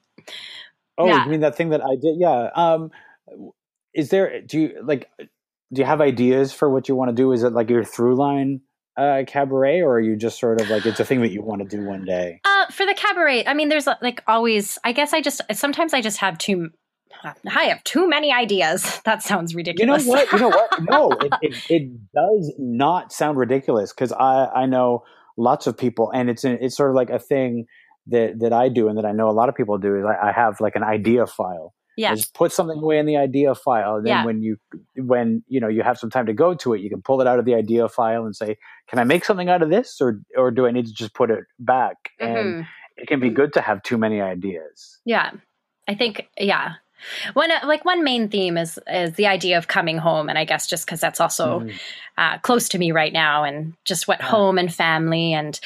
Oh, 0.99 1.07
Yeah. 1.07 1.24
you 1.24 1.31
mean 1.31 1.41
that 1.41 1.57
thing 1.57 1.70
that 1.70 1.81
I 1.83 1.95
did? 1.95 2.16
Yeah. 2.18 2.51
Um, 2.55 2.91
is 3.95 4.11
there? 4.11 4.43
Do 4.43 4.61
you 4.61 4.83
like? 4.83 5.09
Do 5.18 5.81
you 5.81 5.85
have 5.85 6.01
ideas 6.01 6.53
for 6.53 6.68
what 6.68 6.89
you 6.89 6.97
want 6.97 7.11
to 7.11 7.14
do? 7.14 7.33
Is 7.33 7.43
it 7.43 7.53
like 7.53 7.70
your 7.70 7.85
through 7.85 8.16
line 8.16 8.61
uh, 8.97 9.22
cabaret, 9.26 9.81
or 9.81 9.95
are 9.97 10.01
you 10.01 10.16
just 10.16 10.41
sort 10.41 10.61
of 10.61 10.68
like 10.68 10.87
it's 10.87 10.99
a 10.99 11.05
thing 11.05 11.20
that 11.22 11.31
you 11.31 11.43
want 11.43 11.62
to 11.62 11.76
do 11.76 11.85
one 11.85 12.05
day? 12.05 12.41
Uh, 12.45 12.66
for 12.66 12.85
the 12.85 12.95
cabaret, 12.95 13.47
I 13.47 13.55
mean, 13.55 13.68
there's 13.68 13.87
like 14.03 14.22
always. 14.26 14.79
I 14.83 14.93
guess 14.93 15.12
I 15.12 15.20
just 15.20 15.41
sometimes 15.53 15.95
I 15.95 16.01
just 16.01 16.18
have 16.18 16.37
too. 16.39 16.70
I 17.49 17.64
have 17.64 17.83
too 17.85 18.09
many 18.09 18.33
ideas. 18.33 19.01
That 19.05 19.22
sounds 19.22 19.55
ridiculous 19.55 20.05
You 20.05 20.12
know 20.12 20.18
what? 20.18 20.33
You 20.33 20.39
know 20.39 20.49
what? 20.49 20.70
No, 20.91 21.11
it, 21.12 21.33
it, 21.43 21.62
it 21.68 22.12
does 22.14 22.53
not 22.59 23.12
sound 23.12 23.39
ridiculous 23.39 23.93
because 23.93 24.12
I, 24.12 24.47
I 24.47 24.66
know 24.66 25.05
lots 25.39 25.66
of 25.66 25.76
people, 25.78 26.11
and 26.12 26.28
it's 26.28 26.45
it's 26.45 26.76
sort 26.76 26.91
of 26.91 26.97
like 26.97 27.09
a 27.11 27.18
thing 27.18 27.64
that 28.09 28.39
that 28.41 28.53
I 28.53 28.68
do, 28.68 28.89
and 28.89 28.99
that 28.99 29.07
I 29.07 29.12
know 29.12 29.30
a 29.30 29.36
lot 29.41 29.49
of 29.49 29.55
people 29.55 29.78
do. 29.78 29.97
Is 29.97 30.05
I, 30.05 30.28
I 30.28 30.32
have 30.32 30.61
like 30.61 30.76
an 30.76 30.82
idea 30.84 31.26
file. 31.26 31.72
yeah, 31.97 32.12
I 32.12 32.14
just 32.14 32.34
put 32.34 32.53
something 32.53 32.78
away 32.78 32.99
in 32.99 33.07
the 33.07 33.16
idea 33.16 33.55
file. 33.55 33.97
And 33.97 34.07
then 34.07 34.11
Yeah. 34.18 34.24
when 34.24 34.43
you 34.43 34.57
when 34.97 35.43
you 35.49 35.61
know 35.61 35.68
you 35.68 35.82
have 35.82 35.99
some 35.99 36.11
time 36.11 36.26
to 36.26 36.32
go 36.34 36.55
to 36.55 36.74
it, 36.74 36.80
you 36.80 36.91
can 36.91 37.03
pull 37.03 37.20
it 37.22 37.26
out 37.26 37.39
of 37.39 37.45
the 37.45 37.55
idea 37.55 37.89
file 37.89 38.24
and 38.26 38.34
say, 38.36 38.57
"Can 38.89 38.99
I 38.99 39.05
make 39.05 39.24
something 39.24 39.49
out 39.49 39.62
of 39.62 39.70
this, 39.70 40.01
or 40.01 40.20
or 40.36 40.51
do 40.51 40.66
I 40.66 40.70
need 40.70 40.86
to 40.86 40.93
just 40.93 41.14
put 41.14 41.30
it 41.30 41.45
back?" 41.59 41.97
And 42.20 42.36
Mhm. 42.57 42.66
it 42.97 43.07
can 43.09 43.20
be 43.20 43.30
good 43.30 43.53
to 43.55 43.61
have 43.61 43.82
too 43.82 43.99
many 43.99 44.20
ideas. 44.20 45.01
yeah. 45.05 45.30
I 45.91 45.95
think 45.95 46.28
yeah. 46.39 46.74
One 47.34 47.51
uh, 47.51 47.61
like 47.64 47.84
one 47.84 48.05
main 48.05 48.28
theme 48.28 48.57
is 48.57 48.78
is 48.88 49.14
the 49.14 49.26
idea 49.26 49.59
of 49.59 49.68
coming 49.68 49.99
home, 49.99 50.28
and 50.28 50.38
I 50.38 50.44
guess 50.44 50.66
just 50.66 50.86
because 50.86 51.01
that's 51.01 51.20
also 51.20 51.61
Mhm. 51.61 51.74
uh, 52.16 52.38
close 52.38 52.68
to 52.70 52.78
me 52.78 52.92
right 52.92 53.12
now, 53.12 53.44
and 53.44 53.74
just 53.84 54.09
what 54.09 54.20
Yeah. 54.20 54.26
home 54.26 54.59
and 54.59 54.72
family 54.74 55.32
and 55.32 55.59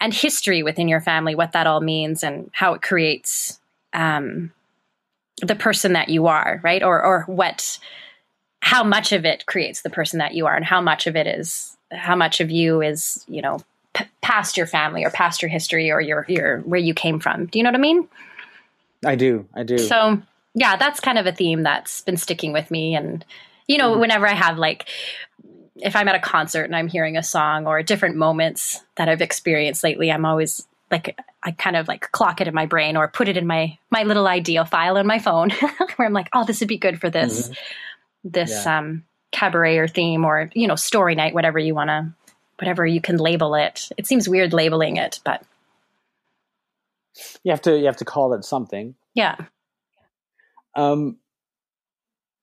and 0.00 0.14
history 0.14 0.62
within 0.62 0.86
your 0.88 1.00
family, 1.00 1.34
what 1.34 1.52
that 1.52 1.66
all 1.66 1.80
means, 1.80 2.22
and 2.22 2.50
how 2.52 2.72
it 2.74 2.82
creates 2.82 3.58
um, 3.92 4.52
the 5.42 5.56
person 5.56 5.92
that 5.94 6.08
you 6.08 6.26
are, 6.26 6.60
right? 6.62 6.82
Or 6.82 7.02
or 7.04 7.22
what 7.26 7.78
how 8.60 8.82
much 8.84 9.12
of 9.12 9.24
it 9.24 9.46
creates 9.46 9.82
the 9.82 9.90
person 9.90 10.18
that 10.18 10.34
you 10.34 10.46
are, 10.46 10.54
and 10.56 10.64
how 10.64 10.80
much 10.80 11.06
of 11.06 11.16
it 11.16 11.26
is 11.26 11.76
how 11.92 12.14
much 12.14 12.40
of 12.40 12.50
you 12.50 12.82
is 12.82 13.24
you 13.28 13.40
know 13.40 13.60
p- 13.94 14.04
past 14.20 14.56
your 14.56 14.66
family 14.66 15.04
or 15.04 15.10
past 15.10 15.40
your 15.40 15.48
history 15.48 15.90
or 15.90 16.00
your 16.00 16.24
your 16.28 16.58
where 16.60 16.80
you 16.80 16.92
came 16.94 17.18
from. 17.18 17.46
Do 17.46 17.58
you 17.58 17.62
know 17.62 17.70
what 17.70 17.78
I 17.78 17.80
mean? 17.80 18.08
I 19.06 19.14
do. 19.14 19.46
I 19.54 19.62
do. 19.62 19.78
So 19.78 20.20
yeah, 20.54 20.76
that's 20.76 21.00
kind 21.00 21.18
of 21.18 21.26
a 21.26 21.32
theme 21.32 21.62
that's 21.62 22.02
been 22.02 22.16
sticking 22.16 22.52
with 22.52 22.70
me. 22.70 22.94
And 22.94 23.24
you 23.66 23.76
know, 23.78 23.94
Mhm. 23.94 24.00
whenever 24.00 24.26
I 24.26 24.32
have 24.32 24.56
like, 24.58 24.88
if 25.76 25.94
I'm 25.94 26.08
at 26.08 26.14
a 26.14 26.20
concert 26.20 26.62
and 26.64 26.74
I'm 26.74 26.88
hearing 26.88 27.16
a 27.16 27.22
song 27.22 27.66
or 27.66 27.82
different 27.82 28.16
moments 28.16 28.82
that 28.96 29.08
I've 29.08 29.20
experienced 29.20 29.84
lately, 29.84 30.10
I'm 30.10 30.24
always 30.24 30.66
like, 30.90 31.18
I 31.42 31.50
kind 31.50 31.76
of 31.76 31.86
like 31.86 32.10
clock 32.12 32.40
it 32.40 32.48
in 32.48 32.54
my 32.54 32.64
brain 32.64 32.96
or 32.96 33.08
put 33.08 33.28
it 33.28 33.36
in 33.36 33.46
my 33.46 33.76
my 33.90 34.04
little 34.04 34.26
ideal 34.26 34.64
file 34.64 34.96
in 34.96 35.06
my 35.06 35.18
phone, 35.18 35.50
where 35.96 36.06
I'm 36.06 36.14
like, 36.14 36.28
oh, 36.32 36.44
this 36.44 36.60
would 36.60 36.68
be 36.68 36.78
good 36.78 36.98
for 37.00 37.10
this 37.10 37.50
this 38.24 38.66
um, 38.66 39.04
cabaret 39.32 39.76
or 39.78 39.86
theme 39.86 40.24
or 40.24 40.50
you 40.54 40.66
know 40.66 40.76
story 40.76 41.14
night, 41.14 41.34
whatever 41.34 41.58
you 41.58 41.74
want 41.74 41.88
to. 41.88 42.12
Whatever 42.58 42.84
you 42.84 43.00
can 43.00 43.18
label 43.18 43.54
it. 43.54 43.88
It 43.96 44.06
seems 44.08 44.28
weird 44.28 44.52
labeling 44.52 44.96
it, 44.96 45.20
but 45.24 45.44
you 47.44 47.50
have 47.52 47.62
to 47.62 47.78
you 47.78 47.86
have 47.86 47.96
to 47.98 48.04
call 48.04 48.32
it 48.32 48.44
something. 48.44 48.94
yeah. 49.14 49.36
Um, 50.78 51.18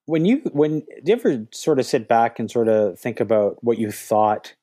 when 0.05 0.25
you 0.25 0.41
when 0.51 0.81
do 0.81 0.85
you 1.05 1.13
ever 1.13 1.47
sort 1.51 1.79
of 1.79 1.85
sit 1.85 2.07
back 2.07 2.37
and 2.37 2.51
sort 2.51 2.67
of 2.67 2.99
think 2.99 3.19
about 3.19 3.63
what 3.63 3.79
you 3.79 3.91
thought 3.91 4.53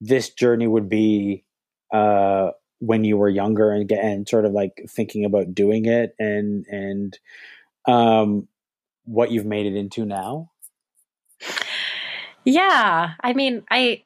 this 0.00 0.30
journey 0.30 0.66
would 0.66 0.88
be 0.88 1.44
uh, 1.92 2.50
when 2.80 3.04
you 3.04 3.16
were 3.16 3.28
younger 3.28 3.70
and 3.70 3.90
and 3.90 4.28
sort 4.28 4.44
of 4.44 4.52
like 4.52 4.84
thinking 4.88 5.24
about 5.24 5.54
doing 5.54 5.86
it 5.86 6.14
and 6.18 6.66
and 6.68 7.18
um, 7.86 8.46
what 9.04 9.30
you've 9.30 9.46
made 9.46 9.66
it 9.66 9.74
into 9.74 10.04
now? 10.04 10.50
Yeah, 12.44 13.14
I 13.20 13.32
mean, 13.32 13.64
I 13.70 14.04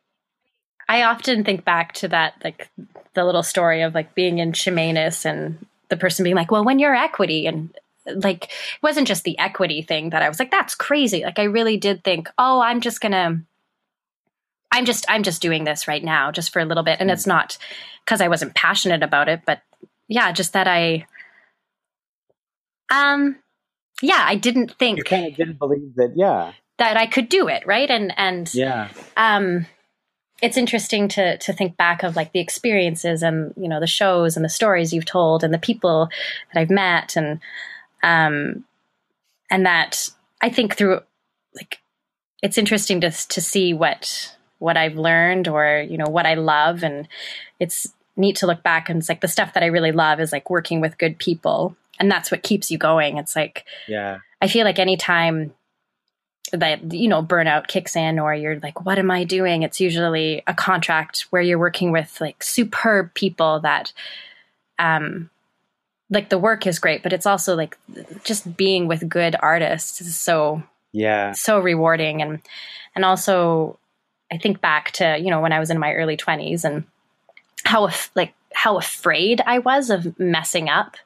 I 0.88 1.02
often 1.02 1.44
think 1.44 1.64
back 1.64 1.92
to 1.94 2.08
that 2.08 2.34
like 2.44 2.70
the 3.14 3.24
little 3.24 3.42
story 3.42 3.82
of 3.82 3.94
like 3.94 4.14
being 4.14 4.38
in 4.38 4.52
Chemainus 4.52 5.24
and 5.26 5.66
the 5.88 5.96
person 5.96 6.22
being 6.22 6.36
like, 6.36 6.50
"Well, 6.50 6.64
when 6.64 6.78
you're 6.78 6.94
equity," 6.94 7.46
and 7.46 7.76
like 8.06 8.44
it 8.44 8.82
wasn't 8.82 9.08
just 9.08 9.24
the 9.24 9.38
equity 9.38 9.82
thing 9.82 10.10
that 10.10 10.22
I 10.22 10.28
was 10.28 10.38
like, 10.38 10.50
"That's 10.50 10.74
crazy." 10.74 11.22
Like 11.24 11.38
I 11.38 11.44
really 11.44 11.76
did 11.76 12.02
think, 12.04 12.28
"Oh, 12.38 12.60
I'm 12.60 12.80
just 12.80 13.00
gonna." 13.00 13.42
I'm 14.74 14.84
just 14.86 15.04
I'm 15.08 15.22
just 15.22 15.42
doing 15.42 15.64
this 15.64 15.86
right 15.86 16.02
now 16.02 16.30
just 16.32 16.50
for 16.52 16.58
a 16.60 16.64
little 16.64 16.82
bit 16.82 16.98
and 16.98 17.10
it's 17.10 17.26
not 17.26 17.58
cuz 18.06 18.22
I 18.22 18.28
wasn't 18.28 18.54
passionate 18.54 19.02
about 19.02 19.28
it 19.28 19.42
but 19.44 19.60
yeah 20.08 20.32
just 20.32 20.54
that 20.54 20.66
I 20.66 21.04
Um, 22.90 23.36
yeah, 24.00 24.22
I 24.24 24.34
didn't 24.34 24.72
think 24.78 24.98
You 24.98 25.04
kind 25.04 25.26
of 25.26 25.36
didn't 25.36 25.58
believe 25.58 25.94
that. 25.96 26.12
Yeah. 26.16 26.52
that 26.78 26.96
I 26.96 27.06
could 27.06 27.28
do 27.28 27.48
it, 27.48 27.66
right? 27.66 27.90
And 27.90 28.12
and 28.16 28.52
Yeah. 28.54 28.88
um 29.16 29.66
it's 30.40 30.56
interesting 30.56 31.06
to 31.08 31.36
to 31.38 31.52
think 31.52 31.76
back 31.76 32.02
of 32.02 32.16
like 32.16 32.32
the 32.32 32.40
experiences 32.40 33.22
and 33.22 33.52
you 33.56 33.68
know 33.68 33.78
the 33.78 33.86
shows 33.86 34.36
and 34.36 34.44
the 34.44 34.48
stories 34.48 34.92
you've 34.92 35.04
told 35.04 35.44
and 35.44 35.52
the 35.54 35.58
people 35.58 36.08
that 36.52 36.60
I've 36.60 36.70
met 36.70 37.14
and 37.16 37.40
um 38.02 38.64
and 39.50 39.66
that 39.66 40.08
I 40.40 40.48
think 40.48 40.76
through 40.76 41.00
like 41.54 41.78
it's 42.42 42.58
interesting 42.58 43.00
to 43.02 43.10
to 43.10 43.40
see 43.40 43.72
what 43.72 44.36
what 44.58 44.76
I've 44.76 44.96
learned 44.96 45.48
or 45.48 45.84
you 45.88 45.98
know 45.98 46.08
what 46.08 46.26
I 46.26 46.34
love. 46.34 46.82
And 46.82 47.08
it's 47.60 47.92
neat 48.16 48.36
to 48.36 48.46
look 48.46 48.62
back 48.62 48.88
and 48.88 48.98
it's 48.98 49.08
like 49.08 49.20
the 49.20 49.28
stuff 49.28 49.54
that 49.54 49.62
I 49.62 49.66
really 49.66 49.92
love 49.92 50.20
is 50.20 50.32
like 50.32 50.50
working 50.50 50.80
with 50.80 50.98
good 50.98 51.18
people. 51.18 51.76
And 51.98 52.10
that's 52.10 52.30
what 52.30 52.42
keeps 52.42 52.70
you 52.70 52.78
going. 52.78 53.18
It's 53.18 53.36
like 53.36 53.64
Yeah. 53.88 54.18
I 54.40 54.48
feel 54.48 54.64
like 54.64 54.78
anytime 54.78 55.52
that 56.52 56.92
you 56.92 57.08
know 57.08 57.22
burnout 57.22 57.66
kicks 57.66 57.96
in 57.96 58.18
or 58.18 58.34
you're 58.34 58.60
like 58.60 58.84
what 58.84 58.98
am 58.98 59.10
I 59.10 59.24
doing? 59.24 59.62
It's 59.62 59.80
usually 59.80 60.42
a 60.46 60.54
contract 60.54 61.26
where 61.30 61.42
you're 61.42 61.58
working 61.58 61.92
with 61.92 62.20
like 62.20 62.42
superb 62.42 63.14
people 63.14 63.60
that 63.60 63.92
um 64.78 65.30
like 66.12 66.28
the 66.28 66.38
work 66.38 66.66
is 66.66 66.78
great 66.78 67.02
but 67.02 67.12
it's 67.12 67.26
also 67.26 67.56
like 67.56 67.76
just 68.22 68.56
being 68.56 68.86
with 68.86 69.08
good 69.08 69.34
artists 69.40 70.00
is 70.00 70.16
so 70.16 70.62
Yeah. 70.92 71.32
so 71.32 71.58
rewarding 71.58 72.20
and 72.22 72.40
and 72.94 73.04
also 73.04 73.78
I 74.30 74.38
think 74.38 74.60
back 74.60 74.92
to 74.92 75.18
you 75.18 75.30
know 75.30 75.40
when 75.40 75.52
I 75.52 75.58
was 75.58 75.70
in 75.70 75.78
my 75.78 75.92
early 75.94 76.16
20s 76.16 76.64
and 76.64 76.84
how 77.64 77.88
like 78.14 78.34
how 78.54 78.76
afraid 78.78 79.40
I 79.46 79.58
was 79.58 79.90
of 79.90 80.18
messing 80.18 80.68
up 80.68 80.96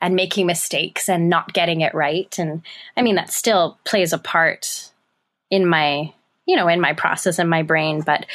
and 0.00 0.14
making 0.14 0.46
mistakes 0.46 1.08
and 1.08 1.28
not 1.28 1.52
getting 1.52 1.80
it 1.80 1.94
right 1.94 2.32
and 2.38 2.62
I 2.96 3.02
mean 3.02 3.16
that 3.16 3.32
still 3.32 3.78
plays 3.84 4.12
a 4.12 4.18
part 4.18 4.92
in 5.50 5.66
my 5.66 6.12
you 6.46 6.56
know 6.56 6.68
in 6.68 6.80
my 6.80 6.92
process 6.92 7.38
in 7.38 7.48
my 7.48 7.62
brain 7.62 8.02
but 8.02 8.26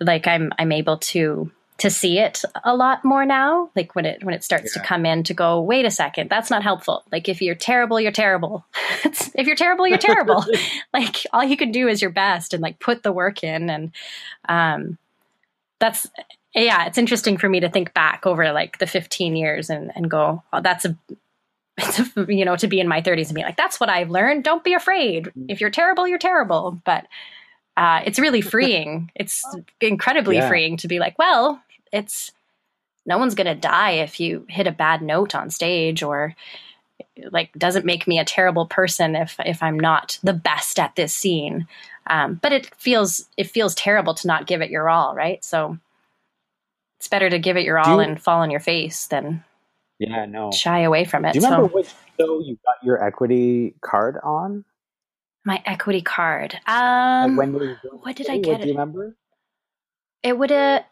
like 0.00 0.26
I'm 0.26 0.52
I'm 0.58 0.72
able 0.72 0.98
to 0.98 1.50
to 1.78 1.90
see 1.90 2.18
it 2.18 2.42
a 2.64 2.76
lot 2.76 3.04
more 3.04 3.24
now 3.24 3.68
like 3.74 3.94
when 3.96 4.04
it 4.06 4.22
when 4.22 4.34
it 4.34 4.44
starts 4.44 4.74
Yeah. 4.76 4.82
to 4.82 4.86
come 4.88 5.04
in 5.06 5.24
to 5.24 5.34
go 5.34 5.60
wait 5.60 5.84
a 5.84 5.90
second 5.90 6.28
that's 6.30 6.50
not 6.50 6.62
helpful. 6.62 7.02
Like 7.10 7.28
if 7.28 7.42
you're 7.42 7.54
terrible 7.56 8.00
you're 8.00 8.12
terrible. 8.12 8.64
It's- 9.04 9.30
if 9.34 9.46
you're 9.46 9.56
terrible 9.56 9.88
you're 9.88 9.98
terrible. 9.98 10.44
Like 10.94 11.16
all 11.32 11.42
you 11.42 11.56
can 11.56 11.72
do 11.72 11.88
is 11.88 12.00
your 12.02 12.10
best 12.10 12.54
and 12.54 12.62
like 12.62 12.78
put 12.78 13.02
the 13.02 13.12
work 13.12 13.42
in 13.42 13.70
and 13.70 13.92
um 14.48 14.98
that's 15.80 16.06
yeah 16.54 16.86
it's 16.86 16.98
interesting 16.98 17.36
for 17.38 17.48
me 17.48 17.58
to 17.60 17.68
think 17.70 17.92
back 17.94 18.26
over 18.26 18.52
like 18.52 18.78
the 18.78 18.86
15 18.86 19.34
years 19.34 19.68
and 19.70 19.90
and 19.96 20.10
go 20.10 20.42
oh, 20.52 20.60
that's 20.60 20.84
a 20.84 20.96
it's 21.78 21.98
a, 22.16 22.26
you 22.28 22.44
know 22.44 22.54
to 22.56 22.68
be 22.68 22.78
in 22.80 22.86
my 22.86 23.00
30s 23.00 23.26
and 23.28 23.34
be 23.34 23.42
like 23.42 23.56
that's 23.56 23.80
what 23.80 23.88
i've 23.88 24.10
learned. 24.10 24.44
Don't 24.44 24.62
be 24.62 24.74
afraid. 24.74 25.32
If 25.48 25.60
you're 25.60 25.70
terrible 25.70 26.06
you're 26.06 26.18
terrible 26.18 26.80
but 26.84 27.06
uh, 27.76 28.02
it's 28.04 28.18
really 28.18 28.40
freeing 28.54 29.10
it's 29.14 29.42
incredibly 29.80 30.36
Yeah. 30.36 30.48
freeing 30.48 30.76
to 30.78 30.88
be 30.88 30.98
like 30.98 31.18
well 31.18 31.62
it's 31.92 32.30
no 33.06 33.18
one's 33.18 33.34
gonna 33.34 33.54
die 33.54 33.92
if 33.92 34.20
you 34.20 34.46
hit 34.48 34.66
a 34.66 34.72
bad 34.72 35.02
note 35.02 35.34
on 35.34 35.50
stage 35.50 36.02
or 36.02 36.34
like 37.30 37.52
doesn't 37.54 37.84
make 37.84 38.06
me 38.06 38.18
a 38.18 38.24
terrible 38.24 38.66
person 38.66 39.16
if 39.16 39.36
if 39.44 39.62
i'm 39.62 39.78
not 39.78 40.18
the 40.22 40.32
best 40.32 40.78
at 40.78 40.94
this 40.96 41.12
scene 41.12 41.66
um, 42.08 42.34
but 42.42 42.52
it 42.52 42.72
feels 42.76 43.28
it 43.36 43.50
feels 43.50 43.74
terrible 43.74 44.14
to 44.14 44.26
not 44.26 44.46
give 44.46 44.60
it 44.62 44.70
your 44.70 44.88
all 44.88 45.14
right 45.14 45.44
so 45.44 45.76
it's 46.98 47.08
better 47.08 47.28
to 47.28 47.38
give 47.38 47.56
it 47.56 47.64
your 47.64 47.78
all 47.78 47.96
you- 47.96 48.00
and 48.00 48.22
fall 48.22 48.40
on 48.40 48.50
your 48.50 48.60
face 48.60 49.06
than 49.06 49.42
Yeah. 49.98 50.26
No. 50.26 50.50
shy 50.52 50.80
away 50.80 51.04
from 51.04 51.24
it 51.24 51.32
Do 51.32 51.40
you 51.40 51.44
remember 51.44 51.68
so 51.68 51.74
which 51.74 51.88
show 52.20 52.40
you 52.40 52.56
got 52.64 52.76
your 52.84 53.02
equity 53.04 53.74
card 53.80 54.18
on? 54.22 54.64
My 55.44 55.62
equity 55.66 56.02
card. 56.02 56.58
Like 56.66 56.76
um 56.76 57.36
when 57.36 57.52
you 57.54 57.58
doing 57.58 57.76
what 58.02 58.16
did 58.16 58.28
I 58.30 58.38
get 58.38 58.60
Do 58.62 58.68
you 58.68 58.74
it? 58.74 58.76
remember? 58.76 59.16
it 60.22 60.38
would 60.38 60.50
have 60.50 60.82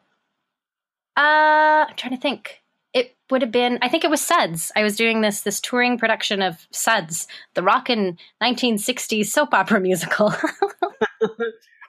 uh 1.17 1.87
i'm 1.89 1.97
trying 1.97 2.15
to 2.15 2.21
think. 2.21 2.63
It 2.93 3.15
would 3.31 3.43
have 3.43 3.53
been 3.53 3.79
i 3.83 3.89
think 3.89 4.05
it 4.05 4.11
was 4.11 4.21
suds. 4.21 4.73
I 4.77 4.83
was 4.83 4.97
doing 4.97 5.21
this 5.21 5.43
this 5.43 5.61
touring 5.61 5.99
production 5.99 6.43
of 6.43 6.67
suds 6.73 7.29
the 7.55 7.63
rockin' 7.63 8.19
1960s 8.43 9.27
soap 9.27 9.55
opera 9.55 9.81
musical. 9.91 10.35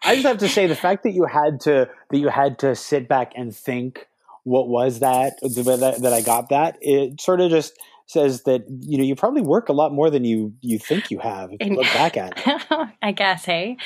I 0.04 0.16
just 0.16 0.26
have 0.28 0.40
to 0.40 0.50
say 0.50 0.68
the 0.68 0.76
fact 0.76 1.04
that 1.04 1.12
you 1.12 1.26
had 1.26 1.60
to 1.62 1.90
that 2.10 2.18
you 2.18 2.30
had 2.30 2.60
to 2.60 2.76
sit 2.76 3.08
back 3.08 3.34
and 3.36 3.56
think 3.56 4.08
what 4.44 4.68
was 4.68 5.00
that 5.00 5.40
that, 5.42 6.00
that 6.02 6.14
I 6.14 6.22
got 6.22 6.50
that 6.50 6.78
it 6.82 7.22
sort 7.22 7.42
of 7.42 7.52
just 7.52 7.74
says 8.06 8.44
that 8.44 8.66
you 8.82 8.98
know 8.98 9.04
you 9.04 9.16
probably 9.16 9.42
work 9.42 9.70
a 9.70 9.74
lot 9.74 9.94
more 9.94 10.10
than 10.10 10.24
you 10.24 10.54
you 10.62 10.78
think 10.78 11.12
you 11.12 11.20
have 11.20 11.52
if 11.54 11.66
you 11.66 11.76
look 11.76 11.86
back 11.86 12.18
at 12.18 12.34
it. 12.46 12.90
i 13.02 13.12
guess 13.12 13.46
hey? 13.46 13.78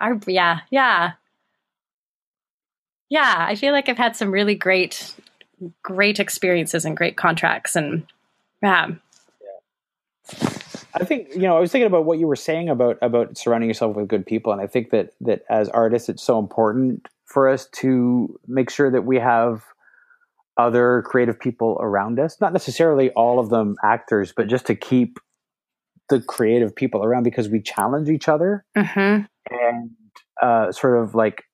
Our 0.00 0.18
yeah 0.26 0.60
yeah. 0.70 1.12
Yeah 3.08 3.36
i 3.38 3.54
feel 3.54 3.72
like 3.72 3.88
i've 3.88 3.98
had 3.98 4.16
some 4.16 4.30
really 4.30 4.54
great 4.54 5.14
great 5.82 6.18
experiences 6.18 6.84
and 6.84 6.96
great 6.96 7.16
contracts 7.16 7.76
and 7.76 8.06
yeah. 8.62 8.88
I 10.94 11.04
think 11.04 11.34
you 11.34 11.42
know 11.42 11.56
I 11.56 11.60
was 11.60 11.70
thinking 11.72 11.86
about 11.86 12.04
what 12.04 12.18
you 12.18 12.26
were 12.26 12.36
saying 12.36 12.68
about 12.68 12.98
about 13.00 13.38
surrounding 13.38 13.70
yourself 13.70 13.96
with 13.96 14.08
good 14.08 14.26
people, 14.26 14.52
and 14.52 14.60
I 14.60 14.66
think 14.66 14.90
that 14.90 15.12
that 15.20 15.42
as 15.48 15.68
artists, 15.68 16.08
it's 16.08 16.22
so 16.22 16.38
important 16.38 17.08
for 17.24 17.48
us 17.48 17.66
to 17.66 18.38
make 18.48 18.70
sure 18.70 18.90
that 18.90 19.02
we 19.02 19.18
have 19.18 19.62
other 20.60 21.02
creative 21.06 21.38
people 21.40 21.78
around 21.80 22.20
us. 22.20 22.40
Not 22.40 22.52
necessarily 22.52 23.10
all 23.10 23.38
of 23.38 23.48
them 23.48 23.76
actors, 23.82 24.32
but 24.36 24.46
just 24.46 24.66
to 24.66 24.74
keep 24.74 25.18
the 26.08 26.20
creative 26.20 26.74
people 26.74 27.04
around 27.04 27.22
because 27.22 27.48
we 27.48 27.60
challenge 27.62 28.08
each 28.08 28.28
other 28.28 28.64
hmm 28.76 29.20
and 29.48 29.90
uh, 30.42 30.72
sort 30.72 31.02
of 31.02 31.14
like 31.14 31.44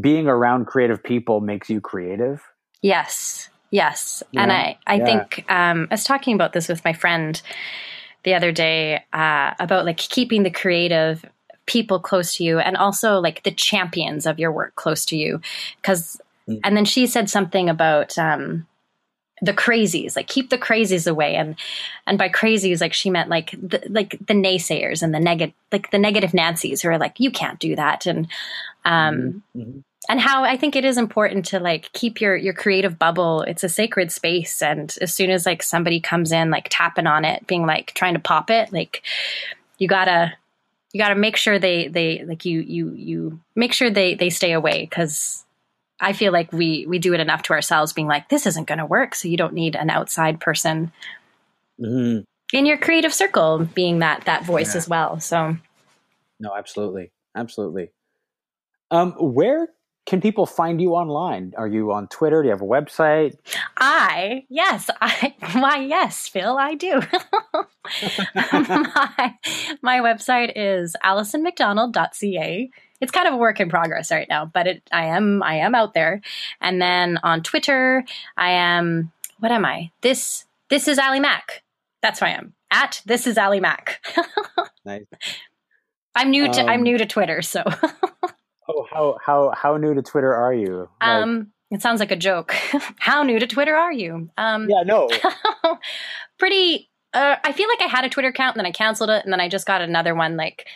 being 0.00 0.26
around 0.26 0.66
creative 0.66 1.02
people 1.02 1.40
makes 1.40 1.70
you 1.70 1.80
creative. 1.80 2.42
Yes, 2.82 3.48
yes. 3.70 4.22
And 4.36 4.52
I, 4.52 4.78
I 4.86 4.96
yeah. 4.96 5.04
think 5.04 5.44
um, 5.48 5.86
I 5.90 5.94
was 5.94 6.04
talking 6.04 6.34
about 6.34 6.52
this 6.52 6.68
with 6.68 6.84
my 6.84 6.92
friend 6.92 7.40
the 8.24 8.34
other 8.34 8.52
day 8.52 9.04
uh, 9.12 9.54
about 9.58 9.84
like 9.84 9.98
keeping 9.98 10.42
the 10.42 10.50
creative 10.50 11.24
people 11.66 11.98
close 11.98 12.36
to 12.36 12.44
you 12.44 12.58
and 12.58 12.76
also 12.76 13.20
like 13.20 13.42
the 13.44 13.50
champions 13.50 14.26
of 14.26 14.38
your 14.38 14.52
work 14.52 14.74
close 14.74 15.04
to 15.06 15.16
you. 15.16 15.40
Because, 15.80 16.20
And 16.62 16.76
then 16.76 16.84
she 16.84 17.06
said 17.06 17.30
something 17.30 17.68
about 17.70 18.18
um, 18.18 18.66
the 19.40 19.52
crazies, 19.54 20.14
like 20.16 20.26
keep 20.26 20.50
the 20.50 20.58
crazies 20.58 21.10
away. 21.10 21.34
And 21.36 21.56
and 22.06 22.18
by 22.18 22.28
crazies, 22.28 22.80
like 22.80 22.92
she 22.92 23.10
meant 23.10 23.30
like 23.30 23.50
the, 23.52 23.82
like 23.88 24.18
the 24.26 24.34
naysayers 24.34 25.02
and 25.02 25.14
the 25.14 25.20
negative, 25.20 25.54
like 25.72 25.90
the 25.90 25.98
negative 25.98 26.34
Nancy's 26.34 26.82
who 26.82 26.88
are 26.90 26.98
like 26.98 27.18
you 27.18 27.30
can't 27.30 27.58
do 27.58 27.76
that 27.76 28.06
and. 28.06 28.28
Um, 28.84 29.42
Mhm. 29.56 29.82
and 30.10 30.20
how 30.20 30.44
I 30.44 30.58
think 30.58 30.76
it 30.76 30.84
is 30.84 30.98
important 30.98 31.46
to 31.46 31.58
like 31.60 31.90
keep 31.94 32.20
your 32.20 32.36
your 32.36 32.52
creative 32.52 32.98
bubble. 32.98 33.40
It's 33.40 33.64
a 33.64 33.68
sacred 33.70 34.12
space, 34.12 34.60
and 34.60 34.94
as 35.00 35.14
soon 35.14 35.30
as 35.30 35.46
like 35.46 35.62
somebody 35.62 35.98
comes 36.00 36.30
in, 36.32 36.50
like 36.50 36.66
tapping 36.68 37.06
on 37.06 37.24
it, 37.24 37.46
being 37.46 37.64
like 37.64 37.94
trying 37.94 38.12
to 38.12 38.20
pop 38.20 38.50
it, 38.50 38.70
like 38.70 39.02
you 39.78 39.88
gotta 39.88 40.34
you 40.92 41.00
gotta 41.00 41.14
make 41.14 41.36
sure 41.36 41.58
they 41.58 41.88
they 41.88 42.22
like 42.26 42.44
you 42.44 42.60
you 42.60 42.90
you 42.90 43.40
make 43.56 43.72
sure 43.72 43.88
they 43.90 44.14
they 44.14 44.28
stay 44.28 44.52
away 44.52 44.82
because 44.82 45.46
I 46.00 46.12
feel 46.12 46.32
like 46.32 46.52
we 46.52 46.86
we 46.86 46.98
do 46.98 47.14
it 47.14 47.20
enough 47.20 47.42
to 47.44 47.52
ourselves, 47.52 47.92
being 47.92 48.08
like 48.08 48.28
this 48.28 48.46
isn't 48.46 48.66
going 48.66 48.78
to 48.78 48.86
work, 48.86 49.14
so 49.14 49.28
you 49.28 49.36
don't 49.36 49.54
need 49.54 49.76
an 49.76 49.90
outside 49.90 50.40
person 50.40 50.92
Mhm. 51.80 52.24
in 52.52 52.66
your 52.66 52.78
creative 52.78 53.12
circle 53.14 53.64
being 53.74 53.98
that 54.00 54.24
that 54.26 54.44
voice 54.44 54.74
Yeah. 54.74 54.78
as 54.78 54.88
well. 54.88 55.20
So 55.20 55.56
No, 56.40 56.54
absolutely, 56.54 57.10
absolutely. 57.34 57.90
Um, 58.90 59.12
where 59.18 59.68
can 60.06 60.20
people 60.20 60.44
find 60.46 60.80
you 60.82 60.92
online? 60.94 61.54
Are 61.56 61.66
you 61.66 61.90
on 61.92 62.08
Twitter? 62.08 62.42
Do 62.42 62.46
you 62.48 62.52
have 62.52 62.60
a 62.60 62.64
website? 62.66 63.36
I, 63.78 64.44
yes, 64.50 64.90
I, 65.00 65.34
why, 65.54 65.78
yes, 65.78 66.28
Phil, 66.28 66.58
I 66.58 66.74
do. 66.74 67.00
my, 68.34 69.34
my 69.82 69.98
website 70.00 70.52
is 70.54 70.94
alisonmcdonald.ca. 71.04 72.70
It's 73.00 73.10
kind 73.12 73.26
of 73.28 73.34
a 73.34 73.36
work 73.36 73.60
in 73.60 73.68
progress 73.68 74.10
right 74.10 74.28
now, 74.28 74.44
but 74.46 74.66
it, 74.66 74.82
I 74.92 75.06
am, 75.06 75.42
I 75.42 75.56
am 75.56 75.74
out 75.74 75.94
there. 75.94 76.20
And 76.60 76.80
then 76.80 77.18
on 77.22 77.42
Twitter, 77.42 78.04
I 78.36 78.50
am, 78.50 79.12
what 79.40 79.52
am 79.52 79.64
I? 79.64 79.90
This, 80.00 80.46
this 80.70 80.88
is 80.88 80.98
Ali 80.98 81.20
Mac. 81.20 81.62
That's 82.02 82.20
who 82.20 82.26
I 82.26 82.30
am. 82.30 82.54
At 82.70 83.02
this 83.04 83.26
is 83.26 83.36
Ali 83.38 83.60
Mac. 83.60 84.04
Nice. 84.86 85.04
I'm 86.14 86.30
new 86.30 86.46
to, 86.52 86.60
I'm 86.60 86.80
Um, 86.80 86.82
new 86.82 86.98
to 86.98 87.06
Twitter, 87.06 87.40
so, 87.40 87.64
Oh, 88.68 88.86
how 88.90 89.18
how 89.24 89.52
how 89.56 89.76
new 89.78 89.94
to 89.94 90.02
Twitter 90.02 90.34
are 90.34 90.52
you? 90.54 90.88
Like- 91.00 91.08
um, 91.08 91.52
it 91.70 91.80
sounds 91.82 92.00
like 92.00 92.10
a 92.10 92.16
joke. 92.16 92.52
How 92.98 93.22
new 93.22 93.38
to 93.38 93.46
Twitter 93.46 93.74
are 93.74 93.92
you? 93.92 94.30
Um, 94.38 94.68
yeah, 94.70 94.82
no. 94.84 95.08
pretty 96.38 96.88
uh, 97.14 97.36
i 97.44 97.52
feel 97.52 97.68
like 97.68 97.80
i 97.80 97.86
had 97.86 98.04
a 98.04 98.08
twitter 98.08 98.28
account 98.28 98.56
and 98.56 98.60
then 98.60 98.66
i 98.66 98.72
canceled 98.72 99.10
it 99.10 99.22
and 99.24 99.32
then 99.32 99.40
i 99.40 99.48
just 99.48 99.66
got 99.66 99.80
another 99.80 100.14
one 100.14 100.36
like 100.36 100.66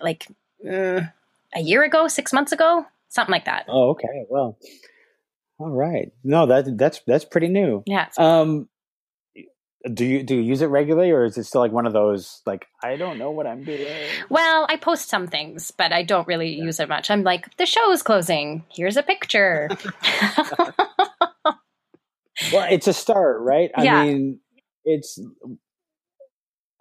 like 0.00 0.26
uh, 0.68 1.00
a 1.54 1.60
year 1.60 1.82
ago 1.82 2.08
six 2.08 2.32
months 2.32 2.52
ago 2.52 2.84
something 3.08 3.32
like 3.32 3.46
that 3.46 3.64
Oh, 3.68 3.90
okay. 3.90 4.26
Well, 4.28 4.58
all 5.58 5.70
right. 5.70 6.12
No, 6.22 6.46
that 6.46 6.78
that's 6.78 7.00
that's 7.06 7.24
pretty 7.24 7.48
new. 7.48 7.82
yeah 7.86 8.08
Um, 8.16 8.68
do 9.92 10.04
you 10.04 10.22
do 10.22 10.34
you 10.34 10.42
use 10.42 10.60
it 10.60 10.66
regularly, 10.66 11.10
or 11.10 11.24
is 11.24 11.38
it 11.38 11.44
still 11.44 11.60
like 11.60 11.72
one 11.72 11.86
of 11.86 11.92
those 11.92 12.42
like 12.46 12.66
I 12.82 12.96
don't 12.96 13.18
know 13.18 13.30
what 13.30 13.46
I'm 13.46 13.64
doing? 13.64 13.86
Well, 14.28 14.66
I 14.68 14.76
post 14.76 15.08
some 15.08 15.26
things, 15.26 15.70
but 15.70 15.92
I 15.92 16.02
don't 16.02 16.26
really 16.26 16.50
yeah. 16.54 16.64
use 16.64 16.80
it 16.80 16.88
much. 16.88 17.10
I'm 17.10 17.22
like, 17.22 17.56
the 17.56 17.66
show 17.66 17.90
is 17.92 18.02
closing. 18.02 18.64
Here's 18.70 18.96
a 18.96 19.02
picture. 19.02 19.68
well, 22.52 22.66
it's 22.70 22.86
a 22.88 22.92
start, 22.92 23.40
right? 23.40 23.70
I 23.74 23.82
yeah. 23.84 24.04
mean, 24.04 24.40
it's. 24.84 25.18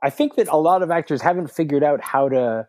I 0.03 0.09
think 0.09 0.35
that 0.35 0.47
a 0.49 0.57
lot 0.57 0.83
of 0.83 0.91
actors 0.91 1.21
haven't 1.21 1.51
figured 1.51 1.83
out 1.83 2.01
how 2.01 2.29
to 2.29 2.67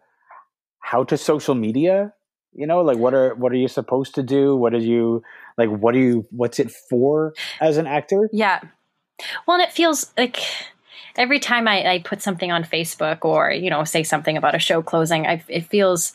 how 0.81 1.05
to 1.05 1.17
social 1.17 1.55
media. 1.55 2.13
You 2.53 2.67
know, 2.67 2.81
like 2.81 2.99
what 2.99 3.15
are 3.15 3.35
what 3.35 3.53
are 3.53 3.57
you 3.57 3.69
supposed 3.69 4.15
to 4.17 4.23
do? 4.23 4.57
What 4.57 4.75
are 4.75 4.79
you 4.79 5.23
like? 5.57 5.69
What 5.69 5.95
are 5.95 5.99
you? 5.99 6.27
What's 6.31 6.59
it 6.59 6.71
for 6.71 7.35
as 7.61 7.77
an 7.77 7.87
actor? 7.87 8.29
Yeah. 8.33 8.61
Well, 9.47 9.61
it 9.61 9.73
feels 9.73 10.13
like 10.17 10.41
every 11.17 11.41
time 11.41 11.69
I, 11.69 11.87
I 11.87 11.99
put 11.99 12.23
something 12.23 12.51
on 12.51 12.65
Facebook 12.65 13.25
or 13.25 13.51
you 13.51 13.71
know 13.71 13.85
say 13.85 14.03
something 14.03 14.37
about 14.37 14.55
a 14.55 14.59
show 14.59 14.83
closing, 14.83 15.27
I, 15.27 15.43
it 15.49 15.67
feels. 15.67 16.13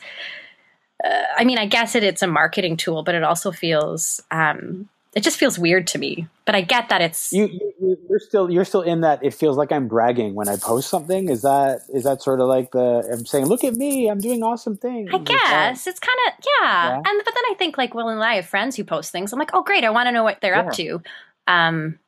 Uh, 1.04 1.22
I 1.36 1.44
mean, 1.44 1.58
I 1.58 1.66
guess 1.66 1.94
it, 1.94 2.02
it's 2.02 2.22
a 2.22 2.26
marketing 2.26 2.76
tool, 2.76 3.02
but 3.02 3.14
it 3.14 3.24
also 3.24 3.50
feels 3.52 4.22
um, 4.30 4.88
it 5.14 5.22
just 5.22 5.38
feels 5.38 5.58
weird 5.58 5.86
to 5.88 5.98
me. 5.98 6.26
But 6.44 6.54
I 6.54 6.60
get 6.60 6.88
that 6.88 7.00
it's 7.00 7.32
you, 7.32 7.48
you 7.80 7.96
are 8.10 8.18
still 8.18 8.50
you're 8.50 8.64
still 8.64 8.82
in 8.82 9.02
that. 9.02 9.24
It 9.24 9.32
feels 9.32 9.56
like 9.56 9.70
I'm 9.72 9.88
bragging 9.88 10.34
when 10.34 10.48
I 10.48 10.56
post 10.56 10.90
something. 10.90 11.28
Is 11.28 11.42
that 11.42 11.82
is 11.92 12.04
that 12.04 12.22
sort 12.22 12.40
of 12.40 12.48
like 12.48 12.72
the 12.72 13.08
I'm 13.12 13.24
saying, 13.24 13.46
look 13.46 13.64
at 13.64 13.74
me, 13.74 14.08
I'm 14.08 14.18
doing 14.18 14.42
awesome 14.42 14.76
things. 14.76 15.10
I 15.12 15.18
guess 15.18 15.86
it's 15.86 16.00
kind 16.00 16.18
of 16.26 16.44
yeah. 16.44 16.88
yeah. 16.88 16.96
And 16.96 17.22
but 17.24 17.34
then 17.34 17.44
I 17.50 17.54
think 17.56 17.78
like, 17.78 17.94
well, 17.94 18.08
and 18.08 18.22
I 18.22 18.34
have 18.36 18.46
friends 18.46 18.76
who 18.76 18.84
post 18.84 19.12
things. 19.12 19.32
I'm 19.32 19.38
like, 19.38 19.54
oh 19.54 19.62
great, 19.62 19.84
I 19.84 19.90
want 19.90 20.08
to 20.08 20.12
know 20.12 20.24
what 20.24 20.40
they're 20.40 20.54
yeah. 20.54 20.62
up 20.62 20.72
to. 20.74 21.02
Um, 21.46 21.98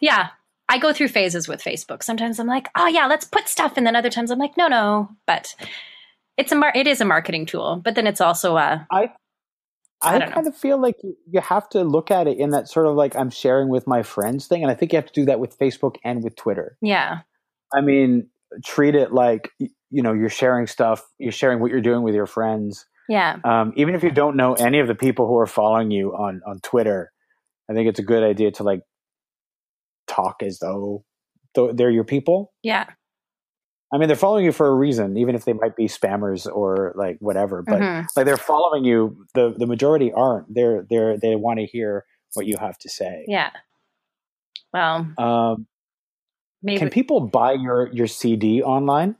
yeah, 0.00 0.30
I 0.68 0.78
go 0.78 0.92
through 0.92 1.08
phases 1.08 1.46
with 1.46 1.62
Facebook. 1.62 2.02
Sometimes 2.02 2.38
I'm 2.38 2.46
like, 2.46 2.68
oh 2.74 2.86
yeah, 2.86 3.06
let's 3.06 3.26
put 3.26 3.48
stuff, 3.48 3.74
and 3.76 3.86
then 3.86 3.96
other 3.96 4.10
times 4.10 4.30
I'm 4.30 4.38
like, 4.38 4.56
no, 4.56 4.68
no. 4.68 5.10
But 5.26 5.54
it's 6.36 6.52
a 6.52 6.56
mar- 6.56 6.72
it 6.74 6.86
is 6.86 7.00
a 7.00 7.04
marketing 7.04 7.46
tool, 7.46 7.80
but 7.84 7.94
then 7.94 8.06
it's 8.06 8.20
also 8.20 8.56
a 8.56 8.86
I 8.90 9.12
I, 10.04 10.16
I 10.16 10.30
kind 10.30 10.46
of 10.46 10.56
feel 10.56 10.80
like 10.80 10.96
you 11.02 11.40
have 11.40 11.68
to 11.70 11.84
look 11.84 12.10
at 12.10 12.26
it 12.26 12.38
in 12.38 12.50
that 12.50 12.68
sort 12.68 12.86
of 12.86 12.94
like 12.94 13.16
I'm 13.16 13.30
sharing 13.30 13.68
with 13.68 13.86
my 13.86 14.02
friends 14.02 14.46
thing. 14.46 14.62
And 14.62 14.70
I 14.70 14.74
think 14.74 14.92
you 14.92 14.96
have 14.96 15.06
to 15.06 15.12
do 15.12 15.24
that 15.26 15.40
with 15.40 15.58
Facebook 15.58 15.96
and 16.04 16.22
with 16.22 16.36
Twitter. 16.36 16.76
Yeah. 16.80 17.20
I 17.72 17.80
mean, 17.80 18.28
treat 18.64 18.94
it 18.94 19.12
like, 19.12 19.50
you 19.58 20.02
know, 20.02 20.12
you're 20.12 20.28
sharing 20.28 20.66
stuff, 20.66 21.04
you're 21.18 21.32
sharing 21.32 21.60
what 21.60 21.70
you're 21.70 21.80
doing 21.80 22.02
with 22.02 22.14
your 22.14 22.26
friends. 22.26 22.86
Yeah. 23.08 23.38
Um, 23.44 23.72
even 23.76 23.94
if 23.94 24.02
you 24.02 24.10
don't 24.10 24.36
know 24.36 24.54
any 24.54 24.80
of 24.80 24.88
the 24.88 24.94
people 24.94 25.26
who 25.26 25.38
are 25.38 25.46
following 25.46 25.90
you 25.90 26.14
on, 26.14 26.40
on 26.46 26.60
Twitter, 26.60 27.12
I 27.70 27.74
think 27.74 27.88
it's 27.88 27.98
a 27.98 28.04
good 28.04 28.22
idea 28.22 28.50
to 28.52 28.62
like 28.62 28.82
talk 30.06 30.42
as 30.42 30.58
though 30.58 31.04
they're 31.54 31.90
your 31.90 32.04
people. 32.04 32.52
Yeah. 32.62 32.86
I 33.94 33.98
mean, 33.98 34.08
they're 34.08 34.16
following 34.16 34.44
you 34.44 34.50
for 34.50 34.66
a 34.66 34.74
reason, 34.74 35.16
even 35.16 35.36
if 35.36 35.44
they 35.44 35.52
might 35.52 35.76
be 35.76 35.86
spammers 35.86 36.52
or 36.52 36.92
like 36.96 37.16
whatever. 37.20 37.62
But 37.62 37.80
mm-hmm. 37.80 38.06
like 38.16 38.26
they're 38.26 38.36
following 38.36 38.84
you. 38.84 39.24
The 39.34 39.54
the 39.56 39.66
majority 39.66 40.12
aren't. 40.12 40.52
They're 40.52 40.84
they're 40.90 41.16
they 41.16 41.36
want 41.36 41.60
to 41.60 41.66
hear 41.66 42.04
what 42.32 42.44
you 42.44 42.56
have 42.56 42.76
to 42.78 42.88
say. 42.88 43.24
Yeah. 43.28 43.50
Well. 44.72 45.06
Um, 45.16 45.68
Maybe. 46.60 46.78
Can 46.78 46.90
people 46.90 47.20
buy 47.20 47.52
your 47.52 47.88
your 47.92 48.06
CD 48.06 48.62
online? 48.62 49.14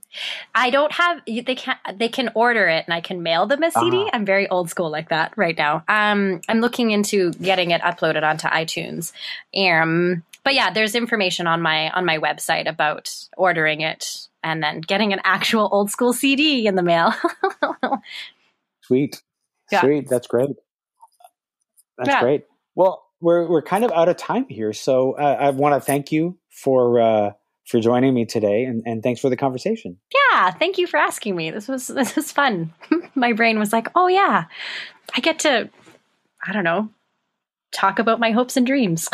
I 0.54 0.70
don't 0.70 0.90
have. 0.90 1.20
They 1.26 1.54
can 1.54 1.76
they 1.94 2.08
can 2.08 2.30
order 2.34 2.66
it, 2.66 2.86
and 2.86 2.94
I 2.94 3.00
can 3.00 3.22
mail 3.22 3.46
them 3.46 3.62
a 3.62 3.70
CD. 3.70 3.98
Uh-huh. 3.98 4.10
I'm 4.12 4.24
very 4.24 4.48
old 4.48 4.70
school 4.70 4.90
like 4.90 5.10
that 5.10 5.34
right 5.36 5.56
now. 5.56 5.84
Um, 5.86 6.40
I'm 6.48 6.60
looking 6.60 6.90
into 6.90 7.32
getting 7.34 7.70
it 7.70 7.82
uploaded 7.82 8.24
onto 8.24 8.48
iTunes. 8.48 9.12
Um, 9.54 10.24
but 10.42 10.54
yeah, 10.54 10.72
there's 10.72 10.94
information 10.94 11.46
on 11.46 11.60
my 11.60 11.90
on 11.90 12.06
my 12.06 12.18
website 12.18 12.66
about 12.66 13.14
ordering 13.36 13.82
it 13.82 14.26
and 14.44 14.62
then 14.62 14.82
getting 14.82 15.12
an 15.12 15.20
actual 15.24 15.68
old 15.72 15.90
school 15.90 16.12
CD 16.12 16.66
in 16.66 16.76
the 16.76 16.82
mail. 16.82 17.12
Sweet. 18.82 19.22
Yeah. 19.72 19.80
Sweet. 19.80 20.08
That's 20.08 20.28
great. 20.28 20.50
That's 21.96 22.10
yeah. 22.10 22.20
great. 22.20 22.44
Well, 22.76 23.02
we're 23.20 23.48
we're 23.48 23.62
kind 23.62 23.84
of 23.84 23.90
out 23.92 24.08
of 24.08 24.16
time 24.16 24.46
here, 24.48 24.72
so 24.72 25.12
uh, 25.12 25.36
I 25.40 25.50
want 25.50 25.74
to 25.74 25.80
thank 25.80 26.12
you 26.12 26.38
for 26.50 27.00
uh, 27.00 27.30
for 27.66 27.80
joining 27.80 28.12
me 28.12 28.26
today, 28.26 28.64
and, 28.64 28.82
and 28.84 29.02
thanks 29.02 29.20
for 29.20 29.30
the 29.30 29.36
conversation. 29.36 29.98
Yeah, 30.12 30.50
thank 30.50 30.76
you 30.76 30.86
for 30.86 30.98
asking 30.98 31.34
me. 31.34 31.50
This 31.50 31.66
was 31.66 31.86
this 31.88 32.14
was 32.14 32.30
fun. 32.30 32.74
My 33.14 33.32
brain 33.32 33.58
was 33.58 33.72
like, 33.72 33.88
oh 33.94 34.08
yeah, 34.08 34.44
I 35.16 35.20
get 35.20 35.38
to, 35.40 35.70
I 36.46 36.52
don't 36.52 36.64
know, 36.64 36.90
talk 37.72 37.98
about 37.98 38.20
my 38.20 38.32
hopes 38.32 38.56
and 38.56 38.66
dreams. 38.66 39.08